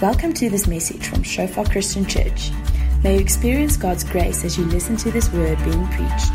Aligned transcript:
Welcome 0.00 0.32
to 0.34 0.48
this 0.48 0.68
message 0.68 1.08
from 1.08 1.24
Shofar 1.24 1.64
Christian 1.64 2.06
Church. 2.06 2.52
May 3.02 3.14
you 3.14 3.20
experience 3.20 3.76
God's 3.76 4.04
grace 4.04 4.44
as 4.44 4.56
you 4.56 4.64
listen 4.66 4.96
to 4.98 5.10
this 5.10 5.28
word 5.32 5.58
being 5.64 5.88
preached. 5.88 6.32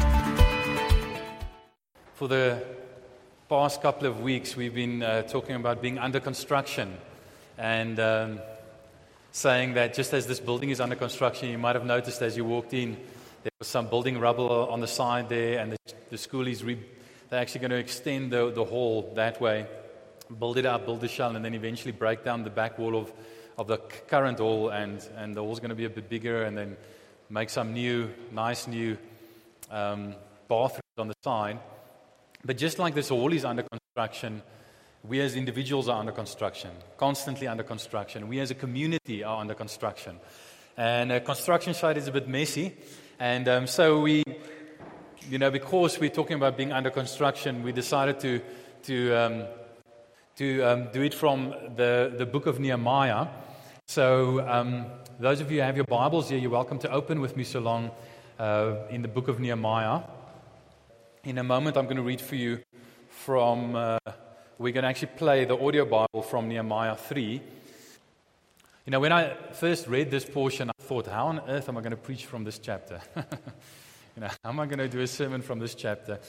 For 2.15 2.27
the 2.27 2.61
past 3.47 3.81
couple 3.81 4.05
of 4.05 4.19
weeks, 4.19 4.57
we've 4.57 4.75
been 4.75 5.01
uh, 5.01 5.21
talking 5.21 5.55
about 5.55 5.81
being 5.81 5.97
under 5.97 6.19
construction 6.19 6.97
and 7.57 8.01
um, 8.01 8.41
saying 9.31 9.75
that 9.75 9.93
just 9.93 10.13
as 10.13 10.27
this 10.27 10.41
building 10.41 10.69
is 10.69 10.81
under 10.81 10.97
construction, 10.97 11.47
you 11.47 11.57
might 11.57 11.77
have 11.77 11.85
noticed 11.85 12.21
as 12.21 12.35
you 12.35 12.43
walked 12.43 12.73
in, 12.73 12.97
there 13.43 13.51
was 13.59 13.69
some 13.69 13.87
building 13.87 14.19
rubble 14.19 14.67
on 14.69 14.81
the 14.81 14.87
side 14.87 15.29
there, 15.29 15.59
and 15.59 15.71
the, 15.71 15.77
the 16.09 16.17
school 16.17 16.47
is 16.47 16.65
re- 16.65 16.83
they're 17.29 17.39
actually 17.39 17.61
going 17.61 17.71
to 17.71 17.77
extend 17.77 18.29
the, 18.29 18.51
the 18.51 18.65
hall 18.65 19.13
that 19.15 19.39
way, 19.39 19.67
build 20.37 20.57
it 20.57 20.65
up, 20.65 20.83
build 20.83 20.99
the 20.99 21.07
shell, 21.07 21.33
and 21.33 21.45
then 21.45 21.53
eventually 21.53 21.93
break 21.93 22.25
down 22.25 22.43
the 22.43 22.49
back 22.49 22.77
wall 22.77 22.97
of, 22.97 23.13
of 23.57 23.67
the 23.67 23.77
current 23.77 24.39
hall, 24.39 24.69
and, 24.69 25.07
and 25.17 25.35
the 25.35 25.41
hall's 25.41 25.59
going 25.59 25.69
to 25.69 25.75
be 25.75 25.85
a 25.85 25.89
bit 25.89 26.09
bigger, 26.09 26.43
and 26.43 26.57
then 26.57 26.77
make 27.29 27.49
some 27.49 27.73
new, 27.73 28.09
nice 28.31 28.67
new 28.67 28.97
um, 29.71 30.15
bathrooms 30.47 30.97
on 30.97 31.07
the 31.07 31.15
side. 31.23 31.59
But 32.45 32.57
just 32.57 32.79
like 32.79 32.93
this 32.93 33.09
hall 33.09 33.31
is 33.31 33.45
under 33.45 33.63
construction, 33.63 34.41
we 35.03 35.19
as 35.19 35.35
individuals 35.35 35.89
are 35.89 35.99
under 35.99 36.11
construction, 36.11 36.71
constantly 36.97 37.47
under 37.47 37.63
construction. 37.63 38.27
We 38.27 38.39
as 38.39 38.51
a 38.51 38.55
community 38.55 39.23
are 39.23 39.39
under 39.39 39.53
construction. 39.53 40.19
And 40.77 41.11
a 41.11 41.21
construction 41.21 41.73
site 41.73 41.97
is 41.97 42.07
a 42.07 42.11
bit 42.11 42.27
messy. 42.27 42.75
And 43.19 43.47
um, 43.47 43.67
so 43.67 43.99
we, 43.99 44.23
you 45.29 45.37
know, 45.37 45.51
because 45.51 45.99
we're 45.99 46.09
talking 46.09 46.35
about 46.35 46.57
being 46.57 46.71
under 46.71 46.89
construction, 46.89 47.63
we 47.63 47.71
decided 47.71 48.19
to, 48.21 48.41
to, 48.83 49.13
um, 49.13 49.43
to 50.35 50.63
um, 50.63 50.87
do 50.91 51.03
it 51.03 51.13
from 51.13 51.53
the, 51.75 52.11
the 52.17 52.25
book 52.25 52.47
of 52.47 52.59
Nehemiah. 52.59 53.27
So 53.85 54.39
um, 54.47 54.85
those 55.19 55.41
of 55.41 55.51
you 55.51 55.59
who 55.59 55.63
have 55.63 55.75
your 55.75 55.85
Bibles 55.85 56.29
here, 56.29 56.39
you're 56.39 56.49
welcome 56.49 56.79
to 56.79 56.91
open 56.91 57.21
with 57.21 57.37
me 57.37 57.43
so 57.43 57.59
long 57.59 57.91
uh, 58.39 58.77
in 58.89 59.03
the 59.03 59.07
book 59.07 59.27
of 59.27 59.39
Nehemiah. 59.39 60.01
In 61.23 61.37
a 61.37 61.43
moment, 61.43 61.77
I'm 61.77 61.85
going 61.85 61.97
to 61.97 62.03
read 62.03 62.19
for 62.19 62.35
you 62.35 62.59
from, 63.09 63.75
uh, 63.75 63.99
we're 64.57 64.73
going 64.73 64.81
to 64.81 64.89
actually 64.89 65.11
play 65.15 65.45
the 65.45 65.55
audio 65.55 65.85
Bible 65.85 66.23
from 66.23 66.47
Nehemiah 66.47 66.95
3. 66.95 67.39
You 68.85 68.91
know, 68.91 68.99
when 68.99 69.11
I 69.11 69.35
first 69.51 69.87
read 69.87 70.09
this 70.09 70.25
portion, 70.25 70.71
I 70.71 70.83
thought, 70.83 71.05
how 71.05 71.27
on 71.27 71.41
earth 71.47 71.69
am 71.69 71.77
I 71.77 71.81
going 71.81 71.91
to 71.91 71.97
preach 71.97 72.25
from 72.25 72.43
this 72.43 72.57
chapter? 72.57 72.99
you 73.15 74.21
know, 74.21 74.29
how 74.43 74.49
am 74.49 74.59
I 74.59 74.65
going 74.65 74.79
to 74.79 74.89
do 74.89 74.99
a 74.99 75.07
sermon 75.07 75.43
from 75.43 75.59
this 75.59 75.75
chapter? 75.75 76.19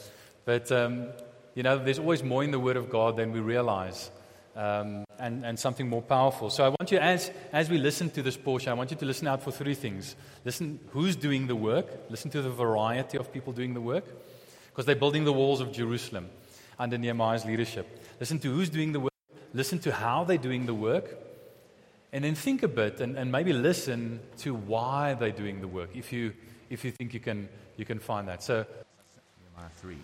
But, 0.45 0.71
um, 0.71 1.07
you 1.55 1.63
know, 1.63 1.77
there's 1.77 1.99
always 1.99 2.21
more 2.21 2.43
in 2.43 2.51
the 2.51 2.59
Word 2.59 2.75
of 2.75 2.89
God 2.89 3.15
than 3.15 3.31
we 3.31 3.39
realize, 3.39 4.11
um, 4.55 5.05
and, 5.17 5.45
and 5.45 5.57
something 5.57 5.87
more 5.87 6.01
powerful. 6.01 6.49
So 6.49 6.65
I 6.65 6.69
want 6.69 6.91
you, 6.91 6.97
as, 6.97 7.31
as 7.53 7.69
we 7.69 7.77
listen 7.77 8.09
to 8.11 8.21
this 8.21 8.35
portion, 8.35 8.69
I 8.69 8.73
want 8.73 8.91
you 8.91 8.97
to 8.97 9.05
listen 9.05 9.27
out 9.27 9.41
for 9.41 9.51
three 9.51 9.73
things. 9.73 10.17
Listen, 10.43 10.79
who's 10.91 11.15
doing 11.15 11.47
the 11.47 11.55
work? 11.55 11.87
Listen 12.09 12.29
to 12.31 12.41
the 12.41 12.49
variety 12.49 13.17
of 13.17 13.31
people 13.31 13.53
doing 13.53 13.73
the 13.73 13.81
work, 13.81 14.03
because 14.67 14.85
they're 14.85 14.95
building 14.95 15.23
the 15.23 15.33
walls 15.33 15.61
of 15.61 15.71
Jerusalem 15.71 16.29
under 16.77 16.97
Nehemiah's 16.97 17.45
leadership. 17.45 18.03
Listen 18.19 18.37
to 18.39 18.53
who's 18.53 18.69
doing 18.69 18.91
the 18.91 18.99
work. 18.99 19.13
Listen 19.53 19.79
to 19.79 19.93
how 19.93 20.25
they're 20.25 20.37
doing 20.37 20.65
the 20.65 20.73
work. 20.73 21.17
And 22.11 22.23
then 22.23 22.35
think 22.35 22.63
a 22.63 22.67
bit 22.67 23.01
and, 23.01 23.17
and 23.17 23.31
maybe 23.31 23.51
listen 23.53 24.19
to 24.39 24.53
why 24.53 25.15
they're 25.15 25.31
doing 25.31 25.59
the 25.61 25.67
work, 25.67 25.89
if 25.93 26.13
you, 26.13 26.33
if 26.69 26.85
you 26.85 26.91
think 26.91 27.13
you 27.13 27.19
can, 27.19 27.49
you 27.77 27.85
can 27.85 27.99
find 27.99 28.27
that. 28.27 28.43
So, 28.43 28.65
Nehemiah 29.53 29.71
3. 29.77 29.97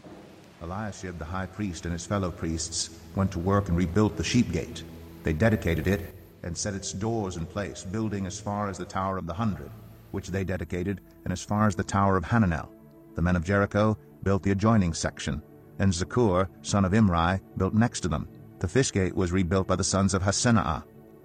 Eliashib 0.62 1.18
the 1.18 1.26
high 1.26 1.46
priest 1.46 1.86
and 1.86 1.94
his 1.94 2.06
fellow 2.06 2.32
priests 2.32 2.92
went 3.16 3.32
to 3.32 3.40
work 3.40 3.68
and 3.68 3.78
rebuilt 3.78 4.18
the 4.18 4.24
sheep 4.24 4.52
gate. 4.52 4.84
They 5.24 5.34
dedicated 5.34 5.88
it 5.88 6.16
and 6.44 6.58
set 6.58 6.74
its 6.74 6.94
doors 6.94 7.38
in 7.38 7.46
place, 7.46 7.84
building 7.84 8.26
as 8.26 8.40
far 8.40 8.70
as 8.70 8.78
the 8.78 8.86
Tower 8.86 9.18
of 9.18 9.28
the 9.28 9.34
Hundred, 9.34 9.72
which 10.12 10.30
they 10.30 10.44
dedicated, 10.44 11.02
and 11.24 11.32
as 11.32 11.44
far 11.44 11.68
as 11.68 11.76
the 11.76 11.84
Tower 11.84 12.18
of 12.18 12.24
Hananel. 12.24 12.70
The 13.16 13.22
men 13.22 13.36
of 13.36 13.44
Jericho 13.44 13.98
built 14.24 14.44
the 14.44 14.52
adjoining 14.52 14.94
section, 14.94 15.42
and 15.80 15.92
Zaccur, 15.92 16.48
son 16.62 16.86
of 16.86 16.94
Imri, 16.94 17.40
built 17.58 17.74
next 17.74 18.02
to 18.02 18.08
them. 18.08 18.28
The 18.60 18.68
fish 18.68 18.92
gate 18.92 19.16
was 19.16 19.32
rebuilt 19.32 19.68
by 19.68 19.76
the 19.76 19.84
sons 19.84 20.14
of 20.14 20.22
Hassenaah. 20.22 20.84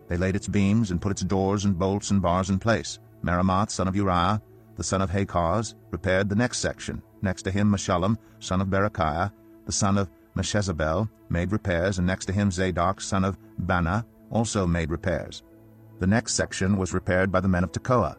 They 0.09 0.17
laid 0.17 0.37
its 0.37 0.49
beams 0.49 0.91
and 0.91 1.01
put 1.01 1.13
its 1.13 1.23
doors 1.23 1.65
and 1.65 1.79
bolts 1.79 2.11
and 2.11 2.23
bars 2.23 2.51
in 2.51 2.59
place. 2.59 2.99
Meremoth, 3.23 3.71
son 3.71 3.89
of 3.89 3.97
Uriah, 3.97 4.41
the 4.77 4.85
son 4.85 5.03
of 5.03 5.11
Hakaz, 5.11 5.75
repaired 5.91 6.29
the 6.29 6.37
next 6.37 6.59
section. 6.59 7.03
Next 7.23 7.43
to 7.43 7.51
him 7.51 7.71
Meshullam, 7.71 8.17
son 8.39 8.61
of 8.61 8.69
Berechiah, 8.69 9.33
the 9.65 9.73
son 9.73 9.99
of 9.99 10.11
Meshezabel, 10.37 11.09
made 11.29 11.53
repairs, 11.53 11.99
and 11.99 12.07
next 12.07 12.27
to 12.27 12.33
him 12.33 12.51
Zadok, 12.51 13.01
son 13.01 13.25
of 13.25 13.39
Bana, 13.59 14.07
also 14.31 14.67
made 14.67 14.91
repairs. 14.91 15.43
The 15.99 16.07
next 16.07 16.35
section 16.35 16.77
was 16.77 16.93
repaired 16.93 17.33
by 17.33 17.41
the 17.41 17.49
men 17.49 17.65
of 17.65 17.73
Tekoa, 17.73 18.17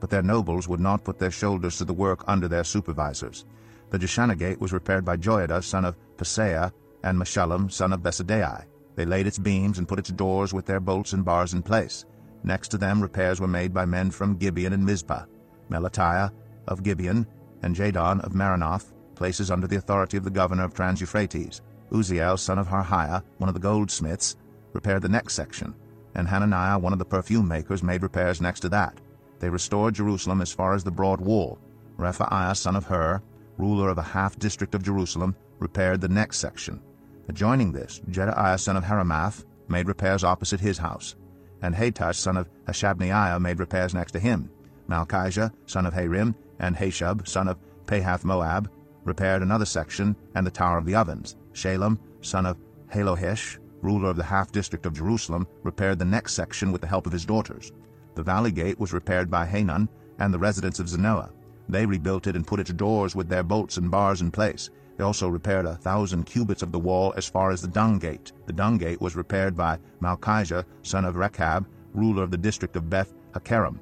but 0.00 0.10
their 0.10 0.22
nobles 0.22 0.66
would 0.66 0.80
not 0.80 1.04
put 1.04 1.18
their 1.18 1.30
shoulders 1.30 1.78
to 1.78 1.84
the 1.84 1.92
work 1.94 2.24
under 2.26 2.48
their 2.48 2.64
supervisors. 2.64 3.44
The 3.90 3.98
Jeshanah 3.98 4.38
gate 4.38 4.60
was 4.60 4.72
repaired 4.72 5.04
by 5.04 5.16
Joiada, 5.16 5.62
son 5.62 5.84
of 5.84 5.96
Paseah, 6.16 6.72
and 7.04 7.18
Meshullam, 7.18 7.70
son 7.70 7.92
of 7.92 8.00
Besadai. 8.00 8.64
They 8.96 9.04
laid 9.04 9.26
its 9.26 9.38
beams 9.38 9.78
and 9.78 9.88
put 9.88 9.98
its 9.98 10.10
doors 10.10 10.52
with 10.52 10.66
their 10.66 10.80
bolts 10.80 11.12
and 11.12 11.24
bars 11.24 11.54
in 11.54 11.62
place. 11.62 12.04
Next 12.42 12.68
to 12.68 12.78
them 12.78 13.00
repairs 13.00 13.40
were 13.40 13.48
made 13.48 13.72
by 13.72 13.84
men 13.84 14.10
from 14.10 14.36
Gibeon 14.36 14.72
and 14.72 14.84
Mizpah, 14.84 15.24
Melatiah 15.70 16.30
of 16.66 16.82
Gibeon, 16.82 17.26
and 17.62 17.74
Jadon 17.74 18.20
of 18.24 18.32
Maronoth, 18.32 18.92
places 19.14 19.50
under 19.50 19.66
the 19.66 19.76
authority 19.76 20.16
of 20.16 20.24
the 20.24 20.30
governor 20.30 20.64
of 20.64 20.74
Trans-Euphrates. 20.74 21.60
Uzziel, 21.92 22.38
son 22.38 22.58
of 22.58 22.68
Harhiah, 22.68 23.22
one 23.38 23.48
of 23.48 23.54
the 23.54 23.60
goldsmiths, 23.60 24.36
repaired 24.72 25.02
the 25.02 25.08
next 25.08 25.34
section, 25.34 25.74
and 26.14 26.26
Hananiah, 26.28 26.78
one 26.78 26.92
of 26.92 26.98
the 26.98 27.04
perfume 27.04 27.46
makers, 27.48 27.82
made 27.82 28.02
repairs 28.02 28.40
next 28.40 28.60
to 28.60 28.68
that. 28.68 29.00
They 29.40 29.48
restored 29.48 29.94
Jerusalem 29.94 30.40
as 30.40 30.52
far 30.52 30.74
as 30.74 30.84
the 30.84 30.90
broad 30.90 31.20
wall. 31.20 31.58
Rephaiah, 31.98 32.56
son 32.56 32.76
of 32.76 32.86
Hur, 32.86 33.20
ruler 33.58 33.88
of 33.88 33.98
a 33.98 34.02
half-district 34.02 34.74
of 34.74 34.82
Jerusalem, 34.82 35.34
repaired 35.58 36.00
the 36.00 36.08
next 36.08 36.38
section. 36.38 36.80
Adjoining 37.28 37.72
this, 37.72 38.00
Jedaiah, 38.10 38.58
son 38.58 38.76
of 38.76 38.84
Haramath, 38.84 39.44
made 39.68 39.86
repairs 39.88 40.24
opposite 40.24 40.60
his 40.60 40.78
house, 40.78 41.16
and 41.62 41.74
Hattush, 41.74 42.16
son 42.16 42.36
of 42.36 42.48
Hashabneiah, 42.66 43.40
made 43.40 43.58
repairs 43.58 43.94
next 43.94 44.12
to 44.12 44.18
him. 44.18 44.50
Malchijah, 44.88 45.52
son 45.66 45.86
of 45.86 45.94
Harim, 45.94 46.34
and 46.60 46.76
Hashub, 46.76 47.26
son 47.26 47.48
of 47.48 47.58
Pahath 47.86 48.24
Moab, 48.24 48.70
repaired 49.04 49.42
another 49.42 49.64
section 49.64 50.14
and 50.34 50.46
the 50.46 50.50
Tower 50.50 50.78
of 50.78 50.86
the 50.86 50.94
Ovens. 50.94 51.36
Shallum, 51.52 51.98
son 52.20 52.46
of 52.46 52.58
Halohesh, 52.92 53.58
ruler 53.82 54.10
of 54.10 54.16
the 54.16 54.22
half-district 54.22 54.86
of 54.86 54.94
Jerusalem, 54.94 55.46
repaired 55.62 55.98
the 55.98 56.04
next 56.04 56.34
section 56.34 56.70
with 56.70 56.80
the 56.80 56.86
help 56.86 57.06
of 57.06 57.12
his 57.12 57.24
daughters. 57.24 57.72
The 58.14 58.22
valley 58.22 58.52
gate 58.52 58.78
was 58.78 58.92
repaired 58.92 59.30
by 59.30 59.46
Hanun 59.46 59.88
and 60.18 60.32
the 60.32 60.38
residents 60.38 60.78
of 60.78 60.86
Zanoah. 60.88 61.32
They 61.68 61.86
rebuilt 61.86 62.26
it 62.26 62.36
and 62.36 62.46
put 62.46 62.60
its 62.60 62.72
doors 62.72 63.16
with 63.16 63.28
their 63.28 63.42
bolts 63.42 63.76
and 63.76 63.90
bars 63.90 64.20
in 64.20 64.30
place. 64.30 64.70
They 64.96 65.04
also 65.04 65.28
repaired 65.28 65.64
a 65.64 65.76
thousand 65.76 66.24
cubits 66.24 66.62
of 66.62 66.72
the 66.72 66.78
wall 66.78 67.14
as 67.16 67.28
far 67.28 67.50
as 67.50 67.62
the 67.62 67.68
dung 67.68 67.98
gate. 67.98 68.32
The 68.46 68.52
dung 68.52 68.76
gate 68.76 69.00
was 69.00 69.16
repaired 69.16 69.56
by 69.56 69.78
Malchijah, 70.00 70.64
son 70.82 71.04
of 71.04 71.16
Rechab, 71.16 71.66
ruler 71.94 72.22
of 72.22 72.30
the 72.30 72.36
district 72.36 72.76
of 72.76 72.90
Beth 72.90 73.14
Hakerem. 73.32 73.78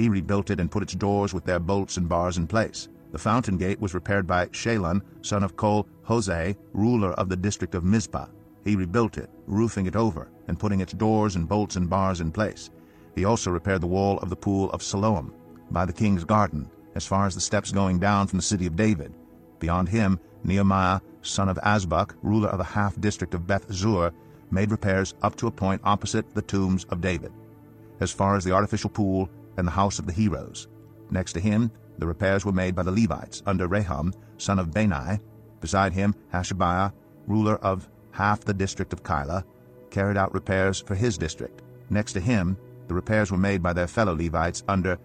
He 0.00 0.08
rebuilt 0.08 0.48
it 0.48 0.60
and 0.60 0.70
put 0.70 0.82
its 0.82 0.94
doors 0.94 1.34
with 1.34 1.44
their 1.44 1.60
bolts 1.60 1.98
and 1.98 2.08
bars 2.08 2.38
in 2.38 2.46
place. 2.46 2.88
The 3.12 3.18
fountain 3.18 3.58
gate 3.58 3.78
was 3.82 3.92
repaired 3.92 4.26
by 4.26 4.46
Shallun, 4.46 5.02
son 5.20 5.42
of 5.42 5.58
Kol 5.58 5.86
Hoseh, 6.08 6.56
ruler 6.72 7.12
of 7.12 7.28
the 7.28 7.36
district 7.36 7.74
of 7.74 7.84
Mizpah. 7.84 8.28
He 8.64 8.76
rebuilt 8.76 9.18
it, 9.18 9.28
roofing 9.46 9.84
it 9.84 9.96
over, 9.96 10.30
and 10.48 10.58
putting 10.58 10.80
its 10.80 10.94
doors 10.94 11.36
and 11.36 11.46
bolts 11.46 11.76
and 11.76 11.90
bars 11.90 12.22
in 12.22 12.32
place. 12.32 12.70
He 13.14 13.26
also 13.26 13.50
repaired 13.50 13.82
the 13.82 13.88
wall 13.88 14.16
of 14.20 14.30
the 14.30 14.36
pool 14.36 14.70
of 14.70 14.82
Siloam, 14.82 15.34
by 15.70 15.84
the 15.84 15.92
king's 15.92 16.24
garden, 16.24 16.70
as 16.94 17.06
far 17.06 17.26
as 17.26 17.34
the 17.34 17.40
steps 17.42 17.70
going 17.70 17.98
down 17.98 18.26
from 18.26 18.38
the 18.38 18.42
city 18.42 18.64
of 18.64 18.76
David. 18.76 19.12
Beyond 19.58 19.90
him, 19.90 20.18
Nehemiah, 20.44 21.00
son 21.20 21.50
of 21.50 21.58
Azbuk, 21.58 22.14
ruler 22.22 22.48
of 22.48 22.56
the 22.56 22.64
half-district 22.64 23.34
of 23.34 23.46
Beth 23.46 23.70
Zur, 23.70 24.12
made 24.50 24.70
repairs 24.70 25.12
up 25.20 25.36
to 25.36 25.46
a 25.46 25.50
point 25.50 25.82
opposite 25.84 26.32
the 26.32 26.40
tombs 26.40 26.84
of 26.84 27.02
David, 27.02 27.34
as 28.00 28.10
far 28.10 28.34
as 28.34 28.44
the 28.44 28.52
artificial 28.52 28.88
pool 28.88 29.28
and 29.60 29.68
the 29.68 29.72
house 29.72 30.00
of 30.00 30.06
the 30.06 30.12
heroes. 30.12 30.66
Next 31.10 31.34
to 31.34 31.40
him, 31.40 31.70
the 31.98 32.06
repairs 32.06 32.44
were 32.44 32.52
made 32.52 32.74
by 32.74 32.82
the 32.82 32.90
Levites 32.90 33.42
under 33.46 33.68
Rahum, 33.68 34.12
son 34.38 34.58
of 34.58 34.72
Bani. 34.72 35.20
Beside 35.60 35.92
him, 35.92 36.14
Hashabiah, 36.32 36.92
ruler 37.26 37.56
of 37.56 37.88
half 38.10 38.40
the 38.40 38.54
district 38.54 38.92
of 38.92 39.02
Keilah, 39.02 39.44
carried 39.90 40.16
out 40.16 40.34
repairs 40.34 40.80
for 40.80 40.94
his 40.94 41.18
district. 41.18 41.62
Next 41.90 42.14
to 42.14 42.20
him, 42.20 42.56
the 42.88 42.94
repairs 42.94 43.30
were 43.30 43.38
made 43.38 43.62
by 43.62 43.72
their 43.72 43.86
fellow 43.86 44.16
Levites 44.16 44.64
under 44.66 44.98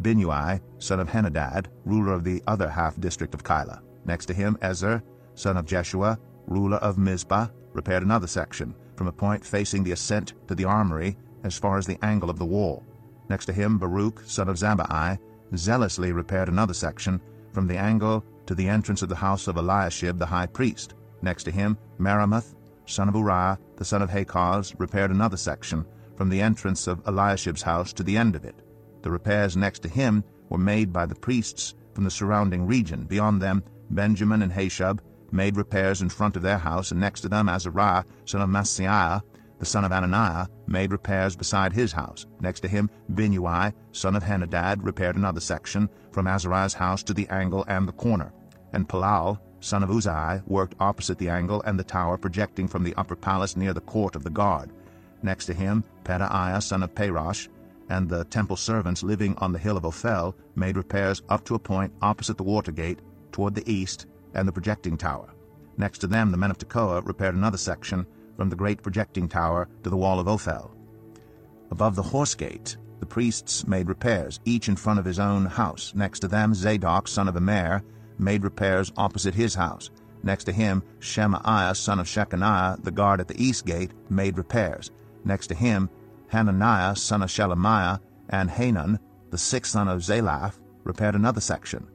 Binnui, 0.00 0.60
son 0.78 1.00
of 1.00 1.08
Henadad, 1.08 1.66
ruler 1.84 2.12
of 2.12 2.24
the 2.24 2.42
other 2.46 2.68
half 2.68 3.00
district 3.00 3.34
of 3.34 3.42
Keilah. 3.42 3.80
Next 4.04 4.26
to 4.26 4.34
him, 4.34 4.58
Ezer, 4.60 5.02
son 5.34 5.56
of 5.56 5.64
Jeshua, 5.64 6.18
ruler 6.46 6.78
of 6.78 6.98
Mizpah, 6.98 7.48
repaired 7.72 8.02
another 8.02 8.26
section, 8.26 8.74
from 8.96 9.06
a 9.06 9.12
point 9.12 9.44
facing 9.44 9.82
the 9.82 9.92
ascent 9.92 10.34
to 10.48 10.54
the 10.54 10.64
armory 10.64 11.16
as 11.44 11.58
far 11.58 11.78
as 11.78 11.86
the 11.86 11.98
angle 12.04 12.30
of 12.30 12.38
the 12.38 12.44
wall. 12.44 12.84
Next 13.32 13.46
to 13.46 13.52
him, 13.54 13.78
Baruch, 13.78 14.20
son 14.26 14.50
of 14.50 14.58
Zabbai, 14.58 15.18
zealously 15.56 16.12
repaired 16.12 16.50
another 16.50 16.74
section, 16.74 17.18
from 17.54 17.66
the 17.66 17.78
angle 17.78 18.22
to 18.44 18.54
the 18.54 18.68
entrance 18.68 19.00
of 19.00 19.08
the 19.08 19.16
house 19.16 19.48
of 19.48 19.56
Eliashib 19.56 20.18
the 20.18 20.26
high 20.26 20.44
priest. 20.44 20.92
Next 21.22 21.44
to 21.44 21.50
him, 21.50 21.78
Meremoth, 21.98 22.54
son 22.84 23.08
of 23.08 23.14
Uriah, 23.14 23.58
the 23.76 23.86
son 23.86 24.02
of 24.02 24.10
Hakaz, 24.10 24.74
repaired 24.76 25.10
another 25.10 25.38
section, 25.38 25.86
from 26.14 26.28
the 26.28 26.42
entrance 26.42 26.86
of 26.86 27.02
Eliashib's 27.04 27.62
house 27.62 27.94
to 27.94 28.02
the 28.02 28.18
end 28.18 28.36
of 28.36 28.44
it. 28.44 28.60
The 29.00 29.10
repairs 29.10 29.56
next 29.56 29.78
to 29.84 29.88
him 29.88 30.24
were 30.50 30.58
made 30.58 30.92
by 30.92 31.06
the 31.06 31.14
priests 31.14 31.74
from 31.94 32.04
the 32.04 32.10
surrounding 32.10 32.66
region. 32.66 33.04
Beyond 33.04 33.40
them, 33.40 33.64
Benjamin 33.88 34.42
and 34.42 34.52
Hashub 34.52 35.00
made 35.30 35.56
repairs 35.56 36.02
in 36.02 36.10
front 36.10 36.36
of 36.36 36.42
their 36.42 36.58
house, 36.58 36.90
and 36.90 37.00
next 37.00 37.22
to 37.22 37.30
them 37.30 37.48
Azariah, 37.48 38.04
son 38.26 38.42
of 38.42 38.50
Maaseiah, 38.50 39.22
the 39.62 39.66
son 39.66 39.84
of 39.84 39.92
Ananiah, 39.92 40.48
made 40.66 40.90
repairs 40.90 41.36
beside 41.36 41.72
his 41.72 41.92
house. 41.92 42.26
Next 42.40 42.58
to 42.62 42.68
him, 42.68 42.90
Binnui, 43.12 43.72
son 43.92 44.16
of 44.16 44.24
Henadad, 44.24 44.84
repaired 44.84 45.14
another 45.14 45.38
section 45.38 45.88
from 46.10 46.26
Azariah's 46.26 46.74
house 46.74 47.04
to 47.04 47.14
the 47.14 47.28
angle 47.28 47.64
and 47.68 47.86
the 47.86 47.92
corner. 47.92 48.32
And 48.72 48.88
Palal, 48.88 49.40
son 49.60 49.84
of 49.84 49.88
Uzai, 49.88 50.44
worked 50.48 50.74
opposite 50.80 51.16
the 51.16 51.28
angle 51.28 51.62
and 51.62 51.78
the 51.78 51.84
tower 51.84 52.18
projecting 52.18 52.66
from 52.66 52.82
the 52.82 52.92
upper 52.96 53.14
palace 53.14 53.56
near 53.56 53.72
the 53.72 53.80
court 53.82 54.16
of 54.16 54.24
the 54.24 54.30
guard. 54.30 54.72
Next 55.22 55.46
to 55.46 55.54
him, 55.54 55.84
Pedaiah, 56.02 56.60
son 56.60 56.82
of 56.82 56.92
Parosh, 56.92 57.46
and 57.88 58.08
the 58.08 58.24
temple 58.24 58.56
servants 58.56 59.04
living 59.04 59.36
on 59.38 59.52
the 59.52 59.60
hill 59.60 59.76
of 59.76 59.84
Ophel 59.84 60.34
made 60.56 60.76
repairs 60.76 61.22
up 61.28 61.44
to 61.44 61.54
a 61.54 61.60
point 61.60 61.92
opposite 62.02 62.36
the 62.36 62.42
water 62.42 62.72
gate 62.72 62.98
toward 63.30 63.54
the 63.54 63.72
east 63.72 64.06
and 64.34 64.48
the 64.48 64.52
projecting 64.52 64.96
tower. 64.96 65.32
Next 65.76 65.98
to 65.98 66.08
them, 66.08 66.32
the 66.32 66.36
men 66.36 66.50
of 66.50 66.58
Tekoa 66.58 67.06
repaired 67.06 67.36
another 67.36 67.58
section 67.58 68.08
from 68.42 68.50
the 68.50 68.56
great 68.56 68.82
projecting 68.82 69.28
tower 69.28 69.68
to 69.84 69.88
the 69.88 69.96
wall 69.96 70.18
of 70.18 70.26
Ophel. 70.26 70.74
Above 71.70 71.94
the 71.94 72.02
horse 72.02 72.34
gate, 72.34 72.76
the 72.98 73.06
priests 73.06 73.68
made 73.68 73.88
repairs, 73.88 74.40
each 74.44 74.68
in 74.68 74.74
front 74.74 74.98
of 74.98 75.04
his 75.04 75.20
own 75.20 75.46
house. 75.46 75.92
Next 75.94 76.18
to 76.18 76.26
them, 76.26 76.52
Zadok, 76.52 77.06
son 77.06 77.28
of 77.28 77.36
Immer, 77.36 77.84
made 78.18 78.42
repairs 78.42 78.90
opposite 78.96 79.32
his 79.32 79.54
house. 79.54 79.90
Next 80.24 80.42
to 80.46 80.52
him, 80.52 80.82
Shemaiah, 80.98 81.76
son 81.76 82.00
of 82.00 82.08
Shechaniah, 82.08 82.82
the 82.82 82.90
guard 82.90 83.20
at 83.20 83.28
the 83.28 83.40
east 83.40 83.64
gate, 83.64 83.92
made 84.10 84.36
repairs. 84.36 84.90
Next 85.24 85.46
to 85.46 85.54
him, 85.54 85.88
Hananiah, 86.26 86.96
son 86.96 87.22
of 87.22 87.30
Shelemiah, 87.30 88.00
and 88.30 88.50
Hanan, 88.50 88.98
the 89.30 89.38
sixth 89.38 89.70
son 89.70 89.86
of 89.86 90.00
Zalaph, 90.00 90.58
repaired 90.82 91.14
another 91.14 91.40
section. 91.40 91.86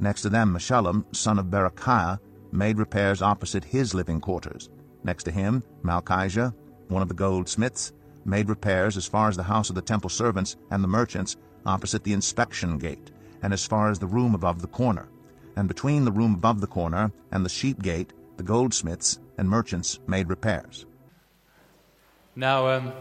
Next 0.00 0.20
to 0.20 0.28
them, 0.28 0.52
Meshullam, 0.52 1.06
son 1.16 1.38
of 1.38 1.46
Berechiah, 1.46 2.18
made 2.52 2.76
repairs 2.76 3.22
opposite 3.22 3.64
his 3.64 3.94
living 3.94 4.20
quarters. 4.20 4.68
Next 5.04 5.24
to 5.24 5.30
him, 5.30 5.62
Malchijah, 5.82 6.54
one 6.88 7.02
of 7.02 7.08
the 7.08 7.14
goldsmiths, 7.14 7.92
made 8.24 8.48
repairs 8.48 8.96
as 8.96 9.06
far 9.06 9.28
as 9.28 9.36
the 9.36 9.42
house 9.42 9.68
of 9.68 9.74
the 9.74 9.82
temple 9.82 10.10
servants 10.10 10.56
and 10.70 10.82
the 10.82 10.88
merchants 10.88 11.36
opposite 11.66 12.04
the 12.04 12.12
inspection 12.12 12.78
gate, 12.78 13.10
and 13.42 13.52
as 13.52 13.66
far 13.66 13.90
as 13.90 13.98
the 13.98 14.06
room 14.06 14.34
above 14.34 14.62
the 14.62 14.68
corner. 14.68 15.08
And 15.56 15.68
between 15.68 16.04
the 16.04 16.12
room 16.12 16.34
above 16.34 16.60
the 16.60 16.66
corner 16.66 17.12
and 17.30 17.44
the 17.44 17.50
sheep 17.50 17.82
gate, 17.82 18.12
the 18.36 18.42
goldsmiths 18.42 19.20
and 19.38 19.48
merchants 19.48 20.00
made 20.06 20.28
repairs. 20.28 20.86
Now, 22.34 22.68
um, 22.68 22.92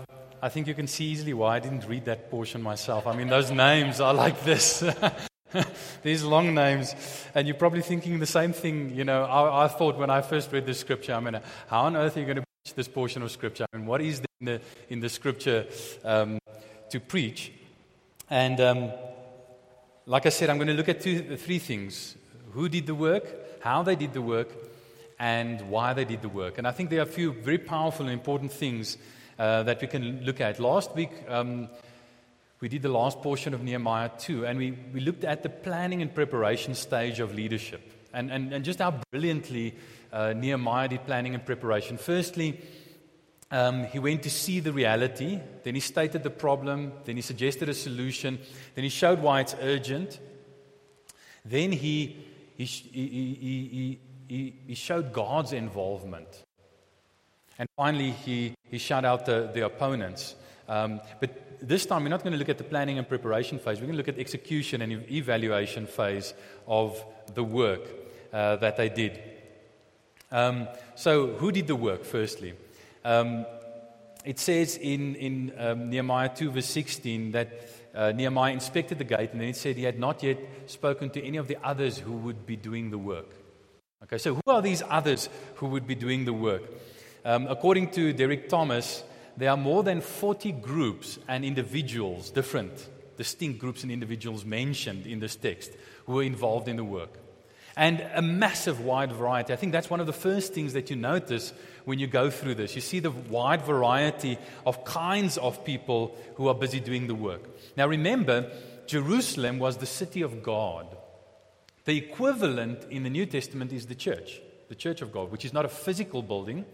I 0.42 0.50
think 0.50 0.68
you 0.68 0.76
can 0.76 0.88
see 0.88 1.06
easily 1.06 1.34
why 1.34 1.56
I 1.56 1.60
didn't 1.60 1.88
read 1.88 2.06
that 2.06 2.30
portion 2.30 2.62
myself. 2.62 3.08
I 3.08 3.16
mean, 3.16 3.30
those 3.30 3.50
names 3.50 4.00
are 4.00 4.14
like 4.14 4.44
this. 4.44 4.84
These 6.04 6.24
long 6.24 6.54
names, 6.54 6.96
and 7.36 7.48
you're 7.48 7.58
probably 7.58 7.82
thinking 7.82 8.20
the 8.20 8.26
same 8.26 8.54
thing. 8.54 8.96
You 8.96 9.04
know, 9.04 9.24
I, 9.24 9.66
I 9.66 9.68
thought 9.68 9.98
when 9.98 10.10
I 10.10 10.22
first 10.22 10.52
read 10.52 10.66
this 10.66 10.80
scripture, 10.80 11.14
I 11.14 11.20
mean, 11.20 11.40
how 11.68 11.82
on 11.82 11.96
earth 11.96 12.18
are 12.18 12.20
you 12.20 12.26
going 12.26 12.38
to 12.38 12.44
preach 12.44 12.76
this 12.76 12.88
portion 12.88 13.22
of 13.22 13.32
scripture? 13.32 13.66
I 13.72 13.78
mean, 13.78 13.86
what 13.86 14.02
is 14.02 14.22
in 14.42 14.46
the, 14.46 14.62
in 14.90 15.00
the 15.00 15.10
scripture 15.10 15.66
um, 16.04 16.40
to 16.90 17.00
preach? 17.00 17.52
And 18.30 18.60
um, 18.60 18.92
like 20.06 20.26
I 20.26 20.30
said, 20.30 20.50
I'm 20.50 20.58
going 20.58 20.68
to 20.68 20.74
look 20.74 20.90
at 20.90 21.02
two, 21.02 21.38
three 21.38 21.60
things 21.60 22.16
who 22.54 22.70
did 22.70 22.86
the 22.86 22.96
work, 22.96 23.62
how 23.62 23.84
they 23.84 23.96
did 23.96 24.14
the 24.14 24.22
work, 24.22 24.50
and 25.20 25.62
why 25.70 25.94
they 25.94 26.06
did 26.06 26.22
the 26.22 26.30
work. 26.30 26.58
And 26.58 26.68
I 26.68 26.72
think 26.72 26.90
there 26.90 27.00
are 27.00 27.04
a 27.04 27.06
few 27.06 27.34
very 27.34 27.58
powerful 27.58 28.06
and 28.06 28.14
important 28.14 28.52
things 28.52 28.98
uh, 29.38 29.64
that 29.64 29.82
we 29.82 29.88
can 29.88 30.24
look 30.24 30.42
at. 30.42 30.60
Last 30.60 30.96
week, 30.96 31.12
um, 31.28 31.70
we 32.64 32.70
did 32.70 32.82
the 32.82 32.88
last 32.88 33.22
portion 33.22 33.54
of 33.54 33.62
Nehemiah 33.62 34.10
2, 34.20 34.46
and 34.46 34.58
we, 34.58 34.72
we 34.94 35.02
looked 35.02 35.26
at 35.26 35.44
the 35.44 35.50
planning 35.50 36.02
and 36.02 36.16
preparation 36.16 36.74
stage 36.76 37.20
of 37.20 37.36
leadership 37.36 37.82
and, 38.14 38.32
and, 38.32 38.54
and 38.54 38.64
just 38.64 38.80
how 38.80 39.02
brilliantly 39.12 39.76
uh, 40.14 40.32
Nehemiah 40.32 40.88
did 40.88 41.06
planning 41.06 41.36
and 41.36 41.46
preparation. 41.46 41.98
Firstly, 41.98 42.62
um, 43.52 43.84
he 43.84 44.00
went 44.00 44.24
to 44.24 44.30
see 44.30 44.62
the 44.62 44.72
reality, 44.72 45.42
then 45.64 45.76
he 45.76 45.82
stated 45.82 46.24
the 46.24 46.30
problem, 46.30 46.94
then 47.04 47.18
he 47.18 47.22
suggested 47.22 47.68
a 47.68 47.74
solution, 47.74 48.40
then 48.76 48.86
he 48.86 48.90
showed 48.90 49.20
why 49.20 49.42
it's 49.42 49.58
urgent, 49.60 50.22
then 51.44 51.74
he, 51.74 52.16
he, 52.56 52.64
he, 52.64 54.00
he, 54.30 54.56
he 54.68 54.76
showed 54.76 55.12
God's 55.12 55.52
involvement. 55.52 56.30
And 57.60 57.68
finally, 57.76 58.12
he, 58.12 58.56
he 58.72 58.78
shut 58.78 59.04
out 59.04 59.26
the, 59.26 59.52
the 59.54 59.66
opponents. 59.66 60.36
Um, 60.70 61.02
but 61.20 61.43
this 61.68 61.86
time, 61.86 62.04
we're 62.04 62.10
not 62.10 62.24
going 62.24 62.34
to 62.34 62.38
look 62.38 62.50
at 62.50 62.58
the 62.58 62.64
planning 62.64 62.98
and 62.98 63.08
preparation 63.08 63.58
phase. 63.58 63.80
We're 63.80 63.88
going 63.88 63.94
to 63.94 63.98
look 63.98 64.10
at 64.10 64.16
the 64.16 64.22
execution 64.22 64.82
and 64.82 65.10
evaluation 65.10 65.88
phase 65.88 66.34
of 66.68 67.04
the 67.34 67.44
work 67.44 67.82
uh, 68.34 68.58
that 68.58 68.76
they 68.76 68.90
did. 68.90 69.22
Um, 70.30 70.68
so, 70.96 71.28
who 71.28 71.52
did 71.52 71.68
the 71.68 71.76
work, 71.76 72.04
firstly? 72.04 72.54
Um, 73.06 73.46
it 74.26 74.40
says 74.40 74.78
in, 74.78 75.16
in 75.16 75.54
um, 75.58 75.90
Nehemiah 75.90 76.30
2, 76.36 76.52
verse 76.52 76.66
16, 76.66 77.32
that 77.32 77.70
uh, 77.96 78.12
Nehemiah 78.12 78.52
inspected 78.52 78.98
the 78.98 79.04
gate, 79.04 79.32
and 79.32 79.40
then 79.40 79.50
it 79.50 79.56
said 79.56 79.78
he 79.78 79.84
had 79.84 80.00
not 80.00 80.22
yet 80.24 80.40
spoken 80.66 81.10
to 81.12 81.24
any 81.24 81.38
of 81.38 81.48
the 81.48 81.58
others 81.64 81.98
who 81.98 82.14
would 82.14 82.46
be 82.46 82.56
doing 82.56 82.90
the 82.90 82.98
work. 82.98 83.30
Okay, 84.04 84.18
so 84.18 84.34
who 84.36 84.42
are 84.52 84.62
these 84.62 84.84
others 84.90 85.30
who 85.56 85.68
would 85.68 85.88
be 85.88 85.96
doing 85.96 86.26
the 86.26 86.34
work? 86.34 86.64
Um, 87.24 87.48
according 87.48 87.92
to 87.92 88.12
Derek 88.12 88.50
Thomas, 88.50 89.04
there 89.38 89.50
are 89.50 89.58
more 89.58 89.84
than 89.84 90.02
40 90.02 90.52
groups 90.54 91.20
and 91.28 91.44
individuals, 91.44 92.30
different, 92.30 92.90
distinct 93.18 93.60
groups 93.60 93.84
and 93.84 93.92
individuals 93.92 94.46
mentioned 94.46 95.08
in 95.08 95.20
this 95.20 95.36
text 95.36 95.72
who 96.06 96.14
were 96.14 96.24
involved 96.24 96.68
in 96.68 96.76
the 96.76 96.84
work. 96.84 97.20
And 97.76 98.06
a 98.14 98.22
massive 98.22 98.82
wide 98.82 99.12
variety. 99.12 99.52
I 99.52 99.56
think 99.56 99.72
that's 99.72 99.90
one 99.90 100.00
of 100.00 100.06
the 100.06 100.14
first 100.14 100.54
things 100.54 100.74
that 100.74 100.92
you 100.92 100.96
notice 100.96 101.54
when 101.86 101.98
you 101.98 102.06
go 102.06 102.30
through 102.30 102.56
this. 102.56 102.76
You 102.76 102.82
see 102.82 103.00
the 103.00 103.10
wide 103.10 103.64
variety 103.64 104.38
of 104.66 104.86
kinds 104.86 105.40
of 105.40 105.66
people 105.66 106.16
who 106.36 106.48
are 106.50 106.54
busy 106.54 106.80
doing 106.80 107.08
the 107.08 107.16
work. 107.16 107.42
Now 107.76 107.88
remember, 107.88 108.52
Jerusalem 108.86 109.58
was 109.58 109.78
the 109.78 109.88
city 109.88 110.22
of 110.22 110.44
God. 110.44 110.96
The 111.86 111.98
equivalent 111.98 112.86
in 112.92 113.04
the 113.04 113.10
New 113.10 113.26
Testament 113.26 113.74
is 113.74 113.88
the 113.88 113.96
church, 113.96 114.40
the 114.70 114.76
church 114.76 115.02
of 115.02 115.12
God, 115.12 115.32
which 115.32 115.44
is 115.44 115.54
not 115.54 115.66
a 115.66 115.70
physical 115.70 116.22
building, 116.22 116.66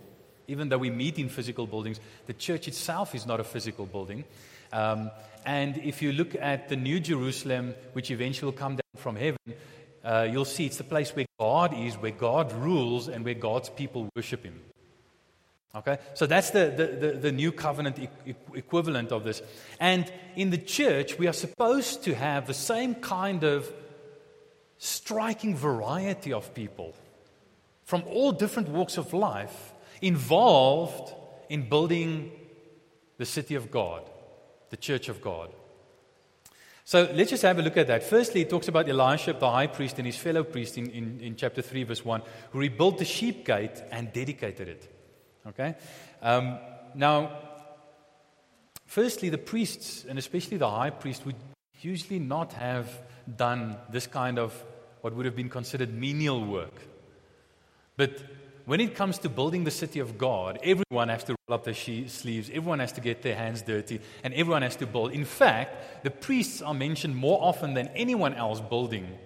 even 0.49 0.69
though 0.69 0.77
we 0.77 0.89
meet 0.89 1.19
in 1.19 1.29
physical 1.29 1.67
buildings, 1.67 1.99
the 2.25 2.33
church 2.33 2.67
itself 2.67 3.15
is 3.15 3.25
not 3.25 3.39
a 3.39 3.43
physical 3.43 3.85
building. 3.85 4.25
Um, 4.73 5.11
and 5.45 5.77
if 5.77 6.01
you 6.01 6.11
look 6.11 6.35
at 6.35 6.69
the 6.69 6.75
New 6.75 6.99
Jerusalem, 6.99 7.75
which 7.94 8.11
eventually 8.11 8.51
will 8.51 8.57
come 8.57 8.73
down 8.73 8.97
from 8.97 9.15
heaven, 9.15 9.37
uh, 10.03 10.27
you'll 10.29 10.45
see 10.45 10.65
it's 10.65 10.77
the 10.77 10.83
place 10.83 11.15
where 11.15 11.25
God 11.39 11.73
is, 11.73 11.95
where 11.95 12.11
God 12.11 12.51
rules, 12.53 13.07
and 13.07 13.23
where 13.23 13.33
God's 13.33 13.69
people 13.69 14.09
worship 14.15 14.44
Him. 14.44 14.59
Okay? 15.75 15.97
So 16.15 16.25
that's 16.25 16.49
the, 16.49 16.73
the, 16.75 17.07
the, 17.07 17.18
the 17.18 17.31
new 17.31 17.51
covenant 17.51 17.99
e- 17.99 18.35
equivalent 18.53 19.11
of 19.11 19.23
this. 19.23 19.41
And 19.79 20.11
in 20.35 20.49
the 20.49 20.57
church, 20.57 21.18
we 21.18 21.27
are 21.27 21.33
supposed 21.33 22.03
to 22.03 22.15
have 22.15 22.47
the 22.47 22.53
same 22.53 22.95
kind 22.95 23.44
of 23.44 23.71
striking 24.77 25.56
variety 25.56 26.33
of 26.33 26.53
people 26.53 26.95
from 27.83 28.03
all 28.07 28.31
different 28.31 28.69
walks 28.69 28.97
of 28.97 29.13
life 29.13 29.73
involved 30.01 31.13
in 31.49 31.68
building 31.68 32.31
the 33.18 33.25
city 33.25 33.56
of 33.56 33.69
God, 33.71 34.09
the 34.69 34.77
church 34.77 35.09
of 35.09 35.21
God. 35.21 35.51
So 36.85 37.07
let's 37.13 37.29
just 37.29 37.44
have 37.44 37.59
a 37.59 37.61
look 37.61 37.77
at 37.77 37.87
that. 37.87 38.03
Firstly, 38.03 38.41
it 38.41 38.49
talks 38.49 38.68
about 38.68 38.89
Elisha, 38.89 39.33
the 39.33 39.49
high 39.49 39.68
priest, 39.68 39.99
and 39.99 40.07
his 40.07 40.15
fellow 40.15 40.44
priest 40.44 40.77
in, 40.77 40.89
in, 40.89 41.19
in 41.21 41.35
chapter 41.35 41.61
3, 41.61 41.83
verse 41.83 42.03
1, 42.03 42.23
who 42.51 42.59
rebuilt 42.59 42.97
the 42.97 43.06
sheep 43.06 43.45
gate 43.45 43.83
and 43.91 44.11
dedicated 44.11 44.68
it. 44.68 44.95
Okay? 45.47 45.75
Um, 46.21 46.57
now, 46.95 47.37
firstly, 48.87 49.29
the 49.29 49.37
priests, 49.37 50.03
and 50.09 50.18
especially 50.18 50.57
the 50.57 50.69
high 50.69 50.89
priest, 50.89 51.27
would 51.27 51.35
usually 51.81 52.19
not 52.19 52.53
have 52.53 52.89
done 53.37 53.77
this 53.91 54.07
kind 54.07 54.39
of 54.39 54.51
what 55.01 55.13
would 55.13 55.25
have 55.25 55.35
been 55.35 55.49
considered 55.49 55.94
menial 55.94 56.44
work. 56.44 56.73
But 57.97 58.23
when 58.69 58.80
it 58.80 58.94
comes 58.94 59.18
to 59.18 59.30
building 59.30 59.64
the 59.64 59.71
city 59.71 59.99
of 59.99 60.16
God, 60.19 60.59
everyone 60.61 61.09
has 61.09 61.23
to 61.23 61.31
roll 61.31 61.56
up 61.56 61.64
their 61.64 61.73
sleeves, 61.73 62.52
everyone 62.52 62.78
has 62.78 62.92
to 62.92 63.02
get 63.02 63.23
their 63.23 63.33
hands 63.33 63.64
dirty, 63.64 63.99
and 64.23 64.31
everyone 64.35 64.61
has 64.61 64.76
to 64.76 64.85
build. 64.85 65.11
In 65.11 65.26
fact, 65.26 66.04
the 66.04 66.11
priests 66.11 66.61
are 66.61 66.76
mentioned 66.76 67.16
more 67.16 67.40
often 67.42 67.73
than 67.73 67.88
anyone 67.95 68.35
else 68.35 68.59
building 68.59 69.18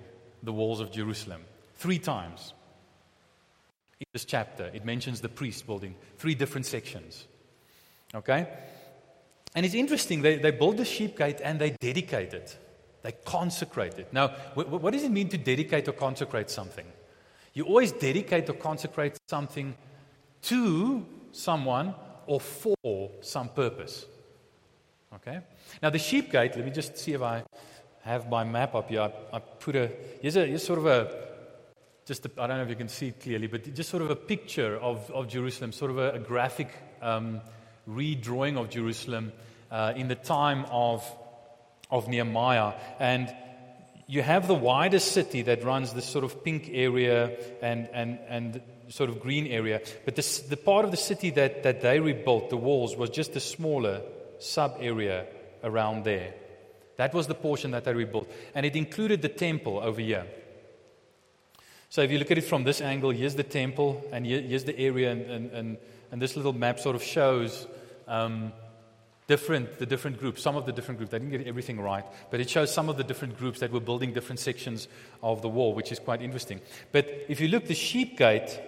the 0.43 0.53
walls 0.53 0.79
of 0.79 0.93
Jerusalem. 0.93 1.41
Three 1.75 1.99
times 1.99 2.53
in 3.99 4.05
this 4.13 4.23
chapter, 4.23 4.71
it 4.73 4.85
mentions 4.85 5.19
the 5.19 5.27
priests 5.27 5.61
building 5.61 5.95
three 6.17 6.35
different 6.35 6.65
sections. 6.65 7.27
Okay? 8.15 8.47
And 9.55 9.65
it's 9.65 9.75
interesting, 9.75 10.21
they, 10.21 10.37
they 10.37 10.51
build 10.51 10.77
the 10.77 10.85
sheep 10.85 11.17
gate 11.17 11.41
and 11.43 11.59
they 11.59 11.71
dedicate 11.81 12.33
it. 12.33 12.57
They 13.01 13.11
consecrate 13.25 13.99
it. 13.99 14.13
Now, 14.13 14.29
what 14.55 14.93
does 14.93 15.03
it 15.03 15.11
mean 15.11 15.27
to 15.27 15.37
dedicate 15.37 15.89
or 15.89 15.91
consecrate 15.91 16.49
something? 16.49 16.85
You 17.53 17.65
always 17.65 17.91
dedicate 17.91 18.49
or 18.49 18.53
consecrate 18.53 19.17
something 19.29 19.75
to 20.43 21.05
someone 21.31 21.93
or 22.25 22.39
for 22.39 23.11
some 23.21 23.49
purpose. 23.49 24.05
Okay? 25.15 25.39
Now, 25.81 25.89
the 25.89 25.99
sheep 25.99 26.31
gate, 26.31 26.55
let 26.55 26.65
me 26.65 26.71
just 26.71 26.97
see 26.97 27.13
if 27.13 27.21
I 27.21 27.43
have 28.01 28.29
my 28.29 28.43
map 28.43 28.75
up 28.75 28.89
here. 28.89 29.01
I, 29.01 29.11
I 29.35 29.39
put 29.39 29.75
a, 29.75 29.91
here's, 30.21 30.35
a, 30.35 30.45
here's 30.45 30.63
sort 30.63 30.79
of 30.79 30.85
a, 30.87 31.23
just 32.05 32.25
I 32.37 32.47
don't 32.47 32.57
know 32.57 32.63
if 32.63 32.69
you 32.69 32.75
can 32.75 32.89
see 32.89 33.09
it 33.09 33.21
clearly, 33.21 33.47
but 33.47 33.73
just 33.73 33.89
sort 33.89 34.03
of 34.03 34.09
a 34.09 34.15
picture 34.15 34.77
of, 34.77 35.09
of 35.11 35.27
Jerusalem, 35.27 35.71
sort 35.71 35.91
of 35.91 35.99
a, 35.99 36.11
a 36.13 36.19
graphic 36.19 36.69
um, 37.01 37.41
redrawing 37.89 38.57
of 38.57 38.69
Jerusalem 38.69 39.31
uh, 39.71 39.93
in 39.95 40.07
the 40.07 40.15
time 40.15 40.65
of, 40.71 41.09
of 41.91 42.07
Nehemiah. 42.07 42.73
And 42.99 43.33
you 44.07 44.21
have 44.21 44.47
the 44.47 44.55
wider 44.55 44.99
city 44.99 45.43
that 45.43 45.63
runs 45.63 45.93
this 45.93 46.05
sort 46.05 46.23
of 46.23 46.43
pink 46.43 46.69
area 46.71 47.37
and, 47.61 47.89
and, 47.93 48.19
and 48.27 48.61
sort 48.89 49.09
of 49.09 49.19
green 49.19 49.47
area. 49.47 49.81
But 50.05 50.15
this, 50.15 50.39
the 50.39 50.57
part 50.57 50.85
of 50.85 50.91
the 50.91 50.97
city 50.97 51.29
that, 51.31 51.63
that 51.63 51.81
they 51.81 51.99
rebuilt, 51.99 52.49
the 52.49 52.57
walls, 52.57 52.95
was 52.95 53.09
just 53.09 53.35
a 53.35 53.39
smaller 53.39 54.01
sub 54.39 54.77
area 54.79 55.25
around 55.63 56.03
there. 56.03 56.33
That 56.97 57.13
was 57.13 57.27
the 57.27 57.35
portion 57.35 57.71
that 57.71 57.85
they 57.85 57.93
rebuilt. 57.93 58.29
And 58.53 58.65
it 58.65 58.75
included 58.75 59.21
the 59.21 59.29
temple 59.29 59.79
over 59.79 60.01
here. 60.01 60.27
So 61.89 62.01
if 62.01 62.11
you 62.11 62.19
look 62.19 62.31
at 62.31 62.37
it 62.37 62.43
from 62.43 62.63
this 62.63 62.81
angle, 62.81 63.11
here's 63.11 63.35
the 63.35 63.43
temple, 63.43 64.03
and 64.11 64.25
here's 64.25 64.63
the 64.63 64.77
area, 64.77 65.11
and, 65.11 65.21
and, 65.29 65.51
and, 65.51 65.77
and 66.11 66.21
this 66.21 66.35
little 66.35 66.53
map 66.53 66.79
sort 66.79 66.95
of 66.95 67.03
shows 67.03 67.67
um, 68.07 68.51
different, 69.27 69.79
the 69.79 69.85
different 69.85 70.19
groups, 70.19 70.41
some 70.41 70.55
of 70.55 70.65
the 70.65 70.71
different 70.71 70.97
groups. 70.97 71.11
They 71.11 71.19
didn't 71.19 71.31
get 71.31 71.47
everything 71.47 71.79
right, 71.79 72.05
but 72.31 72.39
it 72.39 72.49
shows 72.49 72.73
some 72.73 72.89
of 72.89 72.97
the 72.97 73.03
different 73.03 73.37
groups 73.37 73.59
that 73.59 73.71
were 73.71 73.79
building 73.79 74.13
different 74.13 74.39
sections 74.39 74.87
of 75.21 75.41
the 75.41 75.49
wall, 75.49 75.73
which 75.73 75.91
is 75.91 75.99
quite 75.99 76.21
interesting. 76.21 76.61
But 76.91 77.25
if 77.29 77.39
you 77.39 77.47
look, 77.47 77.65
the 77.65 77.75
sheep 77.75 78.17
gate, 78.17 78.59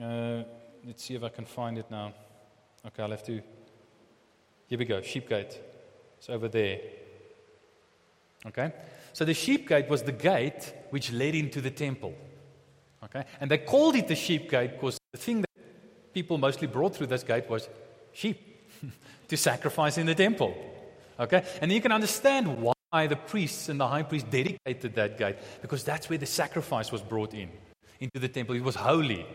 uh, 0.00 0.42
let's 0.86 1.04
see 1.04 1.14
if 1.14 1.22
I 1.22 1.28
can 1.28 1.44
find 1.44 1.78
it 1.78 1.90
now. 1.90 2.12
Okay, 2.86 3.02
I'll 3.02 3.10
have 3.10 3.24
to. 3.24 3.40
Here 4.68 4.78
we 4.78 4.84
go, 4.84 5.00
sheep 5.02 5.28
gate. 5.28 5.58
It's 6.18 6.28
over 6.28 6.48
there. 6.48 6.80
Okay? 8.46 8.72
So 9.12 9.24
the 9.24 9.34
sheep 9.34 9.68
gate 9.68 9.88
was 9.88 10.02
the 10.02 10.12
gate 10.12 10.72
which 10.90 11.12
led 11.12 11.34
into 11.34 11.60
the 11.60 11.70
temple. 11.70 12.14
Okay? 13.04 13.24
And 13.40 13.50
they 13.50 13.58
called 13.58 13.96
it 13.96 14.08
the 14.08 14.14
sheep 14.14 14.50
gate 14.50 14.72
because 14.72 14.98
the 15.12 15.18
thing 15.18 15.40
that 15.40 15.50
people 16.12 16.38
mostly 16.38 16.66
brought 16.66 16.94
through 16.94 17.08
this 17.08 17.22
gate 17.22 17.48
was 17.48 17.68
sheep 18.12 18.47
to 19.28 19.36
sacrifice 19.36 19.98
in 19.98 20.06
the 20.06 20.14
temple. 20.14 20.54
Okay? 21.18 21.44
And 21.60 21.72
you 21.72 21.80
can 21.80 21.92
understand 21.92 22.62
why 22.62 23.06
the 23.06 23.16
priests 23.16 23.68
and 23.68 23.80
the 23.80 23.86
high 23.86 24.02
priest 24.02 24.30
dedicated 24.30 24.94
that 24.94 25.18
gate 25.18 25.36
because 25.60 25.84
that's 25.84 26.08
where 26.08 26.18
the 26.18 26.26
sacrifice 26.26 26.90
was 26.90 27.02
brought 27.02 27.34
in 27.34 27.50
into 28.00 28.18
the 28.18 28.28
temple. 28.28 28.54
It 28.54 28.62
was 28.62 28.76
holy. 28.76 29.26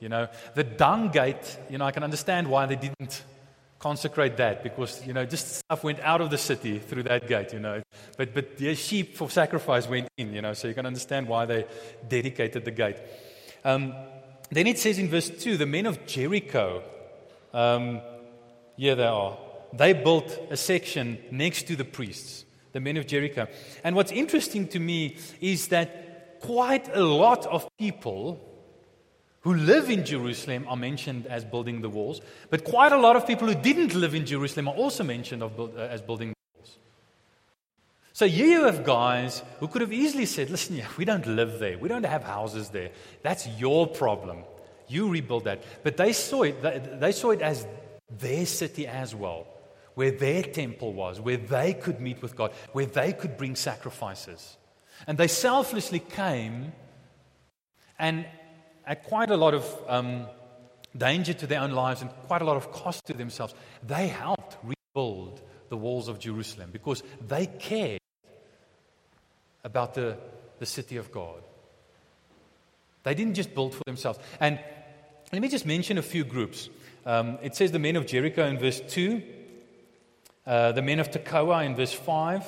You 0.00 0.08
know, 0.08 0.28
the 0.54 0.64
dung 0.64 1.08
gate, 1.08 1.58
you 1.70 1.78
know, 1.78 1.84
I 1.84 1.90
can 1.90 2.04
understand 2.04 2.48
why 2.48 2.66
they 2.66 2.76
didn't 2.76 3.22
consecrate 3.78 4.36
that 4.36 4.62
because 4.62 5.06
you 5.06 5.12
know 5.12 5.24
just 5.24 5.58
stuff 5.58 5.84
went 5.84 6.00
out 6.00 6.20
of 6.20 6.30
the 6.30 6.38
city 6.38 6.80
through 6.80 7.04
that 7.04 7.28
gate 7.28 7.52
you 7.52 7.60
know 7.60 7.80
but 8.16 8.34
but 8.34 8.56
the 8.58 8.74
sheep 8.74 9.14
for 9.14 9.30
sacrifice 9.30 9.86
went 9.88 10.08
in 10.16 10.34
you 10.34 10.42
know 10.42 10.52
so 10.52 10.66
you 10.66 10.74
can 10.74 10.84
understand 10.84 11.28
why 11.28 11.44
they 11.44 11.64
dedicated 12.08 12.64
the 12.64 12.72
gate 12.72 12.96
um, 13.64 13.94
then 14.50 14.66
it 14.66 14.80
says 14.80 14.98
in 14.98 15.08
verse 15.08 15.30
2 15.30 15.56
the 15.56 15.66
men 15.66 15.86
of 15.86 16.04
jericho 16.06 16.82
um, 17.54 18.00
here 18.78 18.94
they 18.94 19.04
are 19.04 19.36
they 19.74 19.92
built 19.92 20.38
a 20.50 20.56
section 20.56 21.18
next 21.30 21.66
to 21.66 21.76
the 21.76 21.84
priests 21.84 22.46
the 22.72 22.80
men 22.80 22.96
of 22.96 23.06
jericho 23.06 23.46
and 23.84 23.94
what's 23.94 24.12
interesting 24.12 24.66
to 24.66 24.78
me 24.78 25.16
is 25.42 25.68
that 25.68 26.40
quite 26.40 26.88
a 26.96 27.04
lot 27.04 27.44
of 27.46 27.68
people 27.76 28.40
who 29.40 29.54
live 29.54 29.88
in 29.88 30.04
Jerusalem 30.04 30.66
are 30.68 30.76
mentioned 30.76 31.26
as 31.26 31.44
building 31.44 31.80
the 31.80 31.88
walls, 31.88 32.20
but 32.50 32.64
quite 32.64 32.92
a 32.92 32.98
lot 32.98 33.16
of 33.16 33.26
people 33.26 33.48
who 33.48 33.54
didn't 33.54 33.94
live 33.94 34.14
in 34.14 34.26
Jerusalem 34.26 34.68
are 34.68 34.74
also 34.74 35.04
mentioned 35.04 35.40
build, 35.56 35.74
uh, 35.76 35.80
as 35.80 36.02
building 36.02 36.30
the 36.30 36.58
walls. 36.58 36.78
So 38.12 38.26
here 38.26 38.48
you 38.48 38.64
have 38.64 38.84
guys 38.84 39.42
who 39.60 39.68
could 39.68 39.80
have 39.80 39.92
easily 39.92 40.26
said, 40.26 40.50
Listen, 40.50 40.82
we 40.96 41.04
don't 41.04 41.26
live 41.26 41.60
there, 41.60 41.78
we 41.78 41.88
don't 41.88 42.04
have 42.04 42.24
houses 42.24 42.70
there. 42.70 42.90
That's 43.22 43.46
your 43.46 43.86
problem. 43.86 44.44
You 44.88 45.08
rebuild 45.08 45.44
that. 45.44 45.62
But 45.82 45.96
they 45.96 46.12
saw 46.12 46.42
it, 46.42 46.60
they 47.00 47.12
saw 47.12 47.30
it 47.30 47.42
as 47.42 47.66
their 48.10 48.46
city 48.46 48.86
as 48.86 49.14
well, 49.14 49.46
where 49.94 50.10
their 50.10 50.42
temple 50.42 50.92
was, 50.92 51.20
where 51.20 51.36
they 51.36 51.74
could 51.74 52.00
meet 52.00 52.22
with 52.22 52.36
God, 52.36 52.52
where 52.72 52.86
they 52.86 53.12
could 53.12 53.36
bring 53.36 53.56
sacrifices. 53.56 54.56
And 55.06 55.18
they 55.18 55.28
selflessly 55.28 56.00
came 56.00 56.72
and 57.98 58.26
at 58.86 59.04
quite 59.04 59.30
a 59.30 59.36
lot 59.36 59.54
of 59.54 59.84
um, 59.88 60.26
danger 60.96 61.34
to 61.34 61.46
their 61.46 61.60
own 61.60 61.72
lives 61.72 62.00
and 62.00 62.10
quite 62.26 62.42
a 62.42 62.44
lot 62.44 62.56
of 62.56 62.72
cost 62.72 63.06
to 63.06 63.12
themselves, 63.12 63.54
they 63.86 64.08
helped 64.08 64.56
rebuild 64.62 65.42
the 65.68 65.76
walls 65.76 66.08
of 66.08 66.18
Jerusalem 66.18 66.70
because 66.72 67.02
they 67.26 67.46
cared 67.46 68.00
about 69.64 69.94
the, 69.94 70.16
the 70.58 70.66
city 70.66 70.96
of 70.96 71.12
God. 71.12 71.42
They 73.02 73.14
didn't 73.14 73.34
just 73.34 73.54
build 73.54 73.74
for 73.74 73.82
themselves. 73.86 74.18
And 74.40 74.58
let 75.32 75.42
me 75.42 75.48
just 75.48 75.66
mention 75.66 75.98
a 75.98 76.02
few 76.02 76.24
groups. 76.24 76.68
Um, 77.06 77.38
it 77.42 77.54
says 77.54 77.72
the 77.72 77.78
men 77.78 77.96
of 77.96 78.06
Jericho 78.06 78.44
in 78.46 78.58
verse 78.58 78.80
2, 78.80 79.22
uh, 80.46 80.72
the 80.72 80.82
men 80.82 81.00
of 81.00 81.10
Tekoa 81.10 81.64
in 81.64 81.74
verse 81.74 81.92
5, 81.92 82.44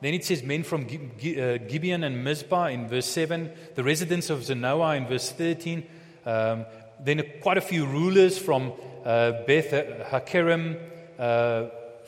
then 0.00 0.14
it 0.14 0.24
says 0.24 0.42
men 0.42 0.64
from 0.64 0.82
uh, 0.82 0.86
Gibeon 0.88 2.02
and 2.02 2.24
Mizpah 2.24 2.66
in 2.66 2.88
verse 2.88 3.06
7, 3.06 3.52
the 3.74 3.84
residents 3.84 4.30
of 4.30 4.40
Zanoah 4.40 4.96
in 4.96 5.06
verse 5.06 5.30
13, 5.30 5.86
um, 6.26 6.66
then 7.00 7.22
quite 7.40 7.58
a 7.58 7.62
few 7.62 7.86
rulers 7.86 8.38
from 8.38 8.72
uh, 9.04 9.32
Beth 9.46 9.70
Hakerem, 10.10 10.78
uh, 11.18 11.66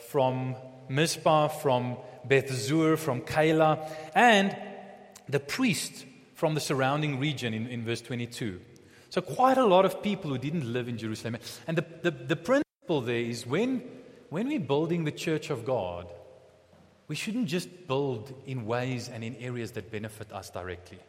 from 0.09 0.55
Mizpah, 0.89 1.47
from 1.47 1.97
Beth 2.25 2.51
Zur, 2.51 2.97
from 2.97 3.21
Keilah, 3.21 3.89
and 4.13 4.55
the 5.29 5.39
priest 5.39 6.05
from 6.33 6.53
the 6.53 6.59
surrounding 6.59 7.19
region 7.19 7.53
in, 7.53 7.67
in 7.67 7.83
verse 7.83 8.01
22. 8.01 8.59
So, 9.15 9.21
quite 9.21 9.57
a 9.57 9.65
lot 9.65 9.85
of 9.85 10.03
people 10.03 10.29
who 10.29 10.37
didn't 10.37 10.73
live 10.73 10.89
in 10.89 10.97
Jerusalem. 10.97 11.37
And 11.67 11.77
the, 11.77 11.85
the, 12.01 12.11
the 12.11 12.35
principle 12.35 12.99
there 12.99 13.15
is 13.15 13.47
when, 13.47 13.81
when 14.29 14.49
we're 14.49 14.59
building 14.59 15.05
the 15.05 15.11
church 15.13 15.49
of 15.49 15.63
God, 15.63 16.09
we 17.07 17.15
shouldn't 17.15 17.47
just 17.47 17.87
build 17.87 18.33
in 18.45 18.65
ways 18.65 19.07
and 19.07 19.23
in 19.23 19.37
areas 19.37 19.71
that 19.71 19.89
benefit 19.89 20.33
us 20.33 20.49
directly. 20.49 20.99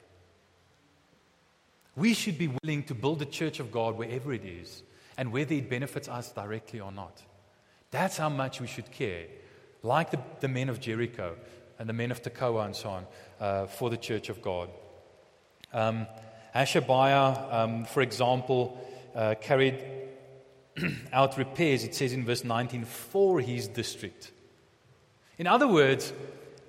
We 1.97 2.15
should 2.15 2.39
be 2.39 2.47
willing 2.63 2.85
to 2.85 2.95
build 2.95 3.19
the 3.19 3.27
church 3.27 3.59
of 3.59 3.73
God 3.73 3.99
wherever 3.99 4.33
it 4.33 4.45
is 4.45 4.85
and 5.19 5.33
whether 5.33 5.55
it 5.55 5.69
benefits 5.69 6.07
us 6.07 6.31
directly 6.31 6.79
or 6.79 6.93
not. 6.93 7.21
That's 7.91 8.19
how 8.19 8.29
much 8.29 8.61
we 8.61 8.69
should 8.69 8.93
care, 8.93 9.25
like 9.83 10.13
the, 10.13 10.21
the 10.39 10.47
men 10.47 10.69
of 10.69 10.79
Jericho 10.79 11.35
and 11.81 11.89
the 11.89 11.93
men 11.93 12.13
of 12.13 12.23
Tekoa 12.23 12.67
and 12.67 12.77
so 12.77 12.89
on, 12.89 13.07
uh, 13.41 13.67
for 13.67 13.91
the 13.91 13.97
church 13.97 14.29
of 14.29 14.43
God. 14.43 14.69
Um, 15.73 16.07
Hashabiah, 16.57 17.53
um, 17.53 17.85
for 17.85 18.01
example, 18.01 18.81
uh, 19.15 19.35
carried 19.41 19.83
out 21.13 21.37
repairs, 21.37 21.85
it 21.85 21.95
says 21.95 22.13
in 22.13 22.25
verse 22.25 22.45
19, 22.45 22.85
for 22.85 23.41
his 23.41 23.69
district. 23.69 24.33
In 25.39 25.47
other 25.47 25.69
words, 25.69 26.13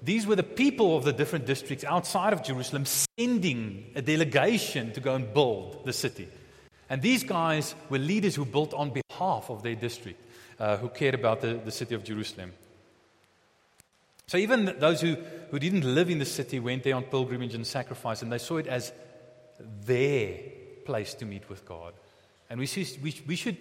these 0.01 0.27
were 0.27 0.35
the 0.35 0.43
people 0.43 0.97
of 0.97 1.03
the 1.03 1.13
different 1.13 1.45
districts 1.45 1.85
outside 1.85 2.33
of 2.33 2.43
Jerusalem 2.43 2.85
sending 3.17 3.91
a 3.95 4.01
delegation 4.01 4.91
to 4.93 4.99
go 4.99 5.15
and 5.15 5.33
build 5.33 5.85
the 5.85 5.93
city. 5.93 6.27
And 6.89 7.01
these 7.01 7.23
guys 7.23 7.73
were 7.89 7.97
leaders 7.97 8.35
who 8.35 8.45
built 8.45 8.73
on 8.73 8.91
behalf 8.91 9.49
of 9.49 9.63
their 9.63 9.75
district, 9.75 10.21
uh, 10.59 10.77
who 10.77 10.89
cared 10.89 11.15
about 11.15 11.41
the, 11.41 11.59
the 11.63 11.71
city 11.71 11.95
of 11.95 12.03
Jerusalem. 12.03 12.53
So 14.27 14.37
even 14.37 14.75
those 14.79 14.99
who, 14.99 15.15
who 15.51 15.59
didn't 15.59 15.95
live 15.95 16.09
in 16.09 16.19
the 16.19 16.25
city 16.25 16.59
went 16.59 16.83
there 16.83 16.95
on 16.95 17.03
pilgrimage 17.03 17.55
and 17.55 17.65
sacrifice, 17.65 18.21
and 18.21 18.31
they 18.31 18.37
saw 18.37 18.57
it 18.57 18.67
as 18.67 18.91
their 19.59 20.39
place 20.85 21.13
to 21.15 21.25
meet 21.25 21.49
with 21.49 21.65
God. 21.65 21.93
And 22.49 22.59
we, 22.59 22.67
we, 23.01 23.15
we 23.27 23.35
should, 23.35 23.57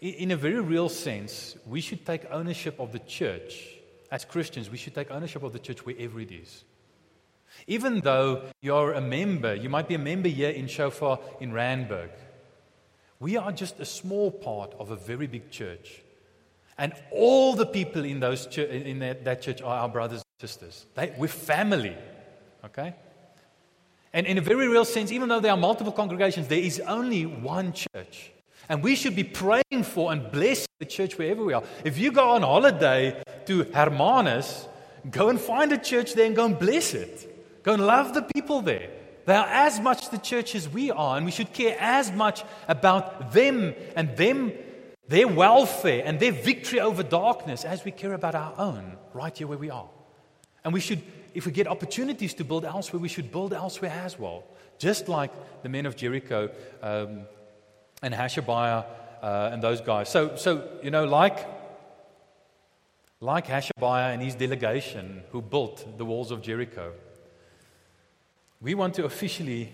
in 0.00 0.30
a 0.30 0.36
very 0.36 0.60
real 0.60 0.88
sense, 0.88 1.56
we 1.66 1.80
should 1.80 2.06
take 2.06 2.30
ownership 2.30 2.78
of 2.78 2.92
the 2.92 3.00
church 3.00 3.76
as 4.10 4.24
Christians, 4.24 4.70
we 4.70 4.76
should 4.76 4.94
take 4.94 5.10
ownership 5.10 5.42
of 5.42 5.52
the 5.52 5.58
church 5.58 5.86
wherever 5.86 6.20
it 6.20 6.32
is. 6.32 6.64
Even 7.66 8.00
though 8.00 8.42
you're 8.60 8.92
a 8.92 9.00
member, 9.00 9.54
you 9.54 9.68
might 9.68 9.88
be 9.88 9.94
a 9.94 9.98
member 9.98 10.28
here 10.28 10.50
in 10.50 10.66
Shofar 10.66 11.20
in 11.40 11.52
Randburg. 11.52 12.10
We 13.20 13.36
are 13.36 13.52
just 13.52 13.78
a 13.78 13.84
small 13.84 14.30
part 14.30 14.74
of 14.78 14.90
a 14.90 14.96
very 14.96 15.26
big 15.26 15.50
church. 15.50 16.02
And 16.78 16.94
all 17.12 17.54
the 17.54 17.66
people 17.66 18.04
in, 18.04 18.20
those 18.20 18.46
in 18.56 19.00
that, 19.00 19.24
that 19.24 19.42
church 19.42 19.60
are 19.60 19.80
our 19.80 19.88
brothers 19.88 20.22
and 20.22 20.48
sisters. 20.48 20.86
They, 20.94 21.12
we're 21.18 21.28
family. 21.28 21.96
Okay? 22.64 22.94
And 24.12 24.26
in 24.26 24.38
a 24.38 24.40
very 24.40 24.68
real 24.68 24.84
sense, 24.84 25.12
even 25.12 25.28
though 25.28 25.40
there 25.40 25.52
are 25.52 25.56
multiple 25.56 25.92
congregations, 25.92 26.48
there 26.48 26.58
is 26.58 26.80
only 26.80 27.26
one 27.26 27.72
church. 27.72 28.32
And 28.68 28.82
we 28.82 28.94
should 28.94 29.16
be 29.16 29.24
praying 29.24 29.82
for 29.82 30.12
and 30.12 30.30
blessing 30.30 30.66
the 30.78 30.86
church 30.86 31.18
wherever 31.18 31.44
we 31.44 31.52
are. 31.52 31.62
If 31.84 31.98
you 31.98 32.12
go 32.12 32.30
on 32.30 32.42
holiday 32.42 33.22
to 33.46 33.64
Hermanus, 33.64 34.68
go 35.10 35.28
and 35.28 35.40
find 35.40 35.72
a 35.72 35.78
church 35.78 36.14
there 36.14 36.26
and 36.26 36.36
go 36.36 36.44
and 36.44 36.58
bless 36.58 36.94
it. 36.94 37.62
Go 37.62 37.74
and 37.74 37.86
love 37.86 38.14
the 38.14 38.22
people 38.22 38.62
there. 38.62 38.90
They 39.26 39.34
are 39.34 39.46
as 39.46 39.78
much 39.80 40.10
the 40.10 40.18
church 40.18 40.54
as 40.54 40.68
we 40.68 40.90
are, 40.90 41.16
and 41.16 41.26
we 41.26 41.32
should 41.32 41.52
care 41.52 41.76
as 41.78 42.10
much 42.10 42.42
about 42.68 43.32
them 43.32 43.74
and 43.94 44.16
them, 44.16 44.52
their 45.08 45.28
welfare 45.28 46.02
and 46.04 46.18
their 46.18 46.32
victory 46.32 46.80
over 46.80 47.02
darkness 47.02 47.64
as 47.64 47.84
we 47.84 47.90
care 47.90 48.14
about 48.14 48.34
our 48.34 48.54
own 48.58 48.96
right 49.12 49.36
here 49.36 49.46
where 49.46 49.58
we 49.58 49.70
are. 49.70 49.88
And 50.64 50.72
we 50.72 50.80
should, 50.80 51.02
if 51.34 51.46
we 51.46 51.52
get 51.52 51.66
opportunities 51.66 52.34
to 52.34 52.44
build 52.44 52.64
elsewhere, 52.64 53.00
we 53.00 53.08
should 53.08 53.30
build 53.30 53.52
elsewhere 53.52 53.92
as 54.04 54.18
well. 54.18 54.44
Just 54.78 55.08
like 55.08 55.30
the 55.62 55.68
men 55.68 55.86
of 55.86 55.96
Jericho 55.96 56.50
um, 56.82 57.22
and 58.02 58.14
Hashabiah 58.14 58.84
uh, 59.22 59.50
and 59.52 59.62
those 59.62 59.80
guys. 59.80 60.08
So, 60.08 60.36
so, 60.36 60.68
you 60.82 60.90
know, 60.90 61.04
like, 61.04 61.46
like 63.20 63.46
Hashabiah 63.46 64.14
and 64.14 64.22
his 64.22 64.34
delegation 64.34 65.22
who 65.30 65.42
built 65.42 65.98
the 65.98 66.04
walls 66.04 66.30
of 66.30 66.42
Jericho, 66.42 66.92
we 68.60 68.74
want 68.74 68.94
to 68.94 69.04
officially 69.04 69.72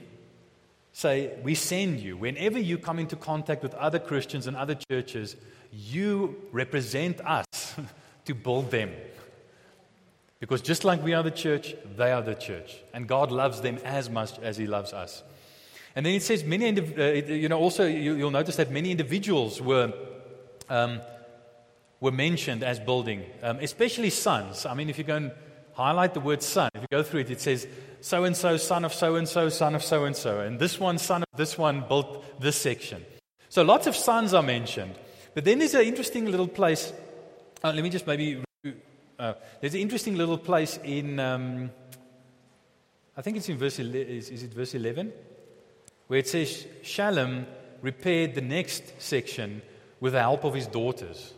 say, 0.92 1.32
We 1.42 1.54
send 1.54 2.00
you. 2.00 2.16
Whenever 2.16 2.58
you 2.58 2.78
come 2.78 2.98
into 2.98 3.16
contact 3.16 3.62
with 3.62 3.75
other 3.75 3.98
Christians 3.98 4.46
and 4.46 4.56
other 4.56 4.75
churches, 4.90 5.36
you 5.72 6.36
represent 6.52 7.20
us 7.20 7.44
to 8.25 8.34
build 8.34 8.70
them. 8.70 8.90
Because 10.38 10.61
just 10.61 10.85
like 10.85 11.02
we 11.02 11.14
are 11.14 11.23
the 11.23 11.31
church, 11.31 11.75
they 11.97 12.12
are 12.12 12.23
the 12.23 12.35
church. 12.35 12.76
And 12.93 13.09
God 13.09 13.31
loves 13.31 13.61
them 13.62 13.78
as 13.85 14.11
much 14.11 14.38
as 14.40 14.57
He 14.57 14.66
loves 14.66 14.93
us. 14.93 15.23
And 15.95 16.05
then 16.05 16.14
it 16.14 16.23
says, 16.23 16.45
many, 16.45 16.78
uh, 16.78 17.33
you 17.33 17.49
know, 17.49 17.59
also 17.59 17.87
you'll 17.87 18.31
notice 18.31 18.57
that 18.57 18.71
many 18.71 18.90
individuals 18.90 19.62
were, 19.62 19.95
um, 20.69 21.00
were 22.00 22.12
mentioned 22.12 22.62
as 22.62 22.78
building, 22.78 23.25
um, 23.43 23.59
especially 23.61 24.11
sons. 24.11 24.66
I 24.66 24.75
mean, 24.75 24.90
if 24.90 24.99
you 24.99 25.05
go 25.05 25.16
and 25.16 25.33
highlight 25.73 26.12
the 26.12 26.21
word 26.21 26.43
son, 26.43 26.69
if 26.75 26.83
you 26.83 26.88
go 26.90 27.02
through 27.02 27.21
it, 27.21 27.31
it 27.31 27.40
says, 27.40 27.66
so 28.02 28.25
and 28.25 28.37
so, 28.37 28.59
son 28.59 28.85
of 28.85 28.93
so 28.93 29.16
and 29.16 29.26
so, 29.26 29.49
son 29.49 29.75
of 29.75 29.83
so 29.83 30.05
and 30.05 30.14
so. 30.14 30.40
And 30.40 30.59
this 30.59 30.78
one, 30.78 30.99
son 30.99 31.23
of 31.23 31.38
this 31.38 31.57
one, 31.57 31.85
built 31.88 32.40
this 32.40 32.57
section. 32.57 33.02
So 33.49 33.62
lots 33.62 33.87
of 33.87 33.97
sons 33.97 34.35
are 34.35 34.43
mentioned. 34.43 34.95
But 35.35 35.45
then 35.45 35.59
there's 35.61 35.75
an 35.75 35.83
interesting 35.83 36.31
little 36.31 36.49
place. 36.49 36.93
Uh, 37.64 37.73
let 37.73 37.83
me 37.83 37.88
just 37.88 38.07
maybe. 38.07 38.43
Uh, 39.18 39.35
there's 39.61 39.75
an 39.75 39.80
interesting 39.80 40.16
little 40.16 40.38
place 40.38 40.78
in. 40.85 41.18
Um, 41.18 41.70
I 43.16 43.23
think 43.23 43.37
it's 43.37 43.49
in 43.49 43.56
verse. 43.56 43.78
Is, 43.78 44.28
is 44.30 44.42
it 44.42 44.52
verse 44.52 44.75
11? 44.75 45.12
where 46.06 46.18
it 46.18 46.28
says 46.28 46.66
Shallum 46.82 47.46
repaired 47.82 48.35
the 48.35 48.40
next 48.40 49.00
section 49.00 49.62
with 50.00 50.12
the 50.12 50.20
help 50.20 50.44
of 50.44 50.54
his 50.54 50.66
daughters. 50.66 51.32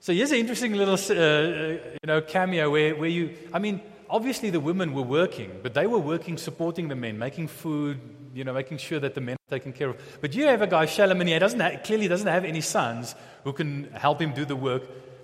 So 0.00 0.12
here's 0.12 0.32
an 0.32 0.38
interesting 0.38 0.74
little 0.74 0.94
uh, 0.94 1.78
you 2.02 2.06
know, 2.06 2.20
cameo 2.22 2.70
where, 2.70 2.94
where 2.96 3.08
you, 3.08 3.36
I 3.52 3.58
mean, 3.58 3.80
obviously 4.10 4.50
the 4.50 4.60
women 4.60 4.92
were 4.94 5.02
working, 5.02 5.60
but 5.62 5.74
they 5.74 5.86
were 5.86 5.98
working 5.98 6.36
supporting 6.36 6.88
the 6.88 6.96
men, 6.96 7.18
making 7.18 7.48
food, 7.48 8.00
you 8.34 8.42
know, 8.44 8.52
making 8.52 8.78
sure 8.78 8.98
that 8.98 9.14
the 9.14 9.20
men 9.20 9.36
are 9.48 9.58
taken 9.58 9.72
care 9.72 9.90
of. 9.90 10.18
But 10.20 10.34
you 10.34 10.46
have 10.46 10.62
a 10.62 10.66
guy, 10.66 10.86
Shallum, 10.86 11.20
and 11.20 11.28
he 11.28 11.38
doesn't 11.38 11.84
clearly 11.84 12.08
doesn't 12.08 12.26
have 12.26 12.44
any 12.44 12.60
sons 12.60 13.14
who 13.44 13.52
can 13.52 13.90
help 13.92 14.20
him 14.20 14.32
do 14.32 14.44
the 14.44 14.56
work. 14.56 14.82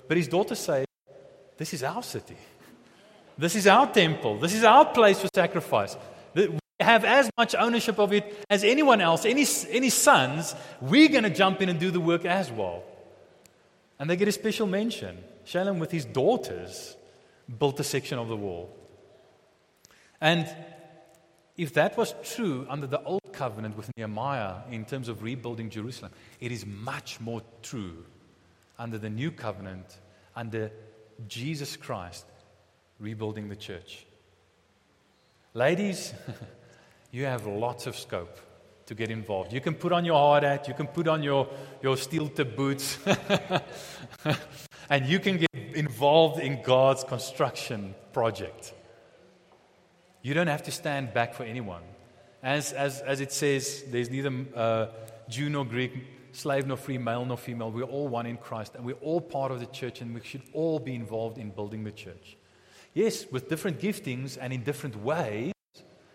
But 0.08 0.16
his 0.16 0.26
daughters 0.26 0.58
say, 0.58 0.86
This 1.56 1.74
is 1.74 1.82
our 1.84 2.02
city. 2.02 2.36
This 3.36 3.54
is 3.54 3.66
our 3.66 3.86
temple. 3.92 4.38
This 4.38 4.54
is 4.54 4.64
our 4.64 4.86
place 4.86 5.20
for 5.20 5.28
sacrifice 5.32 5.96
We 6.34 6.58
have 6.80 7.04
as 7.04 7.30
much 7.38 7.54
ownership 7.54 7.98
of 7.98 8.12
it 8.12 8.44
as 8.50 8.64
anyone 8.64 9.00
else, 9.00 9.24
any, 9.24 9.46
any 9.70 9.90
sons, 9.90 10.54
we're 10.80 11.08
going 11.08 11.24
to 11.24 11.30
jump 11.30 11.60
in 11.60 11.68
and 11.68 11.78
do 11.78 11.90
the 11.90 12.00
work 12.00 12.24
as 12.24 12.50
well. 12.50 12.82
And 13.98 14.08
they 14.08 14.16
get 14.16 14.28
a 14.28 14.32
special 14.32 14.66
mention. 14.66 15.18
Shallum, 15.44 15.78
with 15.78 15.90
his 15.90 16.04
daughters, 16.04 16.96
built 17.58 17.80
a 17.80 17.84
section 17.84 18.18
of 18.18 18.28
the 18.28 18.36
wall. 18.36 18.74
And 20.20 20.48
if 21.56 21.74
that 21.74 21.96
was 21.96 22.14
true 22.22 22.66
under 22.68 22.86
the 22.86 23.02
old 23.02 23.32
covenant 23.32 23.76
with 23.76 23.90
Nehemiah 23.96 24.62
in 24.70 24.84
terms 24.84 25.08
of 25.08 25.22
rebuilding 25.22 25.70
Jerusalem, 25.70 26.12
it 26.40 26.52
is 26.52 26.64
much 26.64 27.20
more 27.20 27.42
true 27.62 28.04
under 28.78 28.98
the 28.98 29.10
new 29.10 29.30
covenant, 29.30 29.98
under 30.36 30.70
Jesus 31.26 31.76
Christ 31.76 32.24
rebuilding 32.98 33.48
the 33.48 33.56
church. 33.56 34.06
Ladies, 35.54 36.14
you 37.10 37.24
have 37.24 37.46
lots 37.46 37.86
of 37.86 37.96
scope 37.96 38.38
to 38.86 38.94
get 38.94 39.10
involved. 39.10 39.52
You 39.52 39.60
can 39.60 39.74
put 39.74 39.92
on 39.92 40.04
your 40.04 40.16
hard 40.16 40.44
hat, 40.44 40.68
you 40.68 40.74
can 40.74 40.86
put 40.86 41.08
on 41.08 41.22
your, 41.22 41.48
your 41.82 41.96
steel 41.96 42.28
tip 42.28 42.56
boots, 42.56 42.98
and 44.90 45.06
you 45.06 45.18
can 45.18 45.38
get 45.38 45.50
involved 45.74 46.40
in 46.40 46.62
God's 46.62 47.04
construction 47.04 47.94
project. 48.12 48.72
You 50.22 50.34
don't 50.34 50.46
have 50.46 50.62
to 50.64 50.70
stand 50.70 51.12
back 51.12 51.34
for 51.34 51.44
anyone. 51.44 51.82
As, 52.42 52.72
as, 52.72 53.00
as 53.00 53.20
it 53.20 53.32
says, 53.32 53.84
there's 53.88 54.10
neither 54.10 54.32
uh, 54.54 54.86
Jew 55.28 55.50
nor 55.50 55.64
Greek, 55.64 55.92
slave 56.38 56.66
nor 56.66 56.76
free, 56.76 56.98
male 56.98 57.24
nor 57.24 57.36
female. 57.36 57.70
We're 57.70 57.82
all 57.82 58.08
one 58.08 58.26
in 58.26 58.36
Christ, 58.36 58.74
and 58.74 58.84
we're 58.84 58.94
all 58.94 59.20
part 59.20 59.50
of 59.52 59.60
the 59.60 59.66
church, 59.66 60.00
and 60.00 60.14
we 60.14 60.20
should 60.22 60.42
all 60.52 60.78
be 60.78 60.94
involved 60.94 61.38
in 61.38 61.50
building 61.50 61.84
the 61.84 61.92
church. 61.92 62.36
Yes, 62.94 63.26
with 63.30 63.48
different 63.48 63.80
giftings 63.80 64.38
and 64.40 64.52
in 64.52 64.62
different 64.62 64.96
ways, 64.96 65.52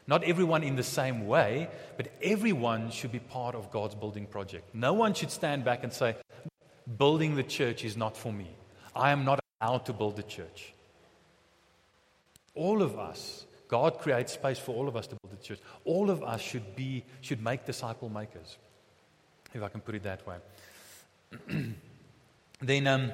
not 0.08 0.24
everyone 0.24 0.64
in 0.64 0.76
the 0.76 0.84
same 0.84 1.28
way, 1.28 1.70
but 1.98 2.12
everyone 2.22 2.92
should 2.92 3.12
be 3.12 3.20
part 3.20 3.56
of 3.56 3.72
God's 3.72 3.96
building 3.96 4.26
project. 4.26 4.74
No 4.74 4.94
one 4.94 5.14
should 5.14 5.32
stand 5.32 5.64
back 5.64 5.84
and 5.84 5.94
say, 5.94 6.16
Building 6.98 7.36
the 7.36 7.44
church 7.44 7.86
is 7.86 7.96
not 7.96 8.18
for 8.18 8.34
me. 8.34 8.50
I 8.94 9.12
am 9.12 9.24
not 9.24 9.40
allowed 9.62 9.86
to 9.86 9.94
build 9.94 10.18
the 10.18 10.24
church. 10.24 10.74
All 12.56 12.82
of 12.82 13.00
us, 13.00 13.46
God 13.68 14.00
creates 14.00 14.34
space 14.34 14.60
for 14.60 14.76
all 14.76 14.88
of 14.88 14.96
us 14.96 15.08
to 15.08 15.16
build 15.16 15.40
the 15.40 15.44
church. 15.44 15.60
All 15.86 16.10
of 16.10 16.22
us 16.22 16.42
should 16.42 16.76
be, 16.76 17.06
should 17.22 17.42
make 17.42 17.66
disciple 17.66 18.10
makers, 18.10 18.58
if 19.54 19.62
I 19.62 19.70
can 19.70 19.82
put 19.82 19.96
it 19.96 20.04
that 20.04 20.26
way. 20.26 20.38
then, 22.62 22.88
um, 22.88 23.12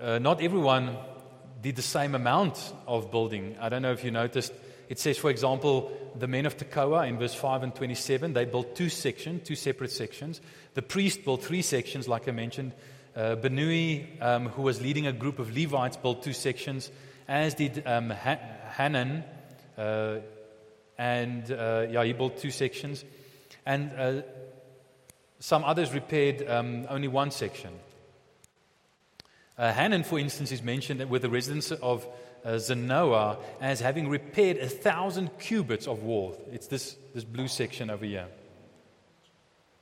uh, 0.00 0.18
not 0.18 0.42
everyone 0.42 0.96
did 1.60 1.76
the 1.76 1.82
same 1.82 2.14
amount 2.14 2.72
of 2.86 3.10
building. 3.10 3.56
I 3.60 3.68
don't 3.68 3.82
know 3.82 3.92
if 3.92 4.04
you 4.04 4.10
noticed. 4.10 4.52
It 4.88 4.98
says, 4.98 5.16
for 5.16 5.30
example, 5.30 5.92
the 6.18 6.26
men 6.26 6.44
of 6.44 6.56
Tekoa 6.56 7.08
in 7.08 7.18
verse 7.18 7.34
5 7.34 7.62
and 7.62 7.74
27, 7.74 8.32
they 8.32 8.44
built 8.44 8.74
two 8.74 8.88
sections, 8.88 9.46
two 9.46 9.54
separate 9.54 9.90
sections. 9.90 10.40
The 10.74 10.82
priest 10.82 11.24
built 11.24 11.42
three 11.42 11.62
sections, 11.62 12.08
like 12.08 12.28
I 12.28 12.32
mentioned. 12.32 12.72
Uh, 13.14 13.36
Binnui, 13.36 14.20
um, 14.20 14.48
who 14.48 14.62
was 14.62 14.80
leading 14.80 15.06
a 15.06 15.12
group 15.12 15.38
of 15.38 15.54
Levites, 15.56 15.96
built 15.96 16.22
two 16.22 16.32
sections, 16.32 16.90
as 17.28 17.54
did 17.54 17.86
um, 17.86 18.10
ha- 18.10 18.40
Hanan. 18.76 19.24
Uh, 19.78 20.16
and 20.98 21.50
uh, 21.50 21.86
yeah, 21.90 22.04
he 22.04 22.12
built 22.12 22.38
two 22.38 22.50
sections. 22.50 23.04
And 23.64 23.92
uh, 23.96 24.22
some 25.38 25.64
others 25.64 25.92
repaired 25.92 26.48
um, 26.48 26.86
only 26.88 27.08
one 27.08 27.30
section. 27.30 27.72
Uh, 29.58 29.72
Hanan, 29.72 30.02
for 30.02 30.18
instance, 30.18 30.50
is 30.50 30.62
mentioned 30.62 31.08
with 31.10 31.22
the 31.22 31.28
residents 31.28 31.70
of 31.70 32.06
uh, 32.44 32.50
Zanoah 32.52 33.38
as 33.60 33.80
having 33.80 34.08
repaired 34.08 34.56
a 34.56 34.68
thousand 34.68 35.38
cubits 35.38 35.86
of 35.86 36.02
wall. 36.02 36.40
It's 36.52 36.66
this, 36.66 36.96
this 37.14 37.24
blue 37.24 37.48
section 37.48 37.90
over 37.90 38.04
here. 38.04 38.26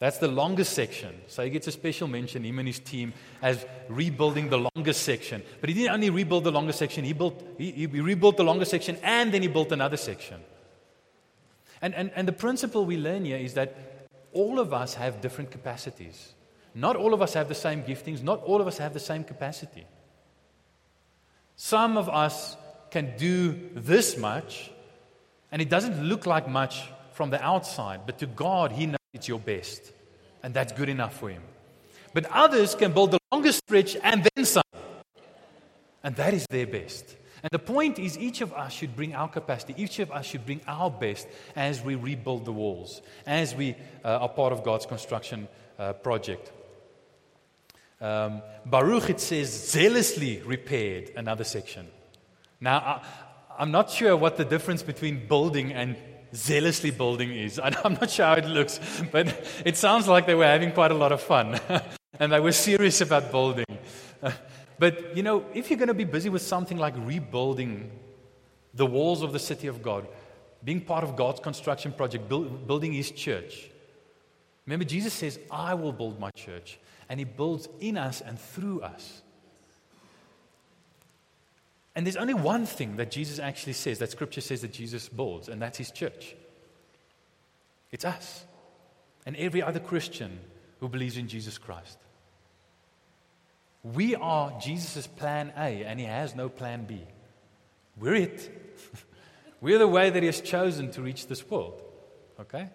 That's 0.01 0.17
the 0.17 0.29
longest 0.29 0.73
section. 0.73 1.15
So 1.29 1.45
he 1.45 1.51
gets 1.51 1.67
a 1.67 1.73
special 1.73 2.09
mention, 2.09 2.43
him 2.43 2.59
and 2.59 2.67
his 2.67 2.79
team, 2.79 3.13
as 3.43 3.65
rebuilding 3.89 4.49
the 4.49 4.71
longest 4.75 5.03
section. 5.03 5.43
But 5.61 5.69
he 5.69 5.75
didn't 5.75 5.93
only 5.93 6.09
rebuild 6.09 6.45
the 6.45 6.53
longest 6.53 6.79
section, 6.79 7.05
he, 7.05 7.13
built, 7.13 7.43
he, 7.59 7.71
he 7.73 7.87
rebuilt 7.87 8.39
the 8.39 8.45
longest 8.45 8.71
section 8.71 8.97
and 9.03 9.33
then 9.33 9.43
he 9.43 9.49
built 9.49 9.73
another 9.73 9.99
section. 9.99 10.41
And, 11.83 11.95
and, 11.95 12.11
and 12.15 12.29
the 12.29 12.33
principle 12.33 12.85
we 12.85 12.97
learn 12.97 13.25
here 13.25 13.39
is 13.39 13.55
that 13.55 13.75
all 14.33 14.59
of 14.59 14.73
us 14.73 14.95
have 14.95 15.21
different 15.21 15.51
capacities. 15.51 16.35
Not 16.75 16.97
all 16.97 17.15
of 17.15 17.23
us 17.23 17.35
have 17.35 17.49
the 17.49 17.55
same 17.55 17.83
giftings, 17.83 18.23
not 18.23 18.43
all 18.43 18.61
of 18.61 18.67
us 18.67 18.79
have 18.79 18.95
the 18.95 19.01
same 19.01 19.25
capacity. 19.25 19.87
Some 21.57 21.97
of 21.97 22.09
us 22.09 22.57
can 22.91 23.17
do 23.17 23.71
this 23.75 24.17
much, 24.17 24.71
and 25.51 25.61
it 25.61 25.69
doesn't 25.69 26.03
look 26.03 26.27
like 26.27 26.49
much 26.49 26.89
from 27.13 27.31
the 27.31 27.43
outside, 27.43 28.01
but 28.07 28.19
to 28.19 28.27
God, 28.27 28.73
He 28.73 28.87
knows 28.87 28.99
it's 29.13 29.29
your 29.29 29.39
best, 29.39 29.93
and 30.43 30.55
that's 30.55 30.73
good 30.73 30.89
enough 30.89 31.19
for 31.19 31.29
Him. 31.29 31.43
But 32.15 32.27
others 32.31 32.75
can 32.75 32.93
build 32.93 33.13
the 33.13 33.19
longest 33.33 33.59
stretch 33.59 33.97
and 34.03 34.27
then 34.35 34.45
some, 34.45 34.63
and 36.03 36.15
that 36.17 36.35
is 36.35 36.47
their 36.51 36.67
best. 36.67 37.17
And 37.43 37.51
the 37.51 37.59
point 37.59 37.99
is, 37.99 38.19
each 38.19 38.41
of 38.41 38.53
us 38.53 38.73
should 38.73 38.95
bring 38.95 39.15
our 39.15 39.29
capacity, 39.29 39.75
each 39.77 39.99
of 39.99 40.11
us 40.11 40.27
should 40.27 40.45
bring 40.45 40.61
our 40.67 40.91
best 40.91 41.27
as 41.57 41.83
we 41.83 41.95
rebuild 41.95 42.45
the 42.45 42.53
walls, 42.53 43.03
as 43.27 43.55
we 43.55 43.75
uh, 44.05 44.19
are 44.19 44.29
part 44.29 44.53
of 44.53 44.63
God's 44.63 44.87
construction 44.87 45.49
uh, 45.79 45.95
project. 45.95 46.53
Um, 48.01 48.43
Baruch, 48.65 49.11
it 49.11 49.21
says, 49.21 49.71
zealously 49.71 50.41
repaired 50.43 51.13
another 51.17 51.45
section. 51.45 51.87
Now, 52.61 53.03
I, 53.59 53.63
am 53.63 53.71
not 53.71 53.91
sure 53.91 54.17
what 54.17 54.37
the 54.37 54.45
difference 54.45 54.83
between 54.83 55.27
building 55.27 55.73
and 55.73 55.97
zealously 56.35 56.91
building 56.91 57.33
is. 57.33 57.59
I'm 57.85 57.95
not 57.95 58.11
sure 58.11 58.27
how 58.27 58.35
it 58.35 58.47
looks, 58.47 58.81
but 59.11 59.63
it 59.65 59.77
sounds 59.77 60.09
like 60.09 60.27
they 60.27 60.35
were 60.35 60.47
having 60.47 60.73
quite 60.73 60.91
a 60.91 60.95
lot 60.95 61.13
of 61.13 61.21
fun 61.21 61.61
and 62.19 62.33
they 62.33 62.41
were 62.41 62.53
serious 62.53 63.01
about 63.01 63.31
building. 63.31 63.67
but, 64.81 65.17
you 65.17 65.23
know, 65.23 65.45
if 65.55 65.71
you're 65.71 65.79
going 65.79 65.89
to 65.89 65.95
be 65.95 66.03
busy 66.03 66.29
with 66.29 66.43
something 66.43 66.77
like 66.77 66.95
rebuilding 66.97 67.93
the 68.75 68.87
walls 68.87 69.23
of 69.23 69.33
the 69.33 69.39
city 69.39 69.69
of 69.69 69.81
God, 69.83 70.09
being 70.65 70.81
part 70.81 71.05
of 71.05 71.15
God's 71.15 71.39
construction 71.39 71.93
project, 71.93 72.29
build, 72.29 72.67
building 72.67 72.93
His 72.93 73.13
church, 73.13 73.71
Remember, 74.71 74.85
Jesus 74.85 75.13
says, 75.13 75.41
I 75.51 75.75
will 75.75 75.93
build 75.93 76.21
my 76.21 76.31
church, 76.31 76.79
and 77.09 77.19
He 77.19 77.25
builds 77.25 77.69
in 77.81 77.97
us 77.97 78.21
and 78.21 78.39
through 78.39 78.83
us. 78.83 79.23
And 81.97 82.07
there's 82.07 82.17
only 82.17 82.35
one 82.35 82.67
thing 82.67 82.97
that 82.97 83.11
Jesus 83.11 83.41
actually 83.41 83.73
says, 83.73 83.99
that 83.99 84.13
Scripture 84.13 84.41
says 84.41 84.61
that 84.61 84.73
Jesus 84.73 85.09
builds, 85.09 85.49
and 85.49 85.61
that's 85.61 85.77
His 85.77 85.91
church. 85.91 86.37
It's 87.91 88.05
us 88.05 88.45
and 89.27 89.35
every 89.37 89.61
other 89.61 89.81
Christian 89.81 90.39
who 90.79 90.89
believes 90.89 91.17
in 91.17 91.27
Jesus 91.27 91.59
Christ. 91.59 91.99
We 93.83 94.15
are 94.15 94.59
Jesus' 94.61 95.07
plan 95.07 95.53
A, 95.57 95.85
and 95.85 95.99
He 95.99 96.07
has 96.07 96.35
no 96.35 96.49
plan 96.49 96.85
B. 96.85 97.01
We're 97.97 98.15
it. 98.15 98.79
We're 99.61 99.79
the 99.79 99.89
way 99.89 100.11
that 100.11 100.23
He 100.23 100.27
has 100.27 100.41
chosen 100.41 100.91
to 100.93 101.03
reach 101.03 101.27
this 101.27 101.49
world. 101.49 101.83
Okay? 102.39 102.69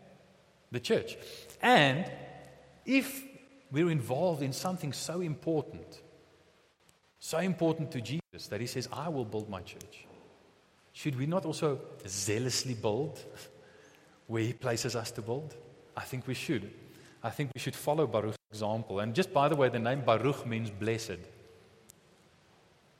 The 0.71 0.79
church. 0.79 1.17
And 1.61 2.09
if 2.85 3.23
we're 3.71 3.89
involved 3.89 4.41
in 4.41 4.53
something 4.53 4.93
so 4.93 5.21
important, 5.21 6.01
so 7.19 7.39
important 7.39 7.91
to 7.91 8.01
Jesus 8.01 8.47
that 8.49 8.61
He 8.61 8.67
says, 8.67 8.87
I 8.91 9.09
will 9.09 9.25
build 9.25 9.49
my 9.49 9.61
church, 9.61 10.05
should 10.93 11.17
we 11.17 11.25
not 11.25 11.45
also 11.45 11.79
zealously 12.07 12.73
build 12.73 13.19
where 14.27 14.43
He 14.43 14.53
places 14.53 14.95
us 14.95 15.11
to 15.11 15.21
build? 15.21 15.55
I 15.95 16.01
think 16.01 16.27
we 16.27 16.33
should. 16.33 16.71
I 17.23 17.29
think 17.29 17.51
we 17.53 17.59
should 17.59 17.75
follow 17.75 18.05
Baruch's 18.07 18.37
example. 18.55 19.01
And 19.01 19.13
just 19.13 19.33
by 19.33 19.49
the 19.49 19.55
way, 19.55 19.67
the 19.69 19.79
name 19.79 20.01
Baruch 20.01 20.45
means 20.45 20.69
blessed. 20.69 21.19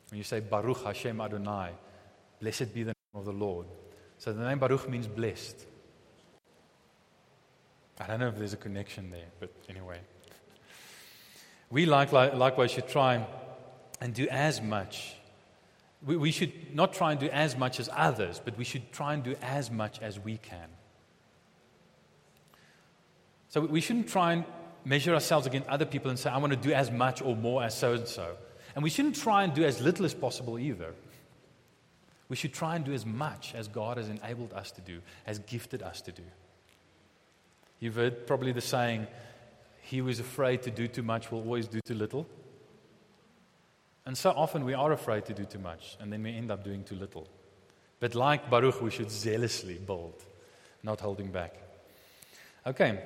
When 0.09 0.17
you 0.17 0.23
say 0.23 0.41
Baruch 0.41 0.83
Hashem 0.83 1.21
Adonai, 1.21 1.69
blessed 2.41 2.73
be 2.73 2.83
the 2.83 2.93
name 2.93 3.15
of 3.15 3.25
the 3.25 3.31
Lord. 3.31 3.65
So 4.17 4.33
the 4.33 4.45
name 4.45 4.59
Baruch 4.59 4.89
means 4.89 5.07
blessed. 5.07 5.65
I 7.99 8.07
don't 8.07 8.19
know 8.19 8.27
if 8.27 8.37
there's 8.37 8.53
a 8.53 8.57
connection 8.57 9.11
there, 9.11 9.29
but 9.39 9.49
anyway. 9.69 9.99
We 11.69 11.85
like, 11.85 12.11
like, 12.11 12.33
likewise 12.35 12.71
should 12.71 12.89
try 12.89 13.25
and 14.01 14.13
do 14.13 14.27
as 14.27 14.61
much. 14.61 15.15
We, 16.05 16.17
we 16.17 16.31
should 16.31 16.75
not 16.75 16.93
try 16.93 17.11
and 17.11 17.19
do 17.19 17.29
as 17.29 17.55
much 17.57 17.79
as 17.79 17.89
others, 17.95 18.41
but 18.43 18.57
we 18.57 18.65
should 18.65 18.91
try 18.91 19.13
and 19.13 19.23
do 19.23 19.35
as 19.41 19.71
much 19.71 20.01
as 20.01 20.19
we 20.19 20.37
can. 20.37 20.67
So 23.47 23.61
we 23.61 23.79
shouldn't 23.79 24.09
try 24.09 24.33
and 24.33 24.43
measure 24.85 25.13
ourselves 25.13 25.47
against 25.47 25.67
other 25.67 25.85
people 25.85 26.09
and 26.09 26.17
say, 26.17 26.29
I 26.29 26.37
want 26.37 26.53
to 26.53 26.57
do 26.57 26.71
as 26.71 26.91
much 26.91 27.21
or 27.21 27.35
more 27.35 27.63
as 27.63 27.77
so 27.77 27.93
and 27.93 28.07
so. 28.07 28.37
And 28.75 28.83
we 28.83 28.89
shouldn't 28.89 29.15
try 29.15 29.43
and 29.43 29.53
do 29.53 29.63
as 29.63 29.81
little 29.81 30.05
as 30.05 30.13
possible 30.13 30.59
either. 30.59 30.93
We 32.29 32.35
should 32.35 32.53
try 32.53 32.75
and 32.75 32.85
do 32.85 32.93
as 32.93 33.05
much 33.05 33.53
as 33.55 33.67
God 33.67 33.97
has 33.97 34.09
enabled 34.09 34.53
us 34.53 34.71
to 34.71 34.81
do, 34.81 35.01
has 35.25 35.39
gifted 35.39 35.81
us 35.81 36.01
to 36.01 36.11
do. 36.11 36.23
You've 37.79 37.95
heard 37.95 38.25
probably 38.25 38.51
the 38.51 38.61
saying, 38.61 39.07
He 39.81 39.99
who 39.99 40.07
is 40.07 40.19
afraid 40.19 40.63
to 40.63 40.71
do 40.71 40.87
too 40.87 41.03
much 41.03 41.31
will 41.31 41.39
always 41.39 41.67
do 41.67 41.81
too 41.81 41.93
little. 41.93 42.27
And 44.05 44.17
so 44.17 44.31
often 44.31 44.65
we 44.65 44.73
are 44.73 44.91
afraid 44.91 45.25
to 45.25 45.33
do 45.33 45.45
too 45.45 45.59
much, 45.59 45.97
and 45.99 46.13
then 46.13 46.21
we 46.21 46.35
end 46.35 46.51
up 46.51 46.63
doing 46.63 46.83
too 46.83 46.95
little. 46.95 47.27
But 47.99 48.13
like 48.13 48.49
Baruch, 48.49 48.81
we 48.81 48.91
should 48.91 49.09
zealously 49.09 49.79
build, 49.79 50.23
not 50.83 50.99
holding 50.99 51.31
back. 51.31 51.55
Okay. 52.67 52.99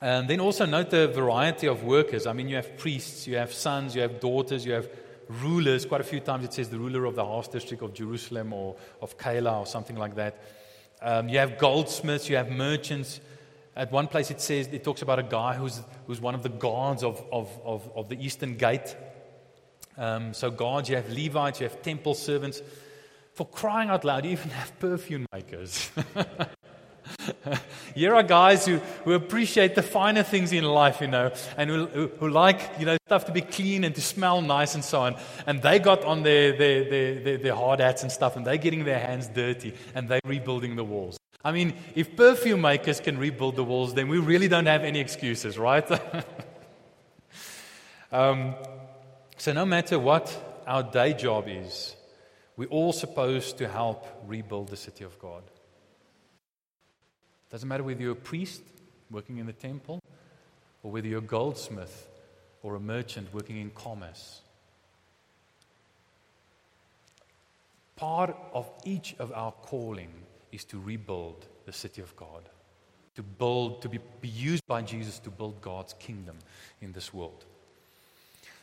And 0.00 0.28
then 0.28 0.40
also 0.40 0.64
note 0.64 0.90
the 0.90 1.08
variety 1.08 1.66
of 1.66 1.82
workers. 1.82 2.26
I 2.26 2.32
mean, 2.32 2.48
you 2.48 2.56
have 2.56 2.76
priests, 2.76 3.26
you 3.26 3.36
have 3.36 3.52
sons, 3.52 3.96
you 3.96 4.02
have 4.02 4.20
daughters, 4.20 4.64
you 4.64 4.72
have 4.72 4.88
rulers. 5.28 5.84
Quite 5.86 6.00
a 6.00 6.04
few 6.04 6.20
times 6.20 6.44
it 6.44 6.52
says 6.52 6.68
the 6.68 6.78
ruler 6.78 7.04
of 7.04 7.16
the 7.16 7.24
half 7.24 7.50
district 7.50 7.82
of 7.82 7.94
Jerusalem 7.94 8.52
or 8.52 8.76
of 9.02 9.18
Keilah 9.18 9.60
or 9.60 9.66
something 9.66 9.96
like 9.96 10.14
that. 10.14 10.42
Um, 11.02 11.28
you 11.28 11.38
have 11.38 11.58
goldsmiths, 11.58 12.28
you 12.28 12.36
have 12.36 12.50
merchants. 12.50 13.20
At 13.74 13.92
one 13.92 14.08
place 14.08 14.30
it 14.30 14.40
says, 14.40 14.68
it 14.68 14.84
talks 14.84 15.02
about 15.02 15.18
a 15.18 15.24
guy 15.24 15.54
who's, 15.54 15.80
who's 16.06 16.20
one 16.20 16.34
of 16.34 16.42
the 16.42 16.48
guards 16.48 17.02
of, 17.02 17.22
of, 17.32 17.48
of, 17.64 17.88
of 17.94 18.08
the 18.08 18.24
eastern 18.24 18.56
gate. 18.56 18.96
Um, 19.96 20.32
so, 20.32 20.50
guards, 20.50 20.88
you 20.88 20.96
have 20.96 21.10
Levites, 21.10 21.60
you 21.60 21.68
have 21.68 21.82
temple 21.82 22.14
servants. 22.14 22.62
For 23.34 23.46
crying 23.46 23.90
out 23.90 24.04
loud, 24.04 24.24
you 24.24 24.32
even 24.32 24.50
have 24.50 24.78
perfume 24.78 25.26
makers. 25.32 25.90
Here 27.94 28.14
are 28.14 28.22
guys 28.22 28.66
who, 28.66 28.78
who 29.04 29.12
appreciate 29.12 29.74
the 29.74 29.82
finer 29.82 30.22
things 30.22 30.52
in 30.52 30.64
life, 30.64 31.00
you 31.00 31.06
know, 31.06 31.32
and 31.56 31.70
who, 31.70 32.08
who, 32.18 32.28
like, 32.28 32.60
you 32.78 32.86
know, 32.86 32.96
stuff 33.06 33.26
to 33.26 33.32
be 33.32 33.40
clean 33.40 33.84
and 33.84 33.94
to 33.94 34.00
smell 34.00 34.42
nice 34.42 34.74
and 34.74 34.84
so 34.84 35.00
on. 35.00 35.16
And 35.46 35.62
they 35.62 35.78
got 35.78 36.04
on 36.04 36.22
their, 36.22 36.56
their, 36.56 36.84
their, 36.84 37.14
their, 37.20 37.38
their 37.38 37.54
hard 37.54 37.80
hats 37.80 38.02
and 38.02 38.12
stuff, 38.12 38.36
and 38.36 38.46
they're 38.46 38.56
getting 38.56 38.84
their 38.84 38.98
hands 38.98 39.28
dirty, 39.28 39.74
and 39.94 40.08
they're 40.08 40.20
rebuilding 40.24 40.76
the 40.76 40.84
walls. 40.84 41.18
I 41.44 41.52
mean, 41.52 41.74
if 41.94 42.16
perfume 42.16 42.62
makers 42.62 43.00
can 43.00 43.18
rebuild 43.18 43.56
the 43.56 43.64
walls, 43.64 43.94
then 43.94 44.08
we 44.08 44.18
really 44.18 44.48
don't 44.48 44.66
have 44.66 44.82
any 44.82 45.00
excuses, 45.00 45.56
right? 45.56 45.88
um, 48.12 48.54
so, 49.36 49.52
no 49.52 49.64
matter 49.64 49.98
what 49.98 50.62
our 50.66 50.82
day 50.82 51.12
job 51.12 51.44
is, 51.46 51.94
we're 52.56 52.68
all 52.68 52.92
supposed 52.92 53.58
to 53.58 53.68
help 53.68 54.04
rebuild 54.26 54.68
the 54.68 54.76
city 54.76 55.04
of 55.04 55.16
God. 55.20 55.44
Doesn't 57.50 57.68
matter 57.68 57.82
whether 57.82 58.00
you're 58.00 58.12
a 58.12 58.16
priest 58.16 58.62
working 59.10 59.38
in 59.38 59.46
the 59.46 59.52
temple 59.52 60.02
or 60.82 60.90
whether 60.90 61.08
you're 61.08 61.18
a 61.18 61.22
goldsmith 61.22 62.08
or 62.62 62.74
a 62.74 62.80
merchant 62.80 63.32
working 63.32 63.58
in 63.58 63.70
commerce. 63.70 64.40
Part 67.96 68.36
of 68.52 68.70
each 68.84 69.16
of 69.18 69.32
our 69.32 69.52
calling 69.52 70.12
is 70.52 70.64
to 70.66 70.78
rebuild 70.78 71.46
the 71.66 71.72
city 71.72 72.00
of 72.00 72.14
God, 72.16 72.48
to 73.16 73.22
build, 73.22 73.82
to 73.82 73.88
be, 73.88 73.98
be 74.20 74.28
used 74.28 74.66
by 74.66 74.82
Jesus 74.82 75.18
to 75.20 75.30
build 75.30 75.60
God's 75.60 75.94
kingdom 75.94 76.36
in 76.80 76.92
this 76.92 77.12
world. 77.12 77.44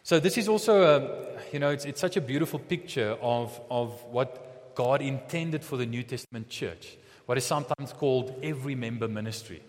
So 0.04 0.20
this 0.20 0.38
is 0.38 0.48
also, 0.48 0.84
a, 0.84 1.42
you 1.52 1.60
know, 1.60 1.72
it's, 1.72 1.84
it's 1.84 2.00
such 2.00 2.16
a 2.16 2.22
beautiful 2.22 2.60
picture 2.60 3.18
of, 3.22 3.60
of 3.70 4.04
what 4.06 4.76
God 4.76 5.02
intended 5.02 5.64
for 5.64 5.78
the 5.78 5.86
New 5.86 6.04
Testament 6.04 6.48
church 6.48 6.98
what 7.26 7.38
is 7.38 7.46
sometimes 7.46 7.94
called 7.94 8.40
every 8.44 8.76
member 8.76 9.08
ministry. 9.08 9.62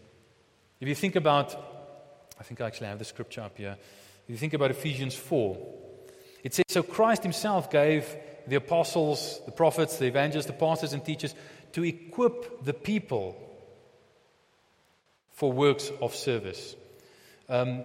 If 0.80 0.88
you 0.88 0.94
think 0.94 1.16
about, 1.16 1.54
I 2.38 2.42
think 2.42 2.60
I 2.60 2.66
actually 2.66 2.88
have 2.88 2.98
the 2.98 3.04
scripture 3.04 3.40
up 3.40 3.56
here. 3.56 3.76
If 4.24 4.30
you 4.30 4.36
think 4.36 4.54
about 4.54 4.70
Ephesians 4.70 5.14
4, 5.14 5.56
it 6.42 6.54
says, 6.54 6.64
So 6.68 6.82
Christ 6.82 7.22
himself 7.22 7.70
gave 7.70 8.14
the 8.46 8.56
apostles, 8.56 9.40
the 9.46 9.52
prophets, 9.52 9.98
the 9.98 10.06
evangelists, 10.06 10.46
the 10.46 10.52
pastors, 10.52 10.92
and 10.92 11.04
teachers 11.04 11.34
to 11.72 11.84
equip 11.84 12.64
the 12.64 12.74
people 12.74 13.36
for 15.32 15.52
works 15.52 15.90
of 16.00 16.14
service. 16.14 16.76
Um, 17.48 17.84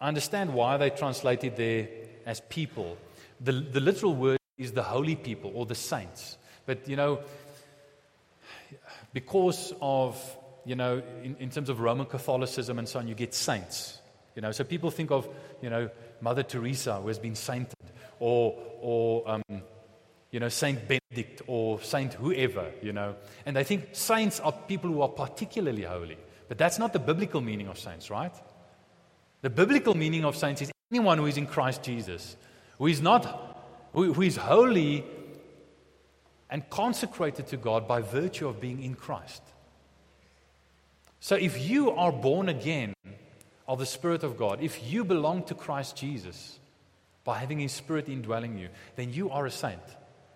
I 0.00 0.08
understand 0.08 0.54
why 0.54 0.76
they 0.76 0.90
translated 0.90 1.56
there 1.56 1.88
as 2.26 2.40
people. 2.48 2.96
The, 3.40 3.52
the 3.52 3.80
literal 3.80 4.14
word 4.14 4.38
is 4.58 4.72
the 4.72 4.82
holy 4.82 5.16
people 5.16 5.52
or 5.54 5.66
the 5.66 5.74
saints. 5.74 6.36
But 6.66 6.88
you 6.88 6.96
know, 6.96 7.20
because 9.12 9.72
of, 9.80 10.16
you 10.64 10.76
know, 10.76 11.02
in, 11.22 11.36
in 11.38 11.50
terms 11.50 11.68
of 11.68 11.80
Roman 11.80 12.06
Catholicism 12.06 12.78
and 12.78 12.88
so 12.88 12.98
on, 12.98 13.08
you 13.08 13.14
get 13.14 13.34
saints. 13.34 14.00
You 14.34 14.42
know, 14.42 14.52
so 14.52 14.64
people 14.64 14.90
think 14.90 15.10
of, 15.10 15.28
you 15.60 15.70
know, 15.70 15.90
Mother 16.20 16.42
Teresa 16.42 17.00
who 17.00 17.08
has 17.08 17.18
been 17.18 17.34
sainted, 17.34 17.74
or, 18.18 18.56
or 18.80 19.28
um, 19.28 19.42
you 20.30 20.40
know, 20.40 20.48
Saint 20.48 20.80
Benedict 20.86 21.42
or 21.46 21.80
Saint 21.80 22.14
whoever, 22.14 22.70
you 22.82 22.92
know. 22.92 23.16
And 23.44 23.56
they 23.56 23.64
think 23.64 23.90
saints 23.92 24.38
are 24.40 24.52
people 24.52 24.90
who 24.90 25.02
are 25.02 25.08
particularly 25.08 25.82
holy. 25.82 26.18
But 26.48 26.58
that's 26.58 26.78
not 26.78 26.92
the 26.92 26.98
biblical 26.98 27.40
meaning 27.40 27.68
of 27.68 27.78
saints, 27.78 28.10
right? 28.10 28.34
The 29.42 29.50
biblical 29.50 29.94
meaning 29.94 30.24
of 30.24 30.36
saints 30.36 30.62
is 30.62 30.70
anyone 30.92 31.18
who 31.18 31.26
is 31.26 31.36
in 31.36 31.46
Christ 31.46 31.82
Jesus, 31.82 32.36
who 32.78 32.86
is 32.86 33.00
not, 33.00 33.24
who, 33.92 34.12
who 34.12 34.22
is 34.22 34.36
holy 34.36 35.04
and 36.50 36.68
consecrated 36.68 37.46
to 37.48 37.56
God 37.56 37.86
by 37.86 38.02
virtue 38.02 38.48
of 38.48 38.60
being 38.60 38.82
in 38.82 38.94
Christ. 38.94 39.42
So 41.20 41.36
if 41.36 41.68
you 41.68 41.92
are 41.92 42.10
born 42.10 42.48
again 42.48 42.94
of 43.68 43.78
the 43.78 43.86
Spirit 43.86 44.24
of 44.24 44.36
God, 44.36 44.60
if 44.60 44.90
you 44.90 45.04
belong 45.04 45.44
to 45.44 45.54
Christ 45.54 45.96
Jesus 45.96 46.58
by 47.24 47.38
having 47.38 47.60
His 47.60 47.72
Spirit 47.72 48.08
indwelling 48.08 48.58
you, 48.58 48.68
then 48.96 49.12
you 49.12 49.30
are 49.30 49.46
a 49.46 49.50
saint. 49.50 49.78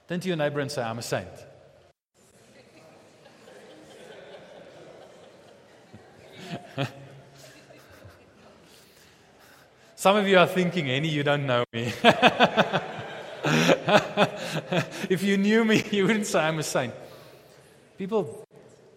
Turn 0.09 0.21
to 0.21 0.29
your 0.29 0.37
neighbor 0.37 0.61
and 0.61 0.71
say, 0.71 0.83
I'm 0.83 0.99
a 0.99 1.03
saint. 1.03 1.27
Some 9.97 10.17
of 10.17 10.29
you 10.29 10.39
are 10.39 10.47
thinking, 10.47 10.91
Annie, 10.91 11.09
you 11.09 11.23
don't 11.23 11.47
know 11.47 11.65
me. 11.73 11.91
if 15.11 15.23
you 15.23 15.37
knew 15.37 15.65
me, 15.65 15.85
you 15.91 16.07
wouldn't 16.07 16.27
say 16.27 16.41
I'm 16.41 16.59
a 16.59 16.63
saint. 16.63 16.95
People, 17.99 18.47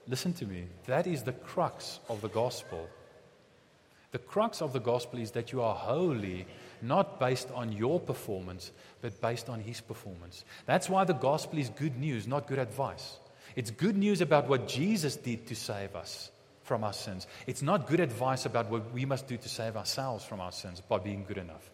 listen 0.08 0.34
to 0.34 0.46
me. 0.46 0.66
That 0.86 1.08
is 1.08 1.24
the 1.24 1.34
crux 1.34 2.00
of 2.10 2.22
the 2.22 2.30
gospel. 2.30 2.88
The 4.12 4.20
crux 4.20 4.62
of 4.62 4.74
the 4.74 4.80
gospel 4.80 5.20
is 5.20 5.32
that 5.32 5.52
you 5.52 5.62
are 5.62 5.76
holy, 5.76 6.48
not 6.82 7.20
based 7.20 7.50
on 7.54 7.72
your 7.72 8.00
performance, 8.00 8.72
but 9.02 9.20
based 9.22 9.50
on 9.50 9.60
his 9.60 9.82
performance. 9.82 10.46
That's 10.66 10.90
why 10.90 11.04
the 11.04 11.14
gospel 11.14 11.60
is 11.60 11.70
good 11.70 11.98
news, 11.98 12.28
not 12.28 12.48
good 12.48 12.60
advice. 12.60 13.20
It's 13.56 13.72
good 13.72 13.98
news 13.98 14.22
about 14.22 14.48
what 14.48 14.68
Jesus 14.68 15.16
did 15.16 15.48
to 15.48 15.56
save 15.56 15.96
us 15.96 16.32
from 16.64 16.84
our 16.84 16.94
sins. 16.94 17.28
It's 17.48 17.62
not 17.62 17.88
good 17.88 18.00
advice 18.00 18.46
about 18.46 18.70
what 18.70 18.94
we 18.94 19.06
must 19.06 19.28
do 19.28 19.38
to 19.38 19.50
save 19.50 19.76
ourselves 19.76 20.24
from 20.26 20.40
our 20.40 20.52
sins 20.52 20.82
by 20.82 21.00
being 21.00 21.26
good 21.28 21.38
enough. 21.38 21.70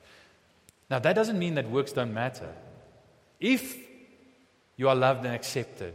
Now, 0.90 1.00
that 1.00 1.14
doesn't 1.14 1.40
mean 1.40 1.56
that 1.56 1.70
works 1.70 1.92
don't 1.92 2.14
matter. 2.14 2.54
If 3.44 3.78
you 4.78 4.88
are 4.88 4.96
loved 4.96 5.26
and 5.26 5.36
accepted 5.36 5.94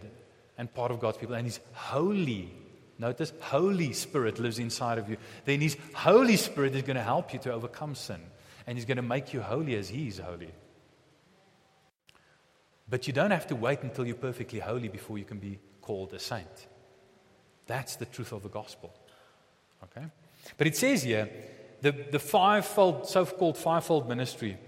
and 0.58 0.72
part 0.72 0.90
of 0.90 1.00
God's 1.00 1.16
people, 1.16 1.34
and 1.34 1.46
His 1.46 1.61
Holy, 1.72 2.52
notice, 2.98 3.32
Holy 3.40 3.94
Spirit 3.94 4.38
lives 4.38 4.58
inside 4.58 4.98
of 4.98 5.08
you, 5.08 5.16
then 5.46 5.62
His 5.62 5.78
Holy 5.94 6.37
Spirit 6.37 6.74
is 6.74 6.82
going 6.82 6.98
to 6.98 7.02
help 7.02 7.32
you 7.32 7.38
to 7.38 7.52
overcome 7.54 7.94
sin. 7.94 8.20
And 8.66 8.76
He's 8.76 8.84
going 8.84 8.96
to 8.96 9.02
make 9.02 9.32
you 9.32 9.40
holy 9.40 9.76
as 9.76 9.88
He 9.88 10.08
is 10.08 10.18
holy. 10.18 10.52
But 12.87 13.06
you 13.06 13.14
don't 13.14 13.30
have 13.30 13.46
to 13.46 13.56
wait 13.56 13.82
until 13.82 14.06
you're 14.06 14.14
perfectly 14.16 14.58
holy 14.58 14.88
before 14.88 15.16
you 15.16 15.24
can 15.24 15.38
be 15.38 15.58
called 15.80 16.12
a 16.12 16.18
saint. 16.18 16.66
That's 17.66 17.96
the 17.96 18.04
truth 18.04 18.32
of 18.32 18.42
the 18.42 18.50
gospel. 18.50 18.92
Okay? 19.84 20.06
But 20.58 20.66
it 20.66 20.76
says 20.76 21.02
here 21.02 21.30
the, 21.80 21.92
the 21.92 22.18
fivefold, 22.18 23.08
so 23.08 23.24
called 23.24 23.56
fivefold 23.56 24.06
ministry, 24.06 24.58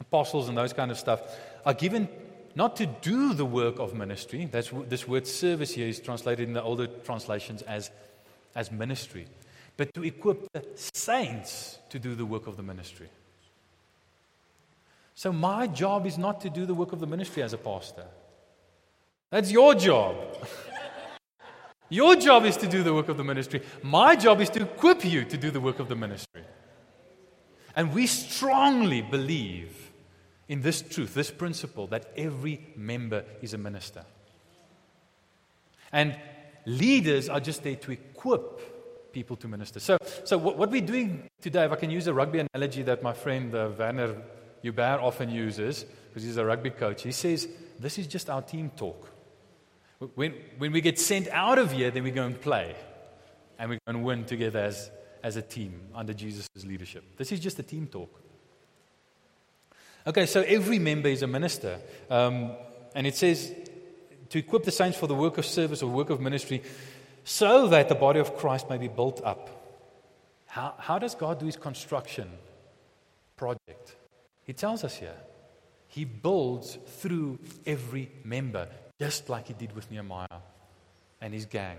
apostles 0.00 0.50
and 0.50 0.58
those 0.58 0.74
kind 0.74 0.90
of 0.90 0.98
stuff, 0.98 1.22
are 1.64 1.74
given 1.74 2.08
not 2.54 2.76
to 2.76 2.86
do 2.86 3.32
the 3.32 3.44
work 3.44 3.78
of 3.78 3.94
ministry. 3.94 4.48
That's, 4.50 4.70
this 4.88 5.06
word 5.06 5.26
service 5.26 5.72
here 5.72 5.88
is 5.88 6.00
translated 6.00 6.48
in 6.48 6.54
the 6.54 6.62
older 6.62 6.86
translations 6.86 7.62
as, 7.62 7.90
as 8.54 8.70
ministry, 8.70 9.26
but 9.76 9.94
to 9.94 10.04
equip 10.04 10.50
the 10.52 10.64
saints 10.74 11.78
to 11.90 11.98
do 11.98 12.14
the 12.14 12.26
work 12.26 12.46
of 12.46 12.56
the 12.56 12.62
ministry. 12.62 13.08
So, 15.14 15.32
my 15.32 15.66
job 15.66 16.06
is 16.06 16.16
not 16.16 16.40
to 16.40 16.50
do 16.50 16.64
the 16.64 16.74
work 16.74 16.92
of 16.92 17.00
the 17.00 17.06
ministry 17.06 17.42
as 17.42 17.52
a 17.52 17.58
pastor. 17.58 18.06
That's 19.30 19.52
your 19.52 19.74
job. 19.74 20.16
your 21.90 22.16
job 22.16 22.46
is 22.46 22.56
to 22.56 22.66
do 22.66 22.82
the 22.82 22.94
work 22.94 23.08
of 23.08 23.16
the 23.16 23.24
ministry. 23.24 23.62
My 23.82 24.16
job 24.16 24.40
is 24.40 24.50
to 24.50 24.62
equip 24.62 25.04
you 25.04 25.24
to 25.24 25.36
do 25.36 25.50
the 25.50 25.60
work 25.60 25.78
of 25.78 25.88
the 25.88 25.94
ministry. 25.94 26.42
And 27.76 27.92
we 27.94 28.06
strongly 28.06 29.02
believe 29.02 29.89
in 30.50 30.62
this 30.62 30.82
truth, 30.82 31.14
this 31.14 31.30
principle, 31.30 31.86
that 31.86 32.10
every 32.16 32.60
member 32.74 33.24
is 33.40 33.54
a 33.54 33.58
minister. 33.58 34.04
And 35.92 36.18
leaders 36.66 37.28
are 37.28 37.38
just 37.38 37.62
there 37.62 37.76
to 37.76 37.92
equip 37.92 39.12
people 39.12 39.36
to 39.36 39.46
minister. 39.46 39.78
So, 39.78 39.96
so 40.24 40.36
what, 40.38 40.58
what 40.58 40.72
we're 40.72 40.80
doing 40.80 41.30
today, 41.40 41.64
if 41.64 41.70
I 41.70 41.76
can 41.76 41.90
use 41.92 42.08
a 42.08 42.12
rugby 42.12 42.44
analogy 42.52 42.82
that 42.82 43.00
my 43.00 43.12
friend 43.12 43.54
uh, 43.54 43.70
Werner 43.78 44.16
Hubert 44.62 44.98
often 45.00 45.30
uses, 45.30 45.84
because 46.08 46.24
he's 46.24 46.36
a 46.36 46.44
rugby 46.44 46.70
coach, 46.70 47.04
he 47.04 47.12
says, 47.12 47.46
This 47.78 47.96
is 48.00 48.08
just 48.08 48.28
our 48.28 48.42
team 48.42 48.72
talk. 48.76 49.08
When, 50.16 50.34
when 50.58 50.72
we 50.72 50.80
get 50.80 50.98
sent 50.98 51.28
out 51.28 51.58
of 51.60 51.70
here, 51.70 51.92
then 51.92 52.02
we 52.02 52.10
go 52.10 52.24
and 52.24 52.40
play. 52.40 52.74
And 53.56 53.70
we 53.70 53.76
go 53.76 53.82
and 53.86 54.02
win 54.02 54.24
together 54.24 54.58
as, 54.58 54.90
as 55.22 55.36
a 55.36 55.42
team 55.42 55.80
under 55.94 56.12
Jesus' 56.12 56.48
leadership. 56.64 57.04
This 57.16 57.30
is 57.30 57.38
just 57.38 57.60
a 57.60 57.62
team 57.62 57.86
talk. 57.86 58.20
Okay, 60.06 60.26
so 60.26 60.42
every 60.42 60.78
member 60.78 61.08
is 61.08 61.22
a 61.22 61.26
minister. 61.26 61.78
Um, 62.08 62.52
and 62.94 63.06
it 63.06 63.14
says 63.14 63.52
to 64.30 64.38
equip 64.38 64.64
the 64.64 64.70
saints 64.70 64.96
for 64.98 65.06
the 65.06 65.14
work 65.14 65.38
of 65.38 65.44
service 65.44 65.82
or 65.82 65.90
work 65.90 66.10
of 66.10 66.20
ministry 66.20 66.62
so 67.24 67.68
that 67.68 67.88
the 67.88 67.94
body 67.94 68.20
of 68.20 68.36
Christ 68.36 68.70
may 68.70 68.78
be 68.78 68.88
built 68.88 69.20
up. 69.24 69.50
How, 70.46 70.74
how 70.78 70.98
does 70.98 71.14
God 71.14 71.38
do 71.38 71.46
his 71.46 71.56
construction 71.56 72.28
project? 73.36 73.96
He 74.44 74.52
tells 74.52 74.82
us 74.84 74.96
here. 74.96 75.16
He 75.86 76.04
builds 76.04 76.78
through 76.86 77.38
every 77.66 78.10
member, 78.24 78.68
just 78.98 79.28
like 79.28 79.48
he 79.48 79.54
did 79.54 79.74
with 79.74 79.90
Nehemiah 79.90 80.26
and 81.20 81.34
his 81.34 81.46
gang. 81.46 81.78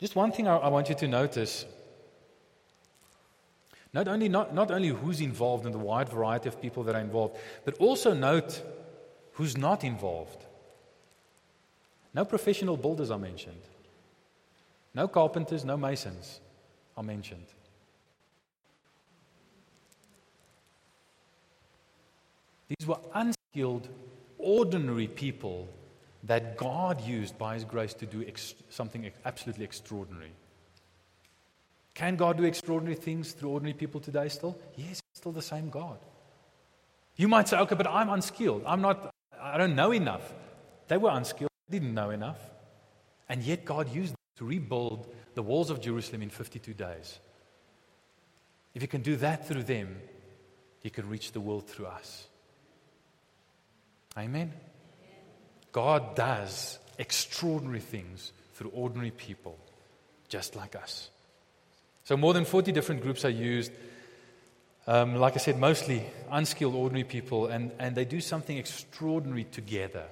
Just 0.00 0.16
one 0.16 0.32
thing 0.32 0.48
I, 0.48 0.56
I 0.56 0.68
want 0.68 0.88
you 0.88 0.94
to 0.96 1.08
notice. 1.08 1.64
Not 3.94 4.08
only, 4.08 4.28
not, 4.28 4.54
not 4.54 4.70
only 4.70 4.88
who's 4.88 5.20
involved 5.20 5.66
in 5.66 5.72
the 5.72 5.78
wide 5.78 6.08
variety 6.08 6.48
of 6.48 6.60
people 6.60 6.82
that 6.84 6.94
are 6.94 7.00
involved, 7.00 7.36
but 7.64 7.74
also 7.74 8.14
note 8.14 8.62
who's 9.32 9.56
not 9.56 9.84
involved. 9.84 10.46
No 12.14 12.24
professional 12.24 12.76
builders 12.76 13.10
are 13.10 13.18
mentioned. 13.18 13.62
No 14.94 15.08
carpenters, 15.08 15.64
no 15.64 15.76
masons 15.76 16.40
are 16.96 17.02
mentioned. 17.02 17.46
These 22.68 22.86
were 22.86 22.98
unskilled, 23.14 23.88
ordinary 24.38 25.08
people 25.08 25.68
that 26.24 26.56
God 26.56 27.00
used 27.02 27.36
by 27.36 27.54
His 27.54 27.64
grace 27.64 27.94
to 27.94 28.06
do 28.06 28.24
ex- 28.26 28.54
something 28.70 29.10
absolutely 29.24 29.64
extraordinary. 29.64 30.32
Can 31.94 32.16
God 32.16 32.38
do 32.38 32.44
extraordinary 32.44 32.96
things 32.96 33.32
through 33.32 33.50
ordinary 33.50 33.74
people 33.74 34.00
today 34.00 34.28
still? 34.28 34.58
Yes, 34.76 35.02
still 35.12 35.32
the 35.32 35.42
same 35.42 35.68
God. 35.68 35.98
You 37.16 37.28
might 37.28 37.48
say, 37.48 37.58
okay, 37.58 37.74
but 37.74 37.86
I'm 37.86 38.08
unskilled. 38.08 38.62
I'm 38.66 38.80
not, 38.80 39.14
I 39.40 39.58
don't 39.58 39.76
know 39.76 39.92
enough. 39.92 40.32
They 40.88 40.96
were 40.96 41.10
unskilled, 41.10 41.50
they 41.68 41.78
didn't 41.78 41.94
know 41.94 42.10
enough. 42.10 42.38
And 43.28 43.42
yet 43.42 43.64
God 43.64 43.94
used 43.94 44.12
them 44.12 44.18
to 44.36 44.44
rebuild 44.44 45.06
the 45.34 45.42
walls 45.42 45.70
of 45.70 45.80
Jerusalem 45.80 46.22
in 46.22 46.30
52 46.30 46.74
days. 46.74 47.18
If 48.74 48.82
you 48.82 48.88
can 48.88 49.02
do 49.02 49.16
that 49.16 49.46
through 49.46 49.64
them, 49.64 49.96
you 50.82 50.90
can 50.90 51.08
reach 51.08 51.32
the 51.32 51.40
world 51.40 51.68
through 51.68 51.86
us. 51.86 52.26
Amen? 54.18 54.52
God 55.70 56.14
does 56.14 56.78
extraordinary 56.98 57.80
things 57.80 58.32
through 58.54 58.70
ordinary 58.70 59.10
people, 59.10 59.58
just 60.28 60.56
like 60.56 60.76
us. 60.76 61.10
So, 62.04 62.16
more 62.16 62.34
than 62.34 62.44
40 62.44 62.72
different 62.72 63.02
groups 63.02 63.24
are 63.24 63.30
used. 63.30 63.72
Um, 64.86 65.16
like 65.16 65.34
I 65.34 65.38
said, 65.38 65.58
mostly 65.58 66.04
unskilled, 66.30 66.74
ordinary 66.74 67.04
people, 67.04 67.46
and, 67.46 67.70
and 67.78 67.94
they 67.94 68.04
do 68.04 68.20
something 68.20 68.58
extraordinary 68.58 69.44
together. 69.44 70.06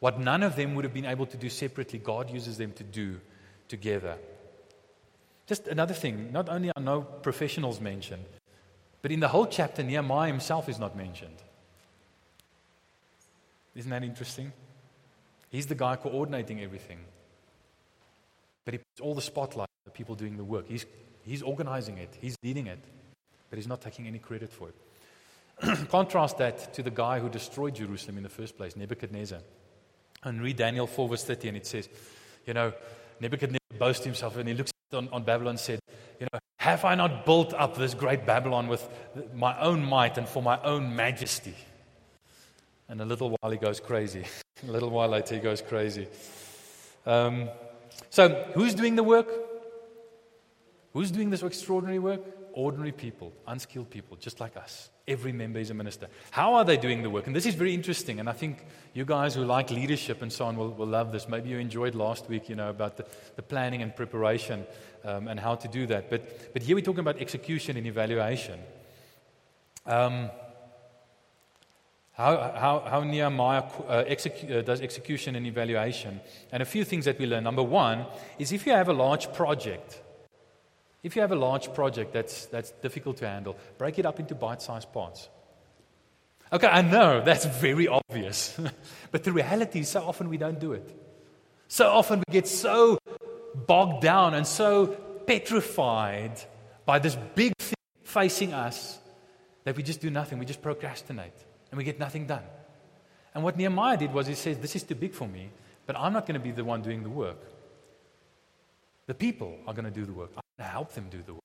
What 0.00 0.20
none 0.20 0.42
of 0.42 0.56
them 0.56 0.74
would 0.74 0.84
have 0.84 0.92
been 0.92 1.06
able 1.06 1.26
to 1.26 1.36
do 1.36 1.48
separately, 1.48 1.98
God 1.98 2.30
uses 2.30 2.58
them 2.58 2.72
to 2.72 2.84
do 2.84 3.18
together. 3.68 4.18
Just 5.46 5.68
another 5.68 5.94
thing 5.94 6.30
not 6.32 6.48
only 6.48 6.70
are 6.76 6.82
no 6.82 7.00
professionals 7.00 7.80
mentioned, 7.80 8.24
but 9.00 9.12
in 9.12 9.20
the 9.20 9.28
whole 9.28 9.46
chapter, 9.46 9.82
Nehemiah 9.82 10.26
himself 10.26 10.68
is 10.68 10.78
not 10.78 10.96
mentioned. 10.96 11.36
Isn't 13.74 13.90
that 13.90 14.02
interesting? 14.02 14.52
He's 15.48 15.66
the 15.66 15.74
guy 15.74 15.96
coordinating 15.96 16.60
everything. 16.60 16.98
But 18.64 18.74
he 18.74 18.78
puts 18.78 19.00
all 19.00 19.14
the 19.14 19.22
spotlight 19.22 19.68
on 19.68 19.84
the 19.84 19.90
people 19.92 20.16
doing 20.16 20.36
the 20.36 20.44
work. 20.44 20.66
He's, 20.66 20.84
he's 21.26 21.42
organizing 21.42 21.98
it, 21.98 22.16
he's 22.20 22.36
leading 22.42 22.66
it, 22.66 22.78
but 23.50 23.58
he's 23.58 23.66
not 23.66 23.80
taking 23.80 24.06
any 24.06 24.18
credit 24.18 24.52
for 24.52 24.68
it. 24.68 25.88
Contrast 25.90 26.38
that 26.38 26.74
to 26.74 26.82
the 26.82 26.90
guy 26.90 27.18
who 27.18 27.28
destroyed 27.28 27.74
Jerusalem 27.74 28.18
in 28.18 28.22
the 28.22 28.28
first 28.28 28.56
place, 28.56 28.76
Nebuchadnezzar. 28.76 29.40
And 30.22 30.42
read 30.42 30.56
Daniel 30.56 30.86
4, 30.86 31.08
verse 31.08 31.24
30, 31.24 31.48
and 31.48 31.56
it 31.56 31.66
says, 31.66 31.88
You 32.46 32.54
know, 32.54 32.72
Nebuchadnezzar 33.20 33.78
boasts 33.78 34.04
himself 34.04 34.36
and 34.36 34.48
he 34.48 34.54
looks 34.54 34.72
on, 34.92 35.08
on 35.10 35.24
Babylon 35.24 35.50
and 35.50 35.60
said, 35.60 35.80
You 36.20 36.26
know, 36.32 36.38
have 36.58 36.84
I 36.84 36.94
not 36.94 37.24
built 37.24 37.54
up 37.54 37.76
this 37.76 37.94
great 37.94 38.26
Babylon 38.26 38.68
with 38.68 38.86
my 39.34 39.58
own 39.60 39.84
might 39.84 40.18
and 40.18 40.28
for 40.28 40.42
my 40.42 40.60
own 40.62 40.96
majesty? 40.96 41.54
And 42.88 43.00
a 43.00 43.04
little 43.04 43.36
while 43.40 43.50
he 43.50 43.58
goes 43.58 43.80
crazy. 43.80 44.24
a 44.68 44.70
little 44.70 44.90
while 44.90 45.08
later 45.08 45.34
he 45.34 45.40
goes 45.40 45.62
crazy. 45.62 46.06
Um, 47.04 47.48
so, 48.10 48.50
who's 48.54 48.74
doing 48.74 48.96
the 48.96 49.02
work? 49.02 49.28
Who's 50.96 51.10
doing 51.10 51.28
this 51.28 51.42
extraordinary 51.42 51.98
work? 51.98 52.22
Ordinary 52.54 52.92
people, 52.92 53.30
unskilled 53.46 53.90
people, 53.90 54.16
just 54.16 54.40
like 54.40 54.56
us. 54.56 54.88
Every 55.06 55.30
member 55.30 55.58
is 55.58 55.68
a 55.68 55.74
minister. 55.74 56.08
How 56.30 56.54
are 56.54 56.64
they 56.64 56.78
doing 56.78 57.02
the 57.02 57.10
work? 57.10 57.26
And 57.26 57.36
this 57.36 57.44
is 57.44 57.54
very 57.54 57.74
interesting. 57.74 58.18
And 58.18 58.30
I 58.30 58.32
think 58.32 58.64
you 58.94 59.04
guys 59.04 59.34
who 59.34 59.44
like 59.44 59.70
leadership 59.70 60.22
and 60.22 60.32
so 60.32 60.46
on 60.46 60.56
will, 60.56 60.70
will 60.70 60.86
love 60.86 61.12
this. 61.12 61.28
Maybe 61.28 61.50
you 61.50 61.58
enjoyed 61.58 61.94
last 61.94 62.30
week, 62.30 62.48
you 62.48 62.54
know, 62.54 62.70
about 62.70 62.96
the, 62.96 63.04
the 63.34 63.42
planning 63.42 63.82
and 63.82 63.94
preparation 63.94 64.64
um, 65.04 65.28
and 65.28 65.38
how 65.38 65.54
to 65.56 65.68
do 65.68 65.84
that. 65.88 66.08
But, 66.08 66.54
but 66.54 66.62
here 66.62 66.74
we're 66.74 66.80
talking 66.80 67.00
about 67.00 67.20
execution 67.20 67.76
and 67.76 67.86
evaluation. 67.86 68.58
Um, 69.84 70.30
how, 72.12 72.38
how, 72.56 72.84
how 72.88 73.00
Nehemiah 73.02 73.64
uh, 73.86 74.04
execu- 74.04 74.50
uh, 74.50 74.62
does 74.62 74.80
execution 74.80 75.36
and 75.36 75.46
evaluation. 75.46 76.22
And 76.50 76.62
a 76.62 76.66
few 76.66 76.84
things 76.84 77.04
that 77.04 77.18
we 77.18 77.26
learn. 77.26 77.44
Number 77.44 77.62
one 77.62 78.06
is 78.38 78.50
if 78.50 78.64
you 78.64 78.72
have 78.72 78.88
a 78.88 78.94
large 78.94 79.30
project, 79.34 80.00
if 81.06 81.14
you 81.14 81.22
have 81.22 81.30
a 81.30 81.36
large 81.36 81.72
project 81.72 82.12
that's, 82.12 82.46
that's 82.46 82.72
difficult 82.82 83.18
to 83.18 83.28
handle, 83.28 83.56
break 83.78 84.00
it 84.00 84.04
up 84.04 84.18
into 84.18 84.34
bite 84.34 84.60
sized 84.60 84.92
parts. 84.92 85.28
Okay, 86.52 86.66
I 86.66 86.82
know 86.82 87.20
that's 87.24 87.44
very 87.44 87.86
obvious. 87.86 88.58
but 89.12 89.22
the 89.22 89.30
reality 89.30 89.80
is, 89.80 89.88
so 89.88 90.02
often 90.02 90.28
we 90.28 90.36
don't 90.36 90.58
do 90.58 90.72
it. 90.72 90.84
So 91.68 91.88
often 91.88 92.24
we 92.26 92.32
get 92.32 92.48
so 92.48 92.98
bogged 93.54 94.02
down 94.02 94.34
and 94.34 94.44
so 94.44 94.88
petrified 95.28 96.40
by 96.84 96.98
this 96.98 97.16
big 97.36 97.52
thing 97.56 97.74
facing 98.02 98.52
us 98.52 98.98
that 99.62 99.76
we 99.76 99.84
just 99.84 100.00
do 100.00 100.10
nothing. 100.10 100.40
We 100.40 100.44
just 100.44 100.60
procrastinate 100.60 101.38
and 101.70 101.78
we 101.78 101.84
get 101.84 102.00
nothing 102.00 102.26
done. 102.26 102.42
And 103.32 103.44
what 103.44 103.56
Nehemiah 103.56 103.96
did 103.96 104.12
was 104.12 104.26
he 104.26 104.34
says, 104.34 104.58
This 104.58 104.74
is 104.74 104.82
too 104.82 104.96
big 104.96 105.14
for 105.14 105.28
me, 105.28 105.50
but 105.86 105.96
I'm 105.96 106.12
not 106.12 106.26
going 106.26 106.34
to 106.34 106.44
be 106.44 106.50
the 106.50 106.64
one 106.64 106.82
doing 106.82 107.04
the 107.04 107.10
work. 107.10 107.38
The 109.06 109.14
people 109.14 109.56
are 109.68 109.74
going 109.74 109.84
to 109.84 109.92
do 109.92 110.04
the 110.04 110.12
work. 110.12 110.32
To 110.58 110.64
help 110.64 110.92
them 110.92 111.08
do 111.10 111.22
the 111.22 111.34
work. 111.34 111.42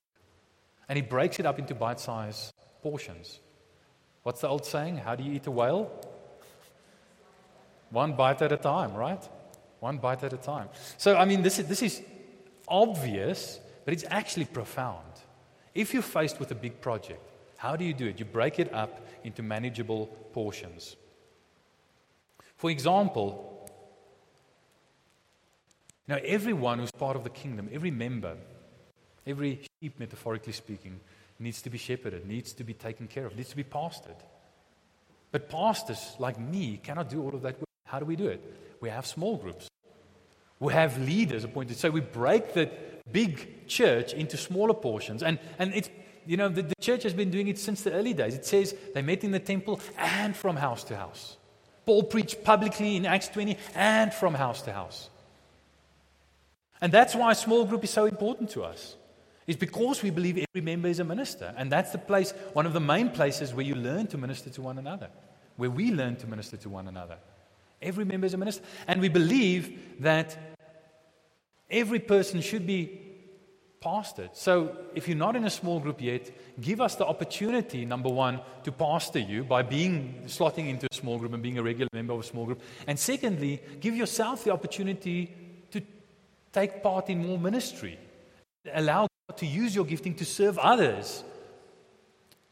And 0.88 0.97
he 0.97 1.02
breaks 1.02 1.39
it 1.39 1.45
up 1.45 1.60
into 1.60 1.76
bite 1.76 2.00
sized 2.00 2.54
portions. 2.82 3.39
What's 4.24 4.41
the 4.41 4.47
old 4.47 4.65
saying? 4.65 4.97
How 4.97 5.15
do 5.15 5.24
you 5.24 5.34
eat 5.34 5.47
a 5.47 5.52
whale? 5.52 5.91
One 7.89 8.13
bite 8.13 8.41
at 8.41 8.52
a 8.52 8.58
time, 8.58 8.93
right? 8.93 9.24
One 9.80 9.97
bite 9.97 10.24
at 10.24 10.34
a 10.34 10.38
time. 10.38 10.69
So, 10.97 11.17
I 11.17 11.26
mean, 11.26 11.41
this 11.41 11.60
is, 11.60 11.67
this 11.67 11.82
is 11.82 12.02
obvious, 12.67 13.60
but 13.84 13.93
it's 13.93 14.06
actually 14.10 14.45
profound. 14.45 15.06
If 15.74 15.93
you're 15.93 16.04
faced 16.04 16.39
with 16.39 16.52
a 16.52 16.56
big 16.56 16.80
project, 16.82 17.21
how 17.58 17.76
do 17.76 17.84
you 17.84 17.93
do 17.93 18.08
it? 18.08 18.19
You 18.19 18.26
break 18.26 18.60
it 18.60 18.74
up 18.74 19.02
into 19.24 19.43
manageable 19.43 20.08
portions. 20.34 20.95
For 22.58 22.69
example, 22.69 23.69
now 26.08 26.17
everyone 26.24 26.80
who's 26.80 26.91
part 26.91 27.15
of 27.15 27.24
the 27.24 27.30
kingdom, 27.30 27.69
every 27.74 27.91
member, 27.91 28.36
every 29.26 29.62
sheep, 29.80 30.00
metaphorically 30.00 30.54
speaking, 30.54 31.00
needs 31.40 31.62
to 31.64 31.70
be 31.70 31.78
shepherded, 31.78 32.26
needs 32.28 32.54
to 32.54 32.64
be 32.64 32.74
taken 32.74 33.08
care 33.08 33.26
of, 33.26 33.36
needs 33.36 33.50
to 33.50 33.56
be 33.56 33.64
pastored. 33.64 34.20
But 35.32 35.50
pastors 35.50 36.16
like 36.20 36.40
me 36.40 36.80
cannot 36.84 37.10
do 37.10 37.22
all 37.22 37.34
of 37.34 37.42
that. 37.44 37.56
How 37.86 38.00
do 38.00 38.06
we 38.06 38.16
do 38.16 38.28
it? 38.28 38.44
We 38.80 38.90
have 38.90 39.06
small 39.06 39.38
groups. 39.38 39.68
We 40.60 40.74
have 40.74 41.00
leaders 41.00 41.44
appointed. 41.44 41.78
So 41.78 41.90
we 41.90 42.02
break 42.02 42.54
the 42.54 42.70
big 43.12 43.68
church 43.68 44.14
into 44.14 44.38
smaller 44.38 44.74
portions. 44.74 45.24
And, 45.24 45.40
and 45.58 45.74
it's, 45.74 45.90
you 46.26 46.38
know, 46.38 46.50
the, 46.50 46.62
the 46.62 46.76
church 46.80 47.04
has 47.04 47.14
been 47.14 47.32
doing 47.32 47.48
it 47.48 47.58
since 47.58 47.82
the 47.82 47.94
early 47.94 48.14
days. 48.14 48.36
It 48.36 48.46
says 48.46 48.76
they 48.94 49.02
met 49.02 49.24
in 49.24 49.32
the 49.32 49.40
temple 49.40 49.80
and 49.98 50.36
from 50.36 50.58
house 50.58 50.84
to 50.86 50.96
house. 50.96 51.38
Paul 51.86 52.04
preached 52.04 52.44
publicly 52.44 52.96
in 52.96 53.06
Acts 53.06 53.30
20 53.30 53.58
and 53.74 54.14
from 54.14 54.34
house 54.36 54.62
to 54.64 54.74
house. 54.74 55.10
And 56.80 56.92
that's 56.92 57.16
why 57.16 57.32
a 57.32 57.36
small 57.36 57.66
group 57.66 57.84
is 57.84 57.90
so 57.90 58.06
important 58.06 58.52
to 58.52 58.64
us. 58.64 58.96
It's 59.48 59.60
because 59.60 60.04
we 60.04 60.10
believe 60.10 60.38
every 60.38 60.62
member 60.62 60.88
is 60.88 61.00
a 61.00 61.04
minister. 61.04 61.54
And 61.58 61.72
that's 61.72 61.92
the 61.92 61.98
place, 61.98 62.34
one 62.54 62.66
of 62.66 62.74
the 62.74 62.80
main 62.80 63.10
places 63.10 63.54
where 63.54 63.66
you 63.66 63.76
learn 63.76 64.08
to 64.08 64.18
minister 64.18 64.50
to 64.52 64.62
one 64.62 64.78
another, 64.78 65.10
where 65.58 65.70
we 65.70 65.92
learn 65.92 66.16
to 66.18 66.28
minister 66.28 66.58
to 66.58 66.70
one 66.70 66.88
another. 66.88 67.18
Every 67.82 68.06
member 68.06 68.28
is 68.28 68.34
a 68.34 68.38
minister. 68.38 68.64
And 68.88 69.02
we 69.02 69.10
believe 69.10 70.02
that 70.02 70.38
every 71.70 72.00
person 72.00 72.42
should 72.42 72.68
be 72.68 73.00
pastored. 73.84 74.30
So 74.34 74.78
if 74.94 75.08
you're 75.08 75.18
not 75.18 75.36
in 75.36 75.44
a 75.46 75.50
small 75.50 75.80
group 75.80 76.02
yet, 76.02 76.30
give 76.62 76.80
us 76.80 76.96
the 76.96 77.06
opportunity, 77.06 77.84
number 77.84 78.10
one, 78.10 78.40
to 78.64 78.72
pastor 78.72 79.18
you 79.18 79.44
by 79.44 79.64
being 79.64 80.22
slotting 80.28 80.70
into 80.70 80.88
a 80.92 80.96
small 80.96 81.18
group 81.18 81.34
and 81.34 81.42
being 81.42 81.58
a 81.58 81.64
regular 81.64 81.90
member 81.92 82.14
of 82.14 82.20
a 82.20 82.24
small 82.24 82.46
group. 82.46 82.62
And 82.86 83.00
secondly, 83.00 83.60
give 83.80 83.96
yourself 83.96 84.44
the 84.44 84.52
opportunity 84.52 85.34
to 85.72 85.82
take 86.54 86.84
part 86.84 87.10
in 87.10 87.26
more 87.26 87.40
ministry. 87.40 87.98
Allow 88.72 89.08
to 89.38 89.46
use 89.46 89.76
your 89.76 89.86
gifting 89.86 90.15
to 90.15 90.26
serve 90.26 90.58
others 90.58 91.24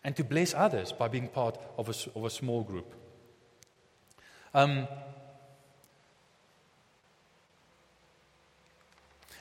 and 0.03 0.15
to 0.15 0.23
bless 0.23 0.53
others 0.53 0.91
by 0.91 1.07
being 1.07 1.27
part 1.27 1.57
of 1.77 1.89
a, 1.89 2.17
of 2.17 2.25
a 2.25 2.29
small 2.29 2.63
group. 2.63 2.93
Um, 4.53 4.87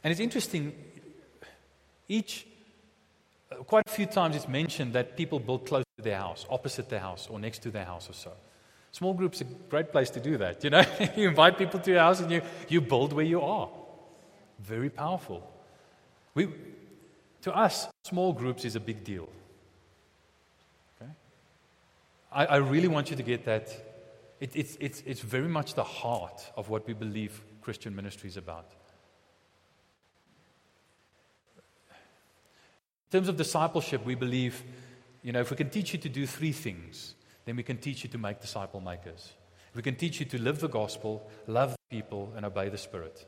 And 0.03 0.12
it's 0.12 0.20
interesting, 0.20 0.72
each, 2.09 2.46
uh, 3.51 3.57
quite 3.57 3.85
a 3.87 3.90
few 3.90 4.07
times 4.07 4.37
it's 4.37 4.48
mentioned 4.48 4.92
that 4.92 5.16
people 5.16 5.40
build 5.40 5.66
close 5.66 5.85
to 5.96 6.03
their 6.03 6.16
house, 6.18 6.46
opposite 6.48 6.88
their 6.88 7.01
house, 7.01 7.27
or 7.29 7.40
next 7.40 7.62
to 7.62 7.70
their 7.70 7.85
house 7.85 8.09
or 8.09 8.12
so. 8.12 8.33
Small 8.92 9.12
groups 9.12 9.42
are 9.42 9.44
a 9.44 9.68
great 9.68 9.92
place 9.92 10.11
to 10.11 10.20
do 10.20 10.38
that. 10.38 10.62
You 10.64 10.70
know, 10.70 10.85
you 11.16 11.29
invite 11.29 11.59
people 11.59 11.81
to 11.81 11.90
your 11.90 12.01
house 12.01 12.20
and 12.20 12.31
you, 12.31 12.42
you 12.68 12.81
build 12.81 13.12
where 13.12 13.24
you 13.24 13.42
are. 13.42 13.68
Very 14.61 14.88
powerful. 14.88 15.42
We, 16.35 16.48
to 17.42 17.57
us, 17.57 17.88
small 18.05 18.33
groups 18.33 18.64
is 18.64 18.77
a 18.77 18.81
big 18.81 19.05
deal. 19.05 19.29
Okay? 21.01 21.11
I, 22.33 22.46
I 22.46 22.57
really 22.57 22.88
want 22.88 23.11
you 23.11 23.16
to 23.16 23.22
get 23.22 23.44
that. 23.44 23.68
It, 24.40 24.51
it's, 24.55 24.77
it's, 24.81 25.03
it's 25.07 25.20
very 25.20 25.48
much 25.48 25.74
the 25.74 25.85
heart 25.85 26.53
of 26.57 26.68
what 26.68 26.87
we 26.87 26.94
believe 26.94 27.42
Christian 27.62 27.94
ministry 27.94 28.29
is 28.29 28.37
about. 28.37 28.66
In 33.11 33.18
terms 33.18 33.29
of 33.29 33.37
discipleship, 33.37 34.05
we 34.05 34.14
believe, 34.14 34.62
you 35.22 35.33
know, 35.33 35.40
if 35.40 35.51
we 35.51 35.57
can 35.57 35.70
teach 35.70 35.92
you 35.92 35.98
to 36.01 36.09
do 36.09 36.27
three 36.27 36.53
things, 36.53 37.14
then 37.46 37.57
we 37.57 37.62
can 37.62 37.79
teach 37.79 38.05
you 38.05 38.11
to 38.11 38.18
make 38.18 38.40
disciple 38.40 38.81
makers. 38.81 39.33
If 39.70 39.77
we 39.77 39.83
can 39.83 39.94
teach 39.94 40.20
you 40.20 40.27
to 40.27 40.42
live 40.42 40.61
the 40.61 40.68
gospel, 40.68 41.31
love 41.46 41.74
people, 41.90 42.33
and 42.37 42.44
obey 42.44 42.68
the 42.68 42.77
Spirit, 42.77 43.27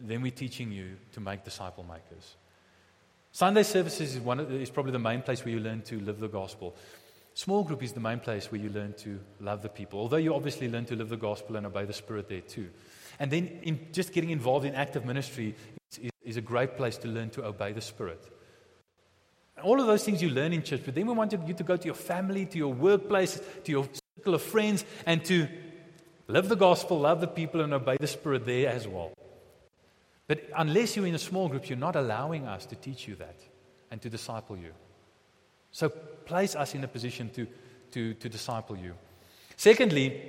then 0.00 0.22
we're 0.22 0.32
teaching 0.32 0.72
you 0.72 0.96
to 1.12 1.20
make 1.20 1.44
disciple 1.44 1.84
makers. 1.84 2.36
Sunday 3.38 3.62
services 3.62 4.16
is, 4.16 4.20
one, 4.20 4.40
is 4.40 4.68
probably 4.68 4.90
the 4.90 4.98
main 4.98 5.22
place 5.22 5.44
where 5.44 5.54
you 5.54 5.60
learn 5.60 5.80
to 5.82 6.00
live 6.00 6.18
the 6.18 6.26
gospel. 6.26 6.74
Small 7.34 7.62
group 7.62 7.84
is 7.84 7.92
the 7.92 8.00
main 8.00 8.18
place 8.18 8.50
where 8.50 8.60
you 8.60 8.68
learn 8.68 8.94
to 8.94 9.20
love 9.38 9.62
the 9.62 9.68
people, 9.68 10.00
although 10.00 10.16
you 10.16 10.34
obviously 10.34 10.68
learn 10.68 10.84
to 10.86 10.96
live 10.96 11.08
the 11.08 11.16
gospel 11.16 11.54
and 11.54 11.64
obey 11.64 11.84
the 11.84 11.92
Spirit 11.92 12.28
there 12.28 12.40
too. 12.40 12.68
And 13.20 13.30
then 13.30 13.60
in 13.62 13.92
just 13.92 14.12
getting 14.12 14.30
involved 14.30 14.66
in 14.66 14.74
active 14.74 15.04
ministry 15.06 15.54
is, 16.02 16.10
is 16.24 16.36
a 16.36 16.40
great 16.40 16.76
place 16.76 16.96
to 16.96 17.06
learn 17.06 17.30
to 17.30 17.44
obey 17.44 17.70
the 17.70 17.80
Spirit. 17.80 18.20
All 19.62 19.80
of 19.80 19.86
those 19.86 20.02
things 20.02 20.20
you 20.20 20.30
learn 20.30 20.52
in 20.52 20.64
church, 20.64 20.82
but 20.84 20.96
then 20.96 21.06
we 21.06 21.12
want 21.12 21.30
you 21.30 21.54
to 21.54 21.62
go 21.62 21.76
to 21.76 21.84
your 21.84 21.94
family, 21.94 22.44
to 22.44 22.58
your 22.58 22.74
workplace, 22.74 23.40
to 23.62 23.70
your 23.70 23.88
circle 24.16 24.34
of 24.34 24.42
friends, 24.42 24.84
and 25.06 25.24
to 25.26 25.46
live 26.26 26.48
the 26.48 26.56
gospel, 26.56 26.98
love 26.98 27.20
the 27.20 27.28
people, 27.28 27.60
and 27.60 27.72
obey 27.72 27.98
the 28.00 28.08
Spirit 28.08 28.46
there 28.46 28.68
as 28.68 28.88
well. 28.88 29.12
But 30.28 30.44
unless 30.56 30.94
you're 30.94 31.06
in 31.06 31.14
a 31.14 31.18
small 31.18 31.48
group, 31.48 31.68
you're 31.68 31.78
not 31.78 31.96
allowing 31.96 32.46
us 32.46 32.66
to 32.66 32.76
teach 32.76 33.08
you 33.08 33.16
that 33.16 33.36
and 33.90 34.00
to 34.02 34.10
disciple 34.10 34.56
you. 34.56 34.72
So 35.72 35.88
place 35.88 36.54
us 36.54 36.74
in 36.74 36.84
a 36.84 36.88
position 36.88 37.30
to, 37.30 37.46
to, 37.92 38.14
to 38.14 38.28
disciple 38.28 38.76
you. 38.76 38.94
Secondly, 39.56 40.20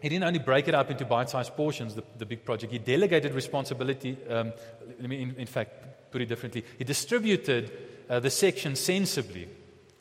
he 0.00 0.08
didn't 0.08 0.24
only 0.24 0.38
break 0.38 0.68
it 0.68 0.74
up 0.74 0.90
into 0.90 1.04
bite 1.04 1.30
sized 1.30 1.54
portions, 1.54 1.94
the, 1.94 2.02
the, 2.18 2.26
big 2.26 2.44
project, 2.44 2.72
he 2.72 2.78
delegated 2.78 3.34
responsibility. 3.34 4.16
Um, 4.28 4.52
let 4.98 5.08
me, 5.08 5.22
in, 5.22 5.34
in 5.36 5.46
fact, 5.46 6.10
put 6.10 6.22
it 6.22 6.26
differently. 6.26 6.64
He 6.78 6.84
distributed 6.84 7.70
uh, 8.08 8.20
the 8.20 8.30
section 8.30 8.74
sensibly. 8.74 9.48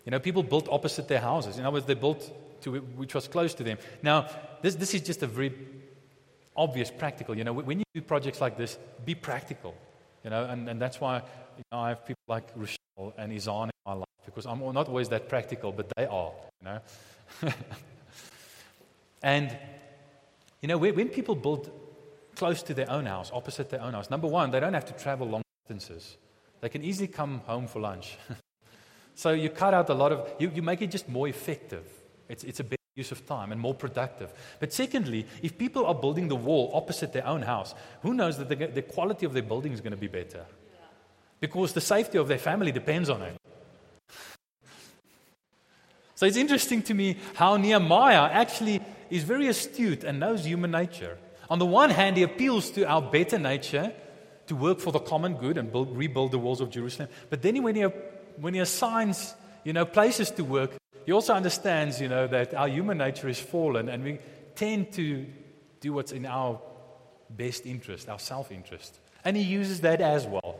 You 0.05 0.11
know, 0.11 0.19
people 0.19 0.43
built 0.43 0.67
opposite 0.71 1.07
their 1.07 1.19
houses. 1.19 1.57
In 1.59 1.65
other 1.65 1.73
words, 1.73 1.85
they 1.85 1.93
built 1.93 2.31
to 2.63 2.79
which 2.79 3.13
was 3.13 3.27
close 3.27 3.53
to 3.55 3.63
them. 3.63 3.77
Now, 4.01 4.27
this, 4.61 4.75
this 4.75 4.93
is 4.93 5.01
just 5.01 5.21
a 5.23 5.27
very 5.27 5.49
obvious 6.55 6.91
practical. 6.91 7.37
You 7.37 7.43
know, 7.43 7.53
when 7.53 7.79
you 7.79 7.85
do 7.93 8.01
projects 8.01 8.41
like 8.41 8.57
this, 8.57 8.77
be 9.05 9.15
practical. 9.15 9.75
You 10.23 10.29
know, 10.29 10.45
and, 10.45 10.69
and 10.69 10.81
that's 10.81 11.01
why 11.01 11.17
you 11.57 11.63
know, 11.71 11.79
I 11.79 11.89
have 11.89 12.05
people 12.05 12.23
like 12.27 12.47
Rochelle 12.55 13.13
and 13.17 13.33
Izan 13.33 13.65
in 13.65 13.71
my 13.85 13.93
life 13.93 14.05
because 14.25 14.45
I'm 14.45 14.59
not 14.73 14.87
always 14.87 15.09
that 15.09 15.29
practical, 15.29 15.71
but 15.71 15.91
they 15.95 16.05
are. 16.05 16.31
You 16.61 16.65
know, 16.65 16.79
and 19.23 19.57
you 20.61 20.67
know 20.67 20.77
when, 20.77 21.09
people 21.09 21.35
build 21.35 21.71
close 22.35 22.61
to 22.63 22.73
their 22.73 22.89
own 22.89 23.05
house, 23.05 23.31
opposite 23.33 23.69
their 23.69 23.81
own 23.81 23.93
house, 23.93 24.09
number 24.09 24.27
one, 24.27 24.51
they 24.51 24.59
don't 24.59 24.73
have 24.73 24.85
to 24.85 24.93
travel 24.93 25.27
long 25.27 25.41
distances. 25.63 26.17
They 26.61 26.69
can 26.69 26.83
easily 26.83 27.07
come 27.07 27.39
home 27.45 27.67
for 27.67 27.79
lunch. 27.79 28.17
so 29.15 29.31
you 29.31 29.49
cut 29.49 29.73
out 29.73 29.89
a 29.89 29.93
lot 29.93 30.11
of, 30.11 30.31
you, 30.39 30.51
you 30.53 30.61
make 30.61 30.81
it 30.81 30.91
just 30.91 31.09
more 31.09 31.27
effective. 31.27 31.85
It's, 32.29 32.43
it's 32.43 32.59
a 32.59 32.63
better 32.63 32.80
use 32.95 33.11
of 33.11 33.25
time 33.25 33.51
and 33.51 33.61
more 33.61 33.73
productive. 33.73 34.33
But 34.59 34.73
secondly, 34.73 35.25
if 35.41 35.57
people 35.57 35.85
are 35.85 35.95
building 35.95 36.27
the 36.27 36.35
wall 36.35 36.71
opposite 36.73 37.13
their 37.13 37.25
own 37.25 37.41
house, 37.41 37.73
who 38.01 38.13
knows 38.13 38.37
that 38.37 38.49
the, 38.49 38.67
the 38.67 38.81
quality 38.81 39.25
of 39.25 39.33
their 39.33 39.43
building 39.43 39.71
is 39.71 39.79
going 39.79 39.91
to 39.91 39.97
be 39.97 40.07
better? 40.07 40.45
Because 41.39 41.73
the 41.73 41.81
safety 41.81 42.17
of 42.17 42.27
their 42.27 42.37
family 42.37 42.71
depends 42.71 43.09
on 43.09 43.21
it. 43.21 43.35
So 46.15 46.25
it's 46.25 46.37
interesting 46.37 46.83
to 46.83 46.93
me 46.93 47.17
how 47.33 47.57
Nehemiah 47.57 48.29
actually 48.31 48.81
is 49.09 49.23
very 49.23 49.47
astute 49.47 50.03
and 50.03 50.19
knows 50.19 50.45
human 50.45 50.71
nature. 50.71 51.17
On 51.49 51.59
the 51.59 51.65
one 51.65 51.89
hand, 51.89 52.17
he 52.17 52.23
appeals 52.23 52.69
to 52.71 52.83
our 52.83 53.01
better 53.01 53.39
nature 53.39 53.91
to 54.47 54.55
work 54.55 54.79
for 54.79 54.91
the 54.91 54.99
common 54.99 55.35
good 55.35 55.57
and 55.57 55.71
build, 55.71 55.95
rebuild 55.95 56.31
the 56.31 56.37
walls 56.37 56.61
of 56.61 56.69
Jerusalem. 56.69 57.09
But 57.29 57.41
then 57.41 57.63
when 57.63 57.75
he, 57.75 57.83
when 58.37 58.53
he 58.53 58.59
assigns 58.59 59.33
you 59.63 59.73
know, 59.73 59.85
places 59.85 60.29
to 60.31 60.43
work, 60.43 60.80
he 61.05 61.11
also 61.11 61.33
understands 61.33 61.99
you 61.99 62.07
know, 62.07 62.27
that 62.27 62.53
our 62.53 62.67
human 62.67 62.97
nature 62.97 63.27
is 63.27 63.39
fallen 63.39 63.89
and 63.89 64.03
we 64.03 64.19
tend 64.55 64.91
to 64.93 65.25
do 65.79 65.93
what's 65.93 66.11
in 66.11 66.25
our 66.25 66.59
best 67.29 67.65
interest, 67.65 68.09
our 68.09 68.19
self 68.19 68.51
interest. 68.51 68.99
And 69.23 69.37
he 69.37 69.43
uses 69.43 69.81
that 69.81 70.01
as 70.01 70.25
well. 70.25 70.57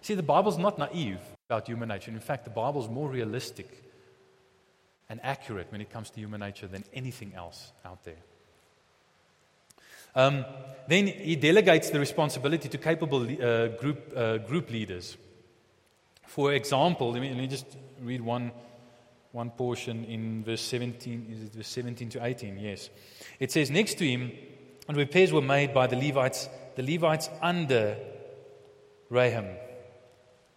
See, 0.00 0.14
the 0.14 0.22
Bible's 0.22 0.58
not 0.58 0.78
naive 0.78 1.20
about 1.48 1.66
human 1.66 1.88
nature. 1.88 2.10
In 2.10 2.20
fact, 2.20 2.44
the 2.44 2.50
Bible's 2.50 2.88
more 2.88 3.08
realistic 3.08 3.82
and 5.08 5.20
accurate 5.22 5.70
when 5.70 5.80
it 5.80 5.90
comes 5.90 6.10
to 6.10 6.20
human 6.20 6.40
nature 6.40 6.66
than 6.66 6.84
anything 6.92 7.32
else 7.34 7.72
out 7.84 8.04
there. 8.04 8.22
Um, 10.16 10.44
then 10.88 11.06
he 11.06 11.36
delegates 11.36 11.90
the 11.90 11.98
responsibility 11.98 12.68
to 12.68 12.78
capable 12.78 13.22
uh, 13.22 13.68
group, 13.68 14.12
uh, 14.16 14.38
group 14.38 14.70
leaders. 14.70 15.16
For 16.26 16.52
example, 16.52 17.12
let 17.12 17.20
me, 17.20 17.28
let 17.30 17.38
me, 17.38 17.46
just 17.46 17.66
read 18.00 18.20
one, 18.20 18.52
one 19.34 19.50
portion 19.50 20.04
in 20.04 20.44
verse 20.44 20.60
17. 20.60 21.26
Is 21.28 21.42
it 21.42 21.52
verse 21.54 21.68
17 21.68 22.08
to 22.10 22.24
18? 22.24 22.56
Yes. 22.56 22.88
It 23.40 23.50
says, 23.50 23.68
Next 23.68 23.98
to 23.98 24.08
him, 24.08 24.30
and 24.86 24.96
repairs 24.96 25.32
were 25.32 25.42
made 25.42 25.74
by 25.74 25.88
the 25.88 25.96
Levites, 25.96 26.48
the 26.76 26.82
Levites 26.84 27.28
under 27.42 27.96
Raham. 29.10 29.46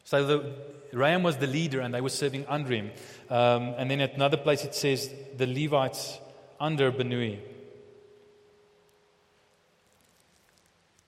So 0.03 0.25
the, 0.25 0.53
Raham 0.93 1.23
was 1.23 1.37
the 1.37 1.47
leader 1.47 1.81
and 1.81 1.91
they 1.91 2.01
were 2.01 2.09
serving 2.09 2.45
under 2.47 2.71
him. 2.71 2.91
Um, 3.31 3.73
and 3.77 3.89
then 3.89 3.99
at 3.99 4.13
another 4.13 4.37
place 4.37 4.63
it 4.63 4.75
says 4.75 5.11
the 5.35 5.47
Levites 5.47 6.19
under 6.59 6.91
Binnui. 6.91 7.39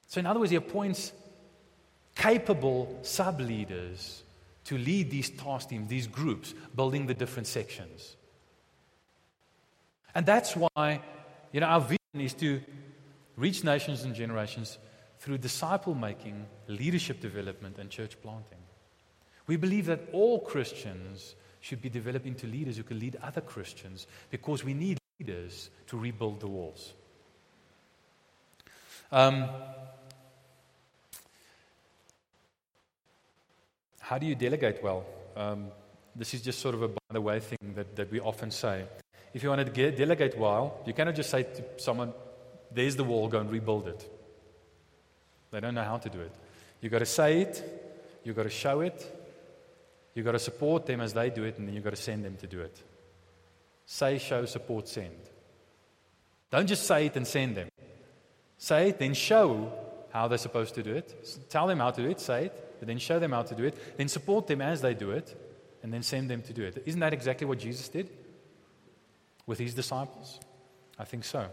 So, 0.08 0.20
in 0.20 0.26
other 0.26 0.40
words, 0.40 0.50
he 0.50 0.58
appoints 0.58 1.14
capable 2.16 2.98
sub 3.04 3.40
leaders 3.40 4.24
to 4.70 4.78
lead 4.78 5.10
these 5.10 5.32
task 5.32 5.70
teams, 5.70 5.90
these 5.90 6.06
groups, 6.06 6.54
building 6.76 7.08
the 7.08 7.16
different 7.16 7.48
sections. 7.48 8.16
And 10.14 10.28
that's 10.28 10.56
why, 10.56 11.02
you 11.52 11.60
know, 11.60 11.66
our 11.66 11.82
vision 11.82 11.98
is 12.14 12.36
to 12.36 12.62
reach 13.36 13.64
nations 13.64 14.04
and 14.04 14.14
generations 14.14 14.78
through 15.18 15.40
disciple 15.40 15.96
making, 15.96 16.46
leadership 16.68 17.20
development, 17.20 17.80
and 17.80 17.90
church 17.90 18.22
planting. 18.22 18.60
We 19.48 19.56
believe 19.56 19.88
that 19.88 20.02
all 20.14 20.40
Christians 20.42 21.34
should 21.62 21.82
be 21.82 21.90
developed 21.90 22.28
into 22.28 22.46
leaders 22.46 22.78
who 22.78 22.84
can 22.84 23.00
lead 23.00 23.18
other 23.24 23.42
Christians 23.42 24.06
because 24.30 24.64
we 24.64 24.76
need 24.76 25.00
leaders 25.20 25.72
to 25.88 25.98
rebuild 25.98 26.42
the 26.42 26.48
walls. 26.48 26.94
Um, 29.12 29.50
how 34.10 34.18
do 34.18 34.26
you 34.26 34.34
delegate 34.34 34.82
well? 34.82 35.06
Um, 35.38 35.68
this 36.16 36.34
is 36.34 36.42
just 36.42 36.58
sort 36.58 36.74
of 36.74 36.82
a 36.82 36.88
by 36.88 37.12
the 37.12 37.22
way 37.22 37.40
thing 37.40 37.76
that, 37.76 37.96
that 37.96 38.12
we 38.12 38.20
often 38.20 38.50
say. 38.50 38.86
If 39.36 39.44
you 39.44 39.50
want 39.50 39.64
to 39.64 39.72
get, 39.72 39.98
delegate 39.98 40.36
well, 40.36 40.82
you 40.88 40.94
cannot 40.94 41.14
just 41.14 41.30
say 41.30 41.44
to 41.44 41.64
someone, 41.78 42.14
there's 42.72 42.96
the 42.96 43.04
wall, 43.04 43.28
go 43.28 43.40
and 43.40 43.52
rebuild 43.52 43.88
it. 43.88 44.12
They 45.52 45.60
don't 45.60 45.76
know 45.76 45.84
how 45.84 45.98
to 45.98 46.10
do 46.10 46.22
it. 46.22 46.32
You've 46.82 46.92
got 46.92 47.00
to 47.00 47.06
say 47.06 47.42
it, 47.42 47.64
you've 48.24 48.36
got 48.36 48.44
to 48.44 48.50
show 48.50 48.82
it, 48.82 49.00
you've 50.16 50.26
got 50.26 50.32
to 50.32 50.40
support 50.40 50.88
them 50.88 51.02
as 51.02 51.14
they 51.14 51.30
do 51.30 51.44
it, 51.44 51.60
and 51.60 51.68
then 51.68 51.76
you've 51.76 51.84
got 51.84 51.96
to 51.96 52.02
send 52.02 52.26
them 52.26 52.36
to 52.38 52.48
do 52.48 52.62
it. 52.62 52.82
Say, 53.86 54.18
show, 54.18 54.46
support, 54.46 54.88
send. 54.88 55.22
Don't 56.50 56.66
just 56.66 56.88
say 56.88 57.06
it 57.06 57.16
and 57.16 57.28
send 57.28 57.58
them. 57.58 57.70
Say 58.58 58.90
it, 58.90 58.98
then 58.98 59.14
show 59.14 59.72
how 60.12 60.28
they're 60.28 60.40
supposed 60.40 60.74
to 60.76 60.82
do 60.82 60.96
it. 60.96 61.48
Tell 61.52 61.68
them 61.68 61.78
how 61.78 61.92
to 61.92 62.02
do 62.02 62.10
it, 62.10 62.20
say 62.20 62.46
it, 62.46 62.69
but 62.80 62.88
then 62.88 62.98
show 62.98 63.20
them 63.20 63.32
how 63.32 63.44
to 63.44 63.56
do 63.56 63.64
it. 63.66 63.98
Then 63.98 64.08
support 64.08 64.48
them 64.48 64.62
as 64.62 64.82
they 64.82 64.94
do 64.94 65.12
it, 65.12 65.36
and 65.84 65.94
then 65.94 66.04
send 66.04 66.30
them 66.30 66.42
to 66.44 66.54
do 66.54 66.64
it. 66.64 66.84
Isn't 66.86 67.00
that 67.02 67.14
exactly 67.14 67.46
what 67.46 67.60
Jesus 67.60 67.90
did 67.90 68.10
with 69.46 69.60
his 69.60 69.74
disciples? 69.74 70.40
I 70.98 71.06
think 71.06 71.24
so. 71.24 71.48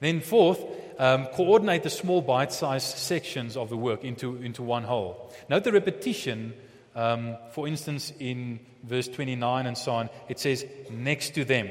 Then, 0.00 0.20
fourth, 0.20 0.60
um, 0.98 1.26
coordinate 1.26 1.82
the 1.82 1.90
small 1.90 2.22
bite 2.22 2.52
sized 2.52 2.96
sections 2.98 3.56
of 3.56 3.68
the 3.68 3.76
work 3.76 4.04
into, 4.04 4.36
into 4.36 4.62
one 4.62 4.84
whole. 4.84 5.32
Note 5.48 5.64
the 5.64 5.72
repetition. 5.72 6.54
Um, 6.94 7.36
for 7.52 7.66
instance, 7.66 8.12
in 8.18 8.60
verse 8.82 9.08
29 9.08 9.66
and 9.66 9.78
so 9.78 9.92
on, 9.92 10.10
it 10.28 10.38
says, 10.38 10.64
next 10.90 11.34
to 11.34 11.44
them, 11.44 11.68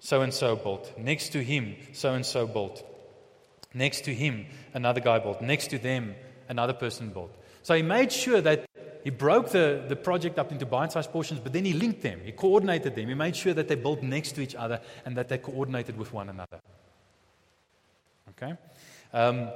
so 0.00 0.22
and 0.22 0.32
so 0.32 0.56
built. 0.56 0.98
Next 0.98 1.30
to 1.30 1.44
him, 1.44 1.76
so 1.92 2.14
and 2.14 2.24
so 2.24 2.46
built. 2.46 2.82
Next 3.74 4.04
to 4.04 4.14
him, 4.14 4.46
another 4.74 5.00
guy 5.00 5.18
built. 5.18 5.42
Next 5.42 5.68
to 5.68 5.78
them, 5.78 6.14
another 6.48 6.72
person 6.72 7.10
built. 7.10 7.34
So 7.62 7.74
he 7.74 7.82
made 7.82 8.12
sure 8.12 8.40
that 8.40 8.66
he 9.04 9.10
broke 9.10 9.50
the, 9.50 9.84
the 9.88 9.96
project 9.96 10.38
up 10.38 10.52
into 10.52 10.64
bite 10.66 10.92
sized 10.92 11.10
portions, 11.10 11.40
but 11.40 11.52
then 11.52 11.64
he 11.64 11.72
linked 11.72 12.02
them. 12.02 12.20
He 12.24 12.32
coordinated 12.32 12.94
them. 12.94 13.08
He 13.08 13.14
made 13.14 13.34
sure 13.34 13.54
that 13.54 13.66
they 13.68 13.74
built 13.74 14.02
next 14.02 14.32
to 14.32 14.40
each 14.40 14.54
other 14.54 14.80
and 15.04 15.16
that 15.16 15.28
they 15.28 15.38
coordinated 15.38 15.98
with 15.98 16.12
one 16.12 16.28
another. 16.28 16.60
Okay? 18.30 18.54
Um, 19.12 19.48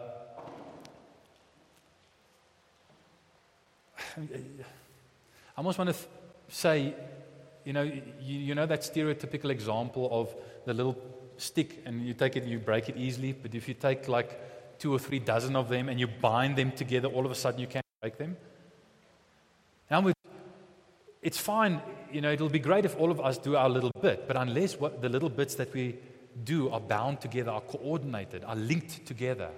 I 4.18 5.58
almost 5.58 5.78
want 5.78 5.90
to 5.90 5.94
th- 5.94 6.08
say, 6.48 6.94
you 7.64 7.72
know, 7.72 7.82
you, 7.82 8.02
you 8.20 8.54
know 8.54 8.66
that 8.66 8.82
stereotypical 8.82 9.50
example 9.50 10.08
of 10.12 10.34
the 10.64 10.74
little 10.74 10.96
stick 11.36 11.82
and 11.84 12.06
you 12.06 12.14
take 12.14 12.36
it 12.36 12.44
you 12.44 12.58
break 12.58 12.88
it 12.88 12.96
easily, 12.96 13.32
but 13.32 13.54
if 13.54 13.68
you 13.68 13.74
take 13.74 14.08
like 14.08 14.78
two 14.78 14.92
or 14.92 14.98
three 14.98 15.18
dozen 15.18 15.56
of 15.56 15.68
them 15.68 15.88
and 15.88 15.98
you 16.00 16.06
bind 16.06 16.56
them 16.56 16.72
together, 16.72 17.08
all 17.08 17.24
of 17.24 17.30
a 17.30 17.34
sudden 17.34 17.60
you 17.60 17.66
can 17.66 17.82
break 18.06 18.18
them. 18.18 18.36
Now, 19.90 20.12
it's 21.22 21.38
fine, 21.38 21.80
you 22.12 22.20
know, 22.20 22.30
it'll 22.30 22.48
be 22.48 22.60
great 22.60 22.84
if 22.84 22.96
all 22.96 23.10
of 23.10 23.20
us 23.20 23.36
do 23.36 23.56
our 23.56 23.68
little 23.68 23.90
bit, 24.00 24.28
but 24.28 24.36
unless 24.36 24.78
what, 24.78 25.02
the 25.02 25.08
little 25.08 25.28
bits 25.28 25.56
that 25.56 25.74
we 25.74 25.96
do 26.44 26.70
are 26.70 26.78
bound 26.78 27.20
together, 27.20 27.50
are 27.50 27.62
coordinated, 27.62 28.44
are 28.44 28.54
linked 28.54 29.06
together, 29.06 29.50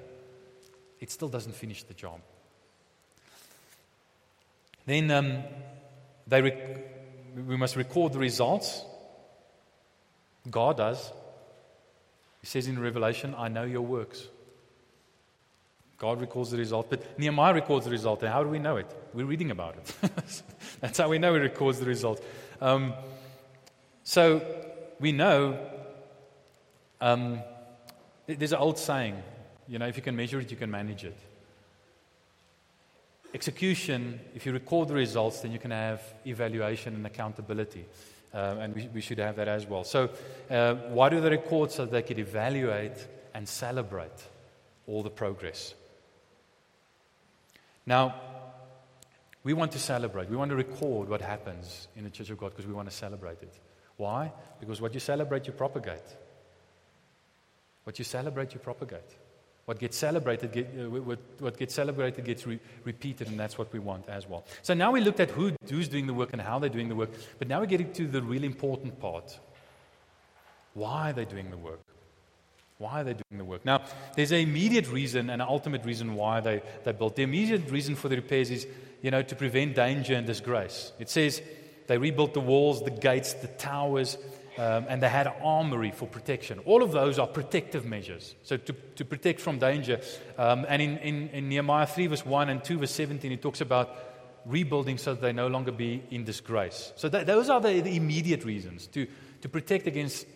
it 0.99 1.11
still 1.11 1.29
doesn't 1.29 1.55
finish 1.55 1.83
the 1.83 1.93
job. 1.93 2.21
Then 4.87 5.11
um, 5.11 5.43
they 6.27 6.41
rec- 6.41 7.37
we 7.47 7.57
must 7.59 7.77
record 7.77 8.15
the 8.15 8.19
results. 8.19 8.83
God 10.51 10.79
does. 10.79 11.13
He 12.41 12.47
says 12.47 12.67
in 12.67 12.79
Revelation, 12.79 13.35
I 13.37 13.49
know 13.49 13.65
your 13.65 13.83
works. 13.83 14.27
God 15.99 16.21
records 16.21 16.53
the 16.53 16.59
result, 16.59 16.89
but 16.91 17.19
Nehemiah 17.19 17.55
records 17.55 17.85
the 17.85 17.91
result. 17.91 18.23
And 18.23 18.33
how 18.33 18.45
do 18.45 18.49
we 18.49 18.61
know 18.61 18.77
it? 18.77 18.87
We're 19.13 19.27
reading 19.27 19.51
about 19.51 19.77
it. 19.77 20.43
That's 20.81 20.99
how 20.99 21.09
we 21.09 21.19
know 21.19 21.35
he 21.35 21.41
records 21.41 21.81
the 21.81 21.87
result. 21.87 22.25
Um, 22.61 22.95
so 24.05 24.41
we 25.01 25.11
know 25.11 25.59
um, 27.01 27.41
there's 28.27 28.53
an 28.53 28.59
old 28.59 28.79
saying, 28.79 29.21
you 29.67 29.79
know, 29.79 29.87
if 29.87 29.97
you 29.97 30.03
can 30.03 30.15
measure 30.15 30.39
it, 30.41 30.51
you 30.51 30.57
can 30.57 30.71
manage 30.71 31.05
it. 31.05 31.17
Execution, 33.35 34.21
if 34.35 34.47
you 34.47 34.53
record 34.53 34.89
the 34.89 34.95
results, 34.95 35.41
then 35.41 35.53
you 35.53 35.59
can 35.59 35.73
have 35.73 36.03
evaluation 36.25 36.95
and 36.95 37.05
accountability. 37.07 37.85
Um, 38.33 38.59
and 38.59 38.75
we, 38.75 38.89
we, 38.95 39.01
should 39.01 39.19
have 39.19 39.37
that 39.37 39.49
as 39.49 39.67
well. 39.67 39.85
So, 39.85 40.11
uh, 40.51 40.75
why 40.91 41.09
do 41.09 41.21
they 41.21 41.31
record? 41.31 41.71
So 41.71 41.87
they 41.87 42.03
could 42.03 42.19
evaluate 42.19 43.07
and 43.35 43.49
celebrate 43.49 44.27
all 44.87 45.03
the 45.03 45.11
progress. 45.11 45.75
Now, 47.89 48.15
we 49.43 49.55
want 49.55 49.73
to 49.73 49.79
celebrate. 49.79 50.29
We 50.29 50.37
want 50.37 50.51
to 50.51 50.57
record 50.57 51.09
what 51.09 51.23
happens 51.23 51.89
in 51.97 52.05
the 52.05 52.11
Church 52.11 52.29
of 52.29 52.37
God 52.37 52.51
because 52.51 52.67
we 52.67 52.75
want 52.75 52.91
to 52.91 52.95
celebrate 52.95 53.43
it. 53.43 53.55
Why? 53.97 54.31
Because 54.61 54.79
what 54.79 54.93
you 54.93 55.01
celebrate, 55.01 55.47
you 55.47 55.55
propagate. 55.55 56.05
What 57.85 57.99
you 57.99 58.05
celebrate, 58.05 58.53
you 58.53 58.61
propagate. 58.61 59.17
What 59.65 59.79
gets 59.79 59.97
celebrated, 59.97 60.53
get, 60.53 60.67
uh, 60.79 60.91
what, 60.91 61.57
gets 61.57 61.75
celebrated 61.75 62.27
gets 62.27 62.47
re- 62.47 62.61
repeated, 62.85 63.29
and 63.29 63.41
that's 63.41 63.57
what 63.57 63.73
we 63.73 63.79
want 63.79 64.07
as 64.11 64.29
well. 64.29 64.45
So 64.61 64.75
now 64.75 64.93
we 64.93 65.01
looked 65.01 65.21
at 65.21 65.31
who, 65.31 65.53
who's 65.71 65.89
doing 65.89 66.07
the 66.07 66.15
work 66.15 66.35
and 66.35 66.43
how 66.43 66.59
they're 66.59 66.69
doing 66.69 66.91
the 66.91 66.95
work, 66.95 67.11
but 67.39 67.49
now 67.49 67.61
we're 67.61 67.67
getting 67.67 67.93
to 67.95 68.07
the 68.07 68.21
really 68.21 68.47
important 68.47 69.01
part. 69.01 69.39
Why 70.75 71.09
are 71.11 71.13
they 71.15 71.25
doing 71.25 71.51
the 71.51 71.57
work? 71.57 71.81
Why 72.79 73.01
are 73.01 73.05
they 73.05 73.15
doing 73.15 73.39
the 73.39 73.45
work? 73.45 73.65
Now, 73.65 73.83
there's 74.15 74.31
an 74.31 74.39
immediate 74.39 74.89
reason 74.89 75.31
and 75.31 75.43
an 75.43 75.49
ultimate 75.49 75.85
reason 75.85 76.15
why 76.15 76.41
they, 76.41 76.63
they 76.85 76.93
built. 76.93 77.17
The 77.17 77.25
immediate 77.25 77.69
reason 77.71 77.97
for 77.97 78.09
the 78.09 78.15
repairs 78.15 78.53
is, 78.53 78.69
you 79.03 79.11
know, 79.11 79.23
to 79.23 79.35
prevent 79.35 79.75
danger 79.75 80.15
and 80.15 80.25
disgrace. 80.25 80.93
It 81.01 81.11
says 81.11 81.43
they 81.89 81.99
rebuilt 81.99 82.35
the 82.35 82.41
walls, 82.41 82.83
the 82.83 82.93
gates, 82.93 83.33
the 83.35 83.49
towers, 83.49 84.17
um, 84.59 84.87
and 84.89 85.03
they 85.03 85.09
had 85.09 85.27
an 85.27 85.35
armory 85.43 85.91
for 85.91 86.07
protection. 86.07 86.61
All 86.61 86.85
of 86.85 86.93
those 86.93 87.19
are 87.19 87.27
protective 87.27 87.85
measures. 87.85 88.37
So 88.45 88.57
to, 88.57 88.73
to 88.73 89.05
protect 89.05 89.41
from 89.41 89.59
danger. 89.59 90.01
Um, 90.37 90.65
and 90.69 90.81
in, 90.81 90.99
in, 90.99 91.29
in, 91.31 91.49
Nehemiah 91.49 91.87
3, 91.87 92.07
verse 92.09 92.25
1 92.25 92.49
and 92.49 92.63
2, 92.63 92.79
verse 92.79 92.91
17, 92.93 93.33
it 93.33 93.43
talks 93.43 93.61
about 93.61 93.97
rebuilding 94.47 94.99
so 94.99 95.15
that 95.15 95.21
they 95.21 95.33
no 95.33 95.49
longer 95.49 95.73
be 95.73 96.03
in 96.11 96.25
disgrace. 96.25 96.93
So 96.95 97.09
that, 97.09 97.27
those 97.27 97.51
are 97.51 97.61
the, 97.61 97.81
the, 97.81 97.97
immediate 97.97 98.45
reasons 98.45 98.87
to, 98.89 99.07
to 99.43 99.49
protect 99.49 99.87
against 99.87 100.27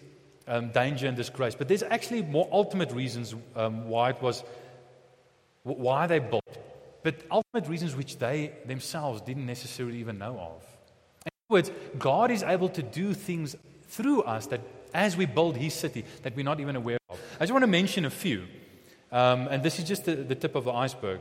um, 0.47 0.71
danger 0.71 1.07
and 1.07 1.17
disgrace. 1.17 1.55
But 1.55 1.69
there's 1.69 1.83
actually 1.83 2.23
more 2.23 2.49
ultimate 2.51 2.93
reasons 2.93 3.35
um, 3.57 3.89
why 3.89 4.11
it 4.11 4.23
was, 4.23 4.45
why 5.63 6.07
they 6.07 6.19
built. 6.19 6.43
But 7.03 7.17
ultimate 7.31 7.69
reasons 7.69 7.97
which 7.97 8.19
they 8.19 8.53
themselves 8.67 9.21
didn't 9.23 9.47
necessarily 9.47 9.99
even 9.99 10.19
know 10.19 10.39
of. 10.39 10.63
In 11.27 11.33
other 11.49 11.51
words, 11.51 11.71
God 11.99 12.31
is 12.31 12.43
able 12.43 12.69
to 12.71 12.83
do 12.83 13.15
things 13.15 13.57
through 13.89 14.23
us 14.23 14.47
that 14.47 14.61
as 14.95 15.17
we 15.17 15.27
build 15.27 15.57
His 15.57 15.75
city 15.75 16.05
that 16.23 16.37
we're 16.37 16.45
not 16.45 16.61
even 16.61 16.77
aware 16.77 16.99
of. 17.09 17.21
I 17.37 17.41
just 17.41 17.53
want 17.53 17.63
to 17.63 17.69
mention 17.69 18.05
a 18.05 18.11
few, 18.11 18.47
um, 19.11 19.49
and 19.49 19.63
this 19.63 19.79
is 19.79 19.85
just 19.85 20.05
the, 20.05 20.15
the 20.15 20.35
tip 20.35 20.55
of 20.55 20.65
the 20.65 20.73
iceberg. 20.73 21.21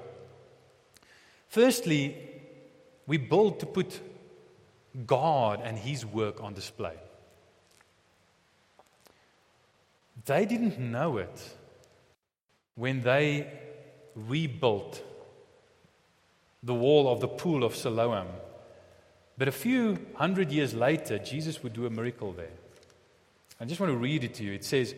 Firstly, 1.47 2.15
we 3.07 3.17
build 3.17 3.59
to 3.59 3.65
put 3.65 3.99
God 5.05 5.61
and 5.63 5.77
His 5.77 6.05
work 6.05 6.41
on 6.41 6.53
display. 6.53 6.95
They 10.25 10.45
didn't 10.45 10.79
know 10.79 11.17
it 11.17 11.55
when 12.75 13.01
they 13.01 13.47
rebuilt 14.15 15.03
the 16.63 16.73
wall 16.73 17.11
of 17.11 17.21
the 17.21 17.27
pool 17.27 17.63
of 17.63 17.75
Siloam. 17.75 18.27
But 19.37 19.47
a 19.47 19.51
few 19.51 19.97
hundred 20.15 20.51
years 20.51 20.73
later, 20.73 21.17
Jesus 21.17 21.63
would 21.63 21.73
do 21.73 21.85
a 21.85 21.89
miracle 21.89 22.31
there. 22.33 22.51
I 23.59 23.65
just 23.65 23.79
want 23.79 23.91
to 23.91 23.97
read 23.97 24.23
it 24.23 24.35
to 24.35 24.43
you. 24.43 24.53
It 24.53 24.65
says, 24.65 24.93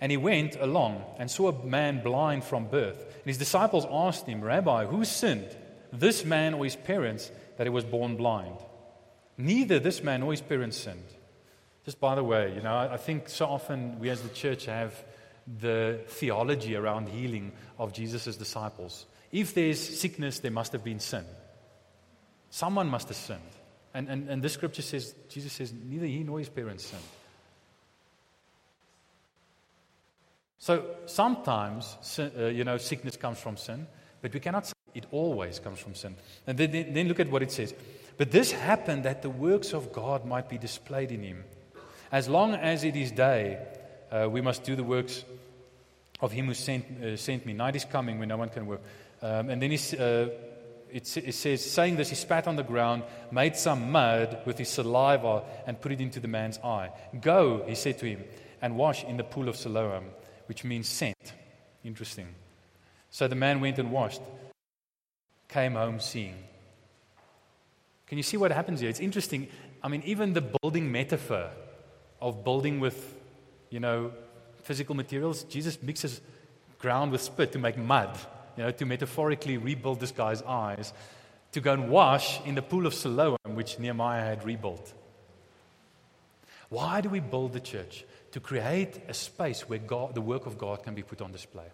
And 0.00 0.10
he 0.10 0.16
went 0.16 0.56
along 0.56 1.02
and 1.18 1.30
saw 1.30 1.48
a 1.48 1.66
man 1.66 2.02
blind 2.02 2.44
from 2.44 2.66
birth. 2.66 3.00
And 3.00 3.26
his 3.26 3.38
disciples 3.38 3.86
asked 3.90 4.26
him, 4.26 4.42
Rabbi, 4.42 4.86
who 4.86 5.04
sinned, 5.04 5.56
this 5.92 6.24
man 6.24 6.54
or 6.54 6.64
his 6.64 6.76
parents 6.76 7.30
that 7.56 7.66
he 7.66 7.70
was 7.70 7.84
born 7.84 8.16
blind. 8.16 8.56
Neither 9.36 9.78
this 9.78 10.02
man 10.02 10.20
nor 10.20 10.32
his 10.32 10.40
parents 10.40 10.76
sinned. 10.76 11.13
Just 11.84 12.00
by 12.00 12.14
the 12.14 12.24
way, 12.24 12.54
you 12.54 12.62
know, 12.62 12.74
I 12.76 12.96
think 12.96 13.28
so 13.28 13.46
often 13.46 13.98
we 13.98 14.08
as 14.08 14.22
the 14.22 14.30
church 14.30 14.66
have 14.66 14.94
the 15.60 16.00
theology 16.06 16.76
around 16.76 17.08
healing 17.08 17.52
of 17.78 17.92
Jesus' 17.92 18.36
disciples. 18.36 19.06
If 19.30 19.52
there's 19.52 19.80
sickness, 20.00 20.38
there 20.38 20.50
must 20.50 20.72
have 20.72 20.82
been 20.82 21.00
sin. 21.00 21.24
Someone 22.50 22.88
must 22.88 23.08
have 23.08 23.16
sinned. 23.16 23.40
And, 23.92 24.08
and, 24.08 24.28
and 24.30 24.42
this 24.42 24.54
scripture 24.54 24.82
says, 24.82 25.14
Jesus 25.28 25.52
says, 25.52 25.72
neither 25.72 26.06
he 26.06 26.22
nor 26.22 26.38
his 26.38 26.48
parents 26.48 26.86
sinned. 26.86 27.02
So 30.58 30.86
sometimes, 31.04 32.18
uh, 32.18 32.46
you 32.46 32.64
know, 32.64 32.78
sickness 32.78 33.16
comes 33.16 33.38
from 33.38 33.58
sin, 33.58 33.86
but 34.22 34.32
we 34.32 34.40
cannot 34.40 34.66
say 34.66 34.72
it 34.94 35.04
always 35.10 35.58
comes 35.58 35.78
from 35.78 35.94
sin. 35.94 36.16
And 36.46 36.56
then, 36.56 36.94
then 36.94 37.08
look 37.08 37.20
at 37.20 37.30
what 37.30 37.42
it 37.42 37.52
says. 37.52 37.74
But 38.16 38.30
this 38.30 38.52
happened 38.52 39.04
that 39.04 39.20
the 39.20 39.28
works 39.28 39.74
of 39.74 39.92
God 39.92 40.24
might 40.24 40.48
be 40.48 40.56
displayed 40.56 41.12
in 41.12 41.22
him. 41.22 41.44
As 42.14 42.28
long 42.28 42.54
as 42.54 42.84
it 42.84 42.94
is 42.94 43.10
day, 43.10 43.58
uh, 44.12 44.28
we 44.30 44.40
must 44.40 44.62
do 44.62 44.76
the 44.76 44.84
works 44.84 45.24
of 46.20 46.30
him 46.30 46.46
who 46.46 46.54
sent, 46.54 46.84
uh, 47.02 47.16
sent 47.16 47.44
me. 47.44 47.54
Night 47.54 47.74
is 47.74 47.84
coming 47.84 48.20
when 48.20 48.28
no 48.28 48.36
one 48.36 48.50
can 48.50 48.66
work. 48.66 48.82
Um, 49.20 49.50
and 49.50 49.60
then 49.60 49.72
he, 49.72 49.78
uh, 49.98 50.28
it, 50.92 51.16
it, 51.16 51.34
says, 51.34 51.68
saying 51.68 51.96
this, 51.96 52.10
he 52.10 52.14
spat 52.14 52.46
on 52.46 52.54
the 52.54 52.62
ground, 52.62 53.02
made 53.32 53.56
some 53.56 53.90
mud 53.90 54.42
with 54.46 54.58
his 54.58 54.68
saliva, 54.68 55.42
and 55.66 55.80
put 55.80 55.90
it 55.90 56.00
into 56.00 56.20
the 56.20 56.28
man's 56.28 56.56
eye. 56.58 56.90
Go, 57.20 57.64
he 57.66 57.74
said 57.74 57.98
to 57.98 58.06
him, 58.06 58.22
and 58.62 58.76
wash 58.76 59.02
in 59.02 59.16
the 59.16 59.24
pool 59.24 59.48
of 59.48 59.56
Siloam, 59.56 60.04
which 60.46 60.62
means 60.62 60.86
sent. 60.86 61.32
Interesting. 61.82 62.28
So 63.10 63.26
the 63.26 63.34
man 63.34 63.60
went 63.60 63.80
and 63.80 63.90
washed, 63.90 64.22
came 65.48 65.74
home 65.74 65.98
seeing. 65.98 66.36
Can 68.06 68.18
you 68.18 68.24
see 68.24 68.36
what 68.36 68.52
happens 68.52 68.78
here? 68.78 68.88
It's 68.88 69.00
interesting. 69.00 69.48
I 69.82 69.88
mean, 69.88 70.04
even 70.04 70.32
the 70.32 70.42
building 70.42 70.92
metaphor 70.92 71.50
of 72.24 72.42
building 72.42 72.80
with, 72.80 73.14
you 73.68 73.78
know, 73.78 74.10
physical 74.62 74.94
materials. 74.94 75.44
Jesus 75.44 75.80
mixes 75.82 76.22
ground 76.78 77.12
with 77.12 77.20
spit 77.20 77.52
to 77.52 77.58
make 77.58 77.76
mud, 77.76 78.18
you 78.56 78.64
know, 78.64 78.70
to 78.70 78.86
metaphorically 78.86 79.58
rebuild 79.58 80.00
this 80.00 80.10
guy's 80.10 80.40
eyes, 80.42 80.94
to 81.52 81.60
go 81.60 81.74
and 81.74 81.90
wash 81.90 82.40
in 82.46 82.54
the 82.54 82.62
pool 82.62 82.86
of 82.86 82.94
Siloam, 82.94 83.36
which 83.44 83.78
Nehemiah 83.78 84.24
had 84.24 84.42
rebuilt. 84.44 84.94
Why 86.70 87.02
do 87.02 87.10
we 87.10 87.20
build 87.20 87.52
the 87.52 87.60
church? 87.60 88.04
To 88.32 88.40
create 88.40 89.02
a 89.06 89.14
space 89.14 89.68
where 89.68 89.78
God, 89.78 90.14
the 90.14 90.22
work 90.22 90.46
of 90.46 90.56
God 90.56 90.82
can 90.82 90.94
be 90.94 91.02
put 91.02 91.20
on 91.20 91.30
display. 91.30 91.66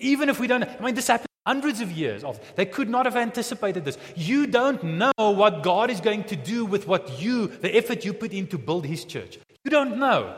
Even 0.00 0.28
if 0.28 0.40
we 0.40 0.48
don't, 0.48 0.64
I 0.64 0.80
mean, 0.84 0.96
this 0.96 1.06
happened 1.06 1.31
hundreds 1.46 1.80
of 1.80 1.90
years 1.90 2.24
of 2.24 2.40
they 2.56 2.66
could 2.66 2.88
not 2.88 3.06
have 3.06 3.16
anticipated 3.16 3.84
this. 3.84 3.98
You 4.14 4.46
don't 4.46 4.82
know 4.82 5.12
what 5.16 5.62
god 5.62 5.90
is 5.90 6.00
going 6.00 6.24
to 6.24 6.36
do 6.36 6.64
with 6.64 6.86
what 6.86 7.20
you 7.20 7.48
the 7.48 7.74
effort 7.76 8.04
you 8.04 8.12
put 8.12 8.32
in 8.32 8.46
to 8.48 8.58
build 8.58 8.86
his 8.86 9.04
church. 9.04 9.38
You 9.64 9.70
don't 9.70 9.98
know. 9.98 10.34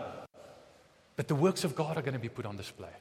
But 1.17 1.29
the 1.29 1.35
works 1.35 1.65
of 1.65 1.75
god 1.75 1.97
are 1.97 2.03
going 2.03 2.15
to 2.15 2.21
be 2.21 2.29
put 2.29 2.47
on 2.47 2.57
display. 2.57 2.95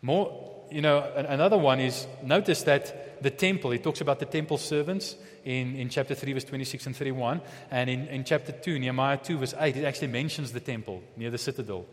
More 0.00 0.52
you 0.70 0.80
know 0.80 1.10
another 1.14 1.58
one 1.58 1.80
is 1.80 2.06
notice 2.22 2.62
that 2.62 3.22
the 3.22 3.30
temple 3.30 3.70
he 3.70 3.78
talks 3.78 4.00
about 4.00 4.18
the 4.18 4.26
temple 4.26 4.58
servants 4.58 5.16
in, 5.44 5.76
in 5.76 5.88
chapter 5.88 6.14
3 6.14 6.32
verse 6.32 6.44
26 6.44 6.86
and 6.86 6.96
31 6.96 7.40
and 7.70 7.90
in, 7.90 8.06
in 8.08 8.24
chapter 8.24 8.52
2 8.52 8.78
nehemiah 8.78 9.18
2 9.18 9.38
verse 9.38 9.54
8 9.58 9.76
it 9.76 9.84
actually 9.84 10.08
mentions 10.08 10.52
the 10.52 10.60
temple 10.60 11.02
near 11.16 11.30
the 11.30 11.38
citadel 11.38 11.86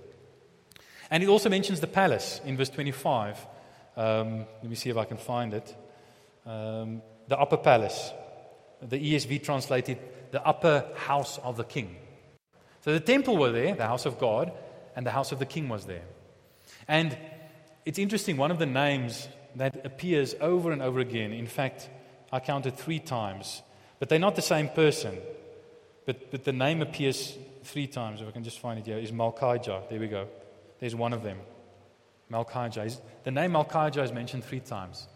and 1.11 1.23
it 1.23 1.29
also 1.29 1.49
mentions 1.49 1.79
the 1.79 1.87
palace 1.87 2.41
in 2.45 2.57
verse 2.57 2.69
25. 2.69 3.37
Um, 3.97 4.45
let 4.61 4.69
me 4.69 4.75
see 4.75 4.89
if 4.89 4.97
I 4.97 5.05
can 5.05 5.17
find 5.17 5.53
it. 5.53 5.75
Um, 6.45 7.01
the 7.27 7.37
upper 7.37 7.57
palace. 7.57 8.11
The 8.81 8.97
ESV 8.97 9.43
translated 9.43 9.97
the 10.31 10.45
upper 10.45 10.85
house 10.95 11.37
of 11.39 11.57
the 11.57 11.63
king. 11.63 11.95
So 12.81 12.93
the 12.93 12.99
temple 12.99 13.37
were 13.37 13.51
there, 13.51 13.75
the 13.75 13.87
house 13.87 14.05
of 14.05 14.19
God, 14.19 14.53
and 14.95 15.05
the 15.05 15.11
house 15.11 15.31
of 15.31 15.39
the 15.39 15.45
king 15.45 15.67
was 15.67 15.85
there. 15.85 16.03
And 16.87 17.17
it's 17.85 17.99
interesting, 17.99 18.37
one 18.37 18.51
of 18.51 18.59
the 18.59 18.65
names 18.65 19.27
that 19.55 19.85
appears 19.85 20.35
over 20.39 20.71
and 20.71 20.81
over 20.81 20.99
again, 20.99 21.33
in 21.33 21.47
fact, 21.47 21.89
I 22.31 22.39
counted 22.39 22.77
three 22.77 22.99
times, 22.99 23.61
but 23.99 24.09
they're 24.09 24.19
not 24.19 24.35
the 24.35 24.41
same 24.41 24.69
person. 24.69 25.17
But, 26.05 26.31
but 26.31 26.43
the 26.43 26.53
name 26.53 26.81
appears 26.81 27.37
three 27.63 27.87
times, 27.87 28.21
if 28.21 28.27
I 28.27 28.31
can 28.31 28.43
just 28.43 28.59
find 28.59 28.79
it 28.79 28.85
here, 28.85 28.97
is 28.97 29.11
Malchijah. 29.11 29.89
There 29.89 29.99
we 29.99 30.07
go. 30.07 30.27
There's 30.79 30.95
one 30.95 31.13
of 31.13 31.23
them, 31.23 31.37
Malchijah. 32.31 32.99
The 33.23 33.31
name 33.31 33.51
Malchijah 33.51 34.03
is 34.03 34.11
mentioned 34.11 34.43
three 34.43 34.61
times. 34.61 35.07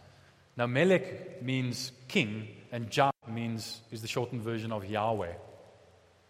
Now, 0.55 0.67
Melech 0.67 1.41
means 1.41 1.91
king, 2.07 2.47
and 2.71 2.89
Jah 2.91 3.11
means 3.27 3.81
is 3.91 4.01
the 4.01 4.07
shortened 4.07 4.41
version 4.41 4.71
of 4.71 4.85
Yahweh. 4.85 5.33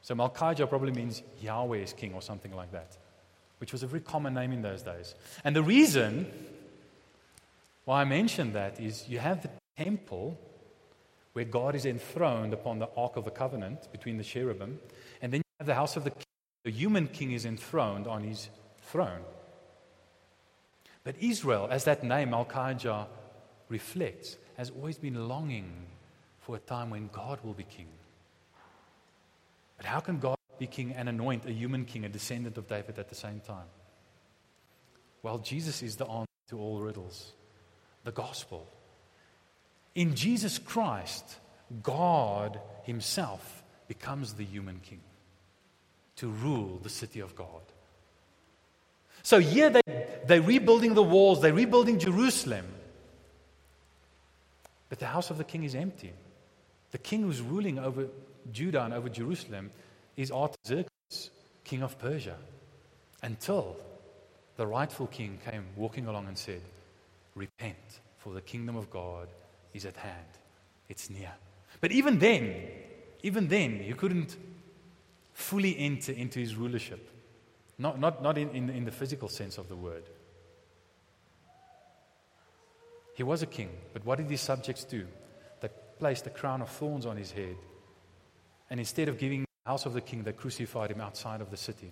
So 0.01 0.15
Malchijah 0.15 0.69
probably 0.69 0.91
means 0.91 1.23
Yahweh 1.41 1.77
is 1.77 1.93
king 1.93 2.13
or 2.13 2.21
something 2.21 2.53
like 2.53 2.71
that, 2.71 2.97
which 3.57 3.71
was 3.71 3.83
a 3.83 3.87
very 3.87 4.01
common 4.01 4.33
name 4.33 4.51
in 4.51 4.61
those 4.61 4.81
days. 4.81 5.15
And 5.43 5.55
the 5.55 5.63
reason 5.63 6.31
why 7.85 8.01
I 8.01 8.03
mention 8.05 8.53
that 8.53 8.79
is 8.79 9.07
you 9.09 9.19
have 9.19 9.41
the 9.41 9.49
temple 9.77 10.37
where 11.33 11.45
God 11.45 11.73
is 11.75 11.85
enthroned 11.85 12.53
upon 12.53 12.79
the 12.79 12.89
Ark 12.95 13.15
of 13.15 13.25
the 13.25 13.31
Covenant 13.31 13.91
between 13.91 14.17
the 14.17 14.23
cherubim, 14.23 14.79
and 15.21 15.33
then 15.33 15.39
you 15.39 15.55
have 15.59 15.67
the 15.67 15.75
house 15.75 15.95
of 15.95 16.03
the 16.03 16.11
king. 16.11 16.23
The 16.63 16.71
human 16.71 17.07
king 17.07 17.31
is 17.31 17.45
enthroned 17.45 18.07
on 18.07 18.23
his 18.23 18.49
throne. 18.93 19.25
But 21.03 21.15
Israel, 21.19 21.67
as 21.69 21.83
that 21.85 22.03
name, 22.03 22.29
Malchijah, 22.29 23.07
reflects, 23.67 24.37
has 24.55 24.69
always 24.69 24.99
been 24.99 25.27
longing 25.27 25.87
for 26.41 26.55
a 26.55 26.59
time 26.59 26.91
when 26.91 27.09
God 27.11 27.39
will 27.43 27.55
be 27.55 27.63
king. 27.63 27.87
But 29.77 29.87
how 29.87 29.99
can 29.99 30.19
God 30.19 30.37
be 30.59 30.67
king 30.67 30.93
and 30.93 31.09
anoint 31.09 31.45
a 31.47 31.51
human 31.51 31.85
king, 31.85 32.05
a 32.05 32.09
descendant 32.09 32.55
of 32.59 32.67
David, 32.67 32.99
at 32.99 33.09
the 33.09 33.15
same 33.15 33.39
time? 33.39 33.65
Well, 35.23 35.39
Jesus 35.39 35.81
is 35.81 35.95
the 35.95 36.05
answer 36.05 36.39
to 36.49 36.59
all 36.59 36.79
riddles 36.79 37.33
the 38.03 38.11
gospel. 38.11 38.67
In 39.95 40.13
Jesus 40.13 40.59
Christ, 40.59 41.39
God 41.81 42.59
Himself 42.83 43.63
becomes 43.87 44.33
the 44.33 44.45
human 44.45 44.81
king 44.81 45.01
to 46.17 46.27
rule 46.27 46.79
the 46.83 46.89
city 46.89 47.21
of 47.21 47.33
God. 47.35 47.63
So 49.23 49.39
here 49.39 49.69
they, 49.69 49.81
they're 50.27 50.41
rebuilding 50.41 50.93
the 50.93 51.03
walls, 51.03 51.41
they're 51.41 51.53
rebuilding 51.53 51.97
Jerusalem. 51.97 52.65
But 54.89 54.99
the 54.99 55.07
house 55.07 55.29
of 55.31 55.37
the 55.37 55.43
king 55.43 55.63
is 55.63 55.73
empty. 55.73 56.13
The 56.91 56.97
king 56.97 57.23
who's 57.23 57.41
ruling 57.41 57.79
over 57.79 58.07
Judah 58.51 58.83
and 58.83 58.93
over 58.93 59.09
Jerusalem 59.09 59.71
is 60.15 60.31
Artaxerxes, 60.31 61.31
king 61.63 61.81
of 61.81 61.97
Persia, 61.97 62.35
until 63.23 63.77
the 64.57 64.67
rightful 64.67 65.07
king 65.07 65.39
came 65.49 65.65
walking 65.75 66.05
along 66.05 66.27
and 66.27 66.37
said, 66.37 66.61
Repent, 67.33 68.01
for 68.19 68.33
the 68.33 68.41
kingdom 68.41 68.75
of 68.75 68.91
God 68.91 69.27
is 69.73 69.85
at 69.85 69.97
hand. 69.97 70.27
It's 70.89 71.09
near. 71.09 71.31
But 71.81 71.91
even 71.91 72.19
then, 72.19 72.53
even 73.23 73.47
then, 73.47 73.83
you 73.83 73.95
couldn't 73.95 74.37
fully 75.33 75.77
enter 75.79 76.11
into 76.11 76.39
his 76.39 76.55
rulership. 76.55 77.09
Not, 77.77 77.99
not, 77.99 78.21
not 78.21 78.37
in, 78.37 78.49
in, 78.49 78.69
in 78.69 78.85
the 78.85 78.91
physical 78.91 79.27
sense 79.27 79.57
of 79.57 79.67
the 79.67 79.75
word. 79.75 80.03
He 83.15 83.23
was 83.23 83.41
a 83.41 83.47
king, 83.47 83.69
but 83.93 84.05
what 84.05 84.17
did 84.17 84.29
his 84.29 84.41
subjects 84.41 84.83
do? 84.83 85.05
They 85.61 85.69
placed 85.99 86.25
a 86.27 86.31
crown 86.31 86.61
of 86.61 86.69
thorns 86.69 87.05
on 87.05 87.17
his 87.17 87.31
head. 87.31 87.55
And 88.69 88.79
instead 88.79 89.07
of 89.07 89.17
giving 89.17 89.41
the 89.41 89.69
house 89.69 89.85
of 89.85 89.93
the 89.93 90.01
king, 90.01 90.23
they 90.23 90.33
crucified 90.33 90.91
him 90.91 91.01
outside 91.01 91.41
of 91.41 91.51
the 91.51 91.57
city. 91.57 91.91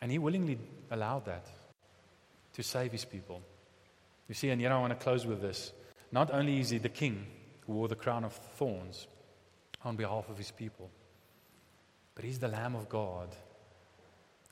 And 0.00 0.10
he 0.10 0.18
willingly 0.18 0.58
allowed 0.90 1.26
that 1.26 1.46
to 2.54 2.62
save 2.62 2.92
his 2.92 3.04
people. 3.04 3.42
You 4.28 4.34
see, 4.34 4.50
and 4.50 4.60
yet 4.60 4.72
I 4.72 4.78
want 4.78 4.96
to 4.96 5.02
close 5.02 5.26
with 5.26 5.42
this. 5.42 5.72
Not 6.12 6.32
only 6.32 6.60
is 6.60 6.70
he 6.70 6.78
the 6.78 6.88
king 6.88 7.26
who 7.66 7.74
wore 7.74 7.88
the 7.88 7.96
crown 7.96 8.24
of 8.24 8.32
thorns 8.32 9.06
on 9.84 9.96
behalf 9.96 10.28
of 10.28 10.38
his 10.38 10.50
people, 10.50 10.90
but 12.20 12.26
he's 12.26 12.38
the 12.38 12.48
Lamb 12.48 12.74
of 12.74 12.86
God. 12.90 13.34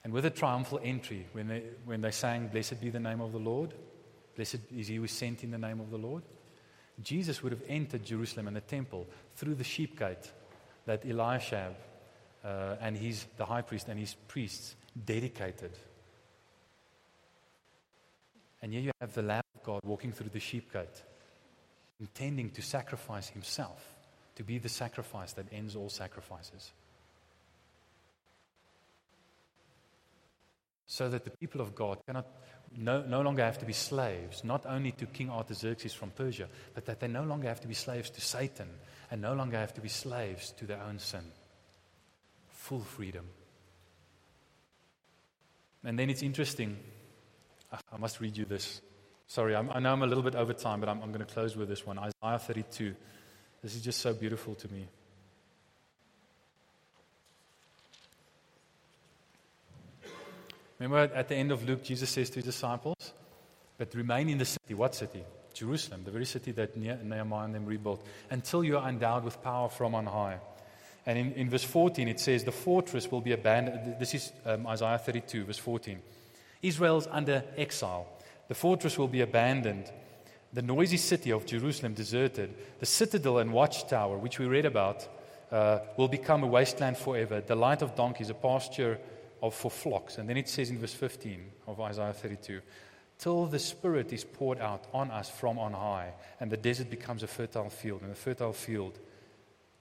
And 0.03 0.11
with 0.11 0.25
a 0.25 0.31
triumphal 0.31 0.81
entry, 0.83 1.27
when 1.33 1.49
they, 1.49 1.63
when 1.85 2.01
they 2.01 2.13
sang, 2.13 2.49
Blessed 2.49 2.81
be 2.81 2.89
the 2.89 2.99
name 2.99 3.21
of 3.21 3.31
the 3.31 3.39
Lord, 3.39 3.75
blessed 4.35 4.61
is 4.75 4.89
he 4.89 4.97
who 4.97 5.05
is 5.05 5.11
sent 5.11 5.45
in 5.45 5.51
the 5.51 5.59
name 5.59 5.79
of 5.79 5.91
the 5.91 5.99
Lord, 5.99 6.23
Jesus 7.03 7.43
would 7.43 7.53
have 7.53 7.61
entered 7.69 8.07
Jerusalem 8.07 8.47
and 8.47 8.57
the 8.57 8.63
temple 8.63 9.07
through 9.37 9.55
the 9.55 9.65
sheep 9.65 9.99
gate 9.99 10.33
that 10.87 11.05
Eliashib 11.05 11.75
uh, 12.43 12.77
and 12.81 12.97
his, 12.97 13.27
the 13.37 13.45
high 13.45 13.61
priest 13.61 13.89
and 13.89 14.01
his 14.01 14.15
priests 14.15 14.75
dedicated. 15.05 15.73
And 18.63 18.73
here 18.73 18.81
you 18.81 18.93
have 18.99 19.13
the 19.13 19.21
Lamb 19.21 19.43
of 19.55 19.63
God 19.63 19.81
walking 19.85 20.13
through 20.13 20.31
the 20.31 20.41
sheep 20.41 20.73
gate, 20.73 21.03
intending 22.01 22.49
to 22.53 22.63
sacrifice 22.63 23.29
himself, 23.29 23.95
to 24.37 24.43
be 24.43 24.57
the 24.57 24.71
sacrifice 24.71 25.35
that 25.35 25.53
ends 25.53 25.77
all 25.77 25.91
sacrifices. 25.91 26.73
So 30.99 31.09
that 31.09 31.23
the 31.23 31.31
people 31.31 31.61
of 31.61 31.77
God 31.77 32.05
cannot, 32.05 32.27
no, 32.77 33.03
no 33.03 33.21
longer 33.21 33.45
have 33.45 33.59
to 33.59 33.65
be 33.65 33.73
slaves, 33.73 34.43
not 34.43 34.67
only 34.67 34.91
to 34.91 35.07
King 35.07 35.31
Artaxerxes 35.31 35.95
from 35.95 36.11
Persia, 36.11 36.49
but 36.75 36.87
that 36.87 36.99
they 36.99 37.07
no 37.07 37.23
longer 37.23 37.47
have 37.47 37.61
to 37.61 37.69
be 37.69 37.75
slaves 37.75 38.11
to 38.11 38.21
Satan 38.21 38.69
and 39.09 39.23
no 39.23 39.33
longer 39.35 39.57
have 39.57 39.73
to 39.75 39.81
be 39.81 39.89
slaves 39.89 40.51
to 40.59 40.67
their 40.67 40.83
own 40.83 40.99
sin. 40.99 41.23
Full 42.49 42.81
freedom. 42.81 43.27
And 45.85 45.97
then 45.97 46.11
it's 46.11 46.25
interesting. 46.25 46.77
I 47.71 47.97
must 47.97 48.21
read 48.21 48.37
you 48.37 48.45
this. 48.45 48.81
Sorry, 49.29 49.55
I'm, 49.55 49.71
i 49.71 49.79
know 49.79 49.93
I'm 49.93 50.03
a 50.03 50.07
little 50.07 50.25
bit 50.25 50.35
over 50.35 50.53
time, 50.53 50.81
but 50.81 50.89
I'm, 50.89 51.01
I'm 51.01 51.13
going 51.13 51.25
to 51.25 51.33
close 51.33 51.57
with 51.57 51.69
this 51.69 51.87
one 51.87 52.01
Isaiah 52.01 52.41
32. 52.41 52.97
This 53.63 53.77
is 53.77 53.83
just 53.83 54.01
so 54.01 54.13
beautiful 54.15 54.57
to 54.57 54.73
me. 54.73 54.89
Remember 60.79 61.15
at 61.15 61.29
the 61.29 61.35
end 61.35 61.51
of 61.51 61.67
Luke, 61.69 61.83
Jesus 61.83 62.09
says 62.11 62.31
to 62.31 62.37
his 62.37 62.45
disciples, 62.45 63.13
But 63.77 63.95
remain 63.95 64.29
in 64.29 64.39
the 64.39 64.45
city. 64.45 64.75
What 64.75 64.95
city? 64.95 65.25
Jerusalem, 65.55 66.03
the 66.05 66.13
very 66.13 66.25
city 66.25 66.53
that 66.53 66.77
Nehemiah 66.77 67.45
and 67.45 67.55
them 67.55 67.67
rebuilt, 67.67 68.05
until 68.31 68.63
you 68.63 68.79
are 68.79 68.89
endowed 68.89 69.25
with 69.25 69.43
power 69.43 69.69
from 69.69 69.95
on 69.95 70.07
high. 70.07 70.39
And 71.05 71.19
in, 71.19 71.33
in 71.33 71.51
verse 71.51 71.65
14, 71.65 72.07
it 72.07 72.21
says, 72.21 72.45
The 72.45 72.53
fortress 72.53 73.11
will 73.11 73.21
be 73.21 73.33
abandoned. 73.33 73.99
This 73.99 74.15
is 74.15 74.33
um, 74.45 74.67
Isaiah 74.67 74.99
32, 74.99 75.47
verse 75.47 75.59
14. 75.59 76.01
Israel's 76.63 77.09
under 77.11 77.43
exile. 77.57 78.07
The 78.49 78.55
fortress 78.55 78.99
will 78.99 79.09
be 79.09 79.23
abandoned. 79.23 79.91
The 80.53 80.63
noisy 80.63 80.97
city 80.97 81.31
of 81.33 81.45
Jerusalem 81.45 81.95
deserted. 81.95 82.55
The 82.79 82.87
citadel 82.87 83.39
and 83.39 83.53
watchtower, 83.53 84.17
which 84.17 84.39
we 84.39 84.47
read 84.47 84.65
about, 84.65 85.09
uh, 85.51 85.81
will 85.97 86.09
become 86.09 86.43
a 86.45 86.47
wasteland 86.47 86.99
forever. 86.99 87.41
The 87.41 87.57
light 87.57 87.83
of 87.83 87.97
donkeys, 87.97 88.31
a 88.31 88.35
pasture 88.35 88.99
of, 89.43 89.55
for 89.55 89.71
flocks. 89.71 90.19
And 90.19 90.29
then 90.29 90.37
it 90.37 90.49
says 90.49 90.71
in 90.71 90.79
verse 90.79 90.95
15 90.95 91.45
of 91.67 91.81
Isaiah 91.81 92.13
32 92.13 92.61
till 93.19 93.47
the 93.47 93.59
Spirit 93.59 94.13
is 94.13 94.25
poured 94.25 94.61
out 94.61 94.87
on 94.93 95.11
us 95.11 95.29
from 95.29 95.59
on 95.59 95.73
high, 95.73 96.13
and 96.41 96.51
the 96.51 96.57
desert 96.57 96.89
becomes 96.89 97.23
a 97.23 97.27
fertile 97.27 97.69
field, 97.69 98.03
and 98.03 98.11
the 98.11 98.17
fertile 98.17 98.53
field 98.53 98.99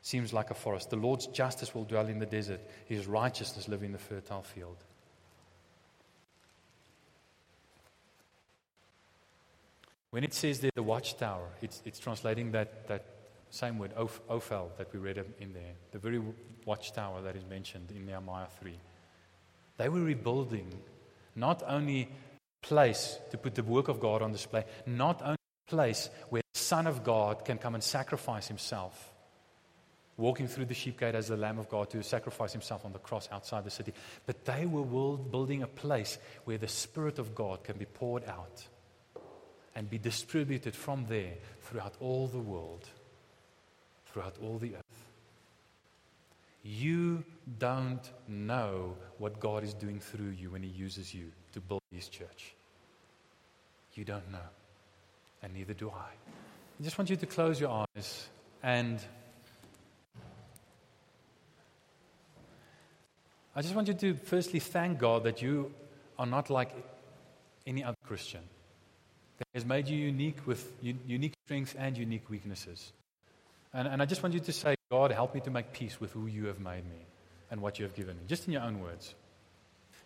seems 0.02 0.34
like 0.34 0.50
a 0.50 0.56
forest. 0.56 0.90
The 0.90 0.96
Lord's 0.96 1.28
justice 1.28 1.74
will 1.74 1.84
dwell 1.84 2.08
in 2.08 2.20
the 2.20 2.26
desert, 2.26 2.62
His 2.86 3.08
righteousness 3.08 3.68
live 3.68 3.84
in 3.84 3.92
the 3.92 3.98
fertile 3.98 4.42
field. 4.42 4.78
When 10.10 10.24
it 10.24 10.34
says 10.34 10.60
there, 10.60 10.72
the 10.74 10.82
watchtower, 10.82 11.50
it's, 11.62 11.82
it's 11.86 12.00
translating 12.00 12.52
that, 12.54 12.88
that 12.88 13.06
same 13.50 13.78
word, 13.78 13.92
Ophel, 13.96 14.72
that 14.78 14.92
we 14.94 15.00
read 15.00 15.24
in 15.40 15.54
there, 15.54 15.74
the 15.92 16.00
very 16.00 16.22
watchtower 16.66 17.22
that 17.22 17.36
is 17.36 17.46
mentioned 17.46 17.92
in 17.92 18.06
Nehemiah 18.06 18.48
3. 18.60 18.74
They 19.78 19.90
were 19.90 20.02
rebuilding 20.02 20.68
not 21.36 21.64
only 21.66 22.02
a 22.02 22.68
place 22.68 23.18
to 23.32 23.38
put 23.38 23.56
the 23.56 23.64
work 23.64 23.88
of 23.88 24.00
God 24.00 24.22
on 24.22 24.32
display, 24.32 24.66
not 24.86 25.22
only 25.22 25.38
a 25.68 25.70
place 25.70 26.10
where 26.30 26.42
the 26.54 26.60
Son 26.60 26.88
of 26.88 27.04
God 27.04 27.46
can 27.46 27.58
come 27.58 27.76
and 27.76 27.84
sacrifice 27.84 28.48
himself, 28.48 29.14
walking 30.18 30.48
through 30.48 30.66
the 30.66 30.74
sheep 30.74 31.00
gate 31.00 31.14
as 31.14 31.28
the 31.28 31.38
Lamb 31.38 31.60
of 31.60 31.70
God 31.70 31.92
to 31.92 32.02
sacrifice 32.02 32.52
himself 32.52 32.86
on 32.86 32.92
the 32.92 33.00
cross 33.00 33.30
outside 33.32 33.64
the 33.64 33.70
city, 33.70 33.94
but 34.26 34.46
they 34.46 34.66
were 34.66 34.84
building 34.84 35.62
a 35.62 35.68
place 35.68 36.18
where 36.46 36.58
the 36.58 36.68
Spirit 36.68 37.20
of 37.20 37.36
God 37.36 37.64
can 37.64 37.78
be 37.78 37.86
poured 37.86 38.26
out 38.26 38.68
and 39.76 39.88
be 39.88 40.00
distributed 40.00 40.76
from 40.76 41.06
there 41.08 41.36
throughout 41.62 41.94
all 42.00 42.28
the 42.28 42.40
world, 42.40 42.90
throughout 44.08 44.36
all 44.42 44.58
the 44.58 44.76
earth. 44.76 45.07
You 46.70 47.24
don't 47.60 48.02
know 48.28 48.98
what 49.20 49.40
God 49.40 49.64
is 49.64 49.74
doing 49.74 50.02
through 50.02 50.32
you 50.32 50.50
when 50.50 50.62
He 50.62 50.70
uses 50.70 51.14
you 51.14 51.32
to 51.54 51.62
build 51.62 51.82
His 51.94 52.10
church. 52.10 52.54
You 53.94 54.04
don't 54.04 54.30
know. 54.34 54.50
And 55.42 55.54
neither 55.54 55.74
do 55.74 55.90
I. 55.90 56.12
I 56.80 56.84
just 56.84 56.98
want 56.98 57.10
you 57.10 57.16
to 57.16 57.26
close 57.26 57.62
your 57.62 57.86
eyes 57.96 58.28
and 58.62 59.00
I 63.56 63.62
just 63.62 63.74
want 63.74 63.88
you 63.88 63.94
to 63.94 64.16
firstly 64.16 64.60
thank 64.60 65.00
God 65.00 65.24
that 65.24 65.42
you 65.42 65.74
are 66.20 66.26
not 66.26 66.50
like 66.50 66.72
any 67.66 67.82
other 67.82 67.98
Christian. 68.06 68.42
That 69.38 69.48
has 69.54 69.66
made 69.66 69.88
you 69.88 69.98
unique 69.98 70.46
with 70.46 70.70
unique 70.82 71.34
strengths 71.46 71.76
and 71.76 71.98
unique 71.98 72.30
weaknesses. 72.30 72.92
And, 73.78 73.88
and 73.88 74.02
I 74.02 74.06
just 74.06 74.24
want 74.24 74.34
you 74.34 74.40
to 74.40 74.52
say, 74.52 74.76
God, 74.90 75.12
help 75.12 75.36
me 75.36 75.42
to 75.42 75.52
make 75.52 75.72
peace 75.72 76.02
with 76.02 76.12
who 76.12 76.26
you 76.26 76.48
have 76.48 76.60
made 76.60 76.84
me 76.84 77.06
and 77.52 77.62
what 77.62 77.78
you 77.78 77.86
have 77.86 77.94
given 77.94 78.18
me. 78.18 78.24
Just 78.28 78.48
in 78.48 78.54
your 78.54 78.64
own 78.64 78.82
words. 78.82 79.14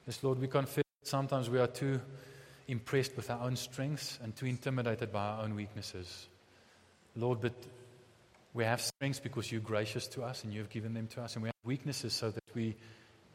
Yes, 0.05 0.22
Lord, 0.22 0.39
we 0.39 0.47
confess 0.47 0.84
that 0.99 1.07
sometimes 1.07 1.49
we 1.49 1.57
are 1.57 1.67
too 1.67 2.01
impressed 2.67 3.15
with 3.15 3.30
our 3.30 3.39
own 3.39 3.55
strengths 3.55 4.19
and 4.22 4.36
too 4.36 4.45
intimidated 4.45 5.13
by 5.13 5.26
our 5.26 5.43
own 5.43 5.55
weaknesses. 5.55 6.28
Lord, 7.15 7.39
but 7.39 7.53
we 8.53 8.65
have 8.65 8.82
strengths 8.82 9.22
because 9.22 9.49
you're 9.49 9.61
gracious 9.61 10.05
to 10.07 10.24
us 10.24 10.43
and 10.43 10.53
you've 10.53 10.69
given 10.69 10.93
them 10.93 11.07
to 11.07 11.22
us, 11.22 11.36
and 11.36 11.43
we 11.43 11.47
have 11.47 11.55
weaknesses 11.63 12.11
so 12.11 12.30
that 12.30 12.43
we 12.53 12.76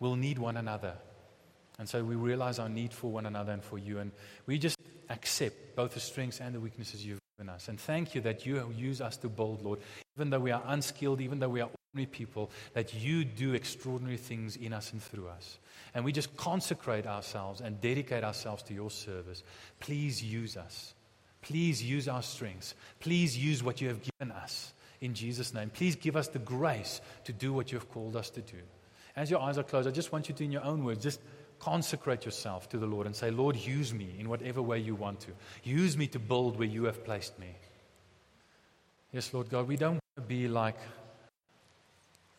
will 0.01 0.17
need 0.17 0.39
one 0.39 0.59
another. 0.59 0.93
And 1.79 1.89
so 1.89 2.05
we 2.05 2.15
realize 2.15 2.59
our 2.59 2.69
need 2.69 2.93
for 2.93 3.11
one 3.11 3.25
another 3.25 3.53
and 3.53 3.65
for 3.65 3.79
you, 3.79 4.01
and 4.01 4.13
we 4.45 4.59
just 4.59 4.77
accept 5.09 5.77
both 5.77 5.95
the 5.95 6.01
strengths 6.01 6.41
and 6.41 6.55
the 6.55 6.61
weaknesses 6.61 7.07
you've 7.07 7.21
given 7.37 7.49
us. 7.51 7.69
And 7.69 7.79
thank 7.79 8.15
you 8.15 8.21
that 8.23 8.47
you 8.47 8.73
use 8.77 9.01
us 9.01 9.17
to 9.19 9.29
build, 9.29 9.63
Lord, 9.63 9.81
even 10.17 10.31
though 10.31 10.41
we 10.41 10.53
are 10.53 10.63
unskilled, 10.67 11.21
even 11.21 11.39
though 11.39 11.49
we 11.49 11.61
are 11.61 11.69
ordinary 11.93 12.11
people, 12.11 12.51
that 12.73 12.95
you 12.95 13.25
do 13.25 13.55
extraordinary 13.55 14.17
things 14.17 14.57
in 14.57 14.73
us 14.73 14.93
and 14.93 15.03
through 15.03 15.29
us. 15.29 15.59
And 15.95 16.05
we 16.05 16.13
just 16.13 16.35
consecrate 16.37 17.07
ourselves 17.07 17.61
and 17.61 17.81
dedicate 17.81 18.25
ourselves 18.25 18.63
to 18.65 18.75
your 18.75 18.91
service. 18.91 19.43
Please 19.81 20.23
use 20.23 20.57
us. 20.57 20.95
Please 21.43 21.83
use 21.83 22.09
our 22.09 22.23
strengths. 22.23 22.75
Please 23.01 23.37
use 23.37 23.63
what 23.63 23.81
you 23.81 23.89
have 23.89 24.01
given 24.03 24.33
us 24.35 24.73
in 25.01 25.15
Jesus' 25.15 25.53
name. 25.53 25.71
Please 25.71 25.95
give 25.95 26.17
us 26.17 26.29
the 26.29 26.39
grace 26.39 27.01
to 27.25 27.33
do 27.33 27.53
what 27.53 27.71
you 27.71 27.79
have 27.79 27.91
called 27.91 28.17
us 28.17 28.31
to 28.31 28.41
do. 28.41 28.59
As 29.15 29.31
your 29.31 29.41
eyes 29.41 29.59
are 29.59 29.63
closed, 29.63 29.89
I 29.89 29.91
just 29.91 30.13
want 30.13 30.29
you 30.29 30.35
to, 30.35 30.45
in 30.45 30.53
your 30.53 30.65
own 30.65 30.85
words, 30.85 31.03
just 31.03 31.21
consecrate 31.59 32.25
yourself 32.25 32.69
to 32.71 32.79
the 32.79 32.87
Lord 32.87 33.07
and 33.07 33.15
say, 33.15 33.31
Lord, 33.31 33.57
use 33.57 33.93
me 33.93 34.15
in 34.19 34.29
whatever 34.29 34.63
way 34.63 34.79
you 34.79 34.95
want 34.95 35.21
to. 35.21 35.33
Use 35.65 35.97
me 35.97 36.07
to 36.09 36.19
build 36.19 36.59
where 36.59 36.69
you 36.69 36.85
have 36.85 37.05
placed 37.05 37.39
me. 37.39 37.55
Yes, 39.13 39.33
Lord 39.33 39.49
God, 39.49 39.67
we 39.67 39.77
don't 39.77 39.95
want 39.95 40.17
to 40.17 40.23
be 40.23 40.49
like 40.49 40.79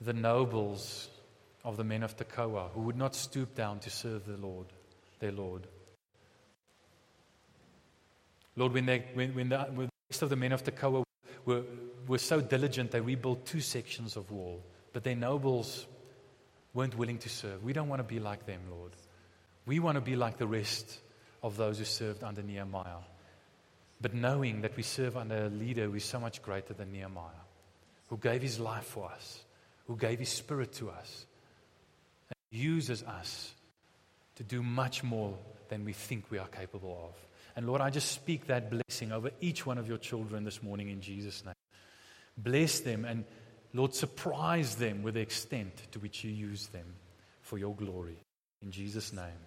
the 0.01 0.13
nobles 0.13 1.09
of 1.63 1.77
the 1.77 1.83
men 1.83 2.03
of 2.03 2.15
Tekoa 2.15 2.69
who 2.71 2.81
would 2.81 2.97
not 2.97 3.15
stoop 3.15 3.55
down 3.55 3.79
to 3.79 3.89
serve 3.89 4.25
the 4.25 4.37
Lord, 4.37 4.67
their 5.19 5.31
Lord. 5.31 5.67
Lord, 8.55 8.73
when, 8.73 8.85
they, 8.85 9.05
when, 9.13 9.35
when, 9.35 9.49
the, 9.49 9.59
when 9.59 9.87
the 9.87 9.91
rest 10.09 10.21
of 10.21 10.29
the 10.29 10.35
men 10.35 10.51
of 10.51 10.63
Tekoa 10.63 11.03
were, 11.45 11.63
were 12.07 12.17
so 12.17 12.41
diligent, 12.41 12.91
they 12.91 13.01
rebuilt 13.01 13.45
two 13.45 13.61
sections 13.61 14.15
of 14.15 14.31
wall, 14.31 14.63
but 14.93 15.03
their 15.03 15.15
nobles 15.15 15.85
weren't 16.73 16.95
willing 16.97 17.17
to 17.19 17.29
serve. 17.29 17.63
We 17.63 17.73
don't 17.73 17.87
want 17.87 17.99
to 17.99 18.03
be 18.03 18.19
like 18.19 18.45
them, 18.45 18.61
Lord. 18.69 18.91
We 19.67 19.79
want 19.79 19.95
to 19.95 20.01
be 20.01 20.15
like 20.15 20.37
the 20.37 20.47
rest 20.47 20.99
of 21.43 21.57
those 21.57 21.77
who 21.77 21.83
served 21.83 22.23
under 22.23 22.41
Nehemiah. 22.41 23.03
But 23.99 24.13
knowing 24.13 24.61
that 24.61 24.77
we 24.77 24.83
serve 24.83 25.17
under 25.17 25.45
a 25.45 25.49
leader 25.49 25.85
who 25.85 25.95
is 25.95 26.05
so 26.05 26.19
much 26.19 26.41
greater 26.41 26.73
than 26.73 26.93
Nehemiah, 26.93 27.43
who 28.07 28.17
gave 28.17 28.41
his 28.41 28.59
life 28.59 28.85
for 28.85 29.11
us, 29.11 29.43
who 29.85 29.97
gave 29.97 30.19
his 30.19 30.29
spirit 30.29 30.71
to 30.73 30.89
us, 30.89 31.25
and 32.29 32.61
uses 32.61 33.03
us 33.03 33.53
to 34.35 34.43
do 34.43 34.63
much 34.63 35.03
more 35.03 35.37
than 35.67 35.83
we 35.83 35.91
think 35.91 36.31
we 36.31 36.37
are 36.37 36.47
capable 36.47 37.09
of. 37.09 37.15
And 37.57 37.67
Lord, 37.67 37.81
I 37.81 37.89
just 37.89 38.11
speak 38.11 38.47
that 38.47 38.69
blessing 38.69 39.11
over 39.11 39.31
each 39.41 39.65
one 39.65 39.77
of 39.77 39.87
your 39.87 39.97
children 39.97 40.45
this 40.45 40.63
morning 40.63 40.89
in 40.89 41.01
Jesus' 41.01 41.43
name. 41.43 41.55
Bless 42.37 42.79
them 42.79 43.03
and, 43.03 43.25
Lord, 43.73 43.93
surprise 43.93 44.75
them 44.75 45.03
with 45.03 45.15
the 45.15 45.21
extent 45.21 45.91
to 45.91 45.99
which 45.99 46.23
you 46.23 46.31
use 46.31 46.67
them 46.67 46.85
for 47.41 47.57
your 47.57 47.75
glory. 47.75 48.23
In 48.61 48.71
Jesus' 48.71 49.11
name. 49.11 49.46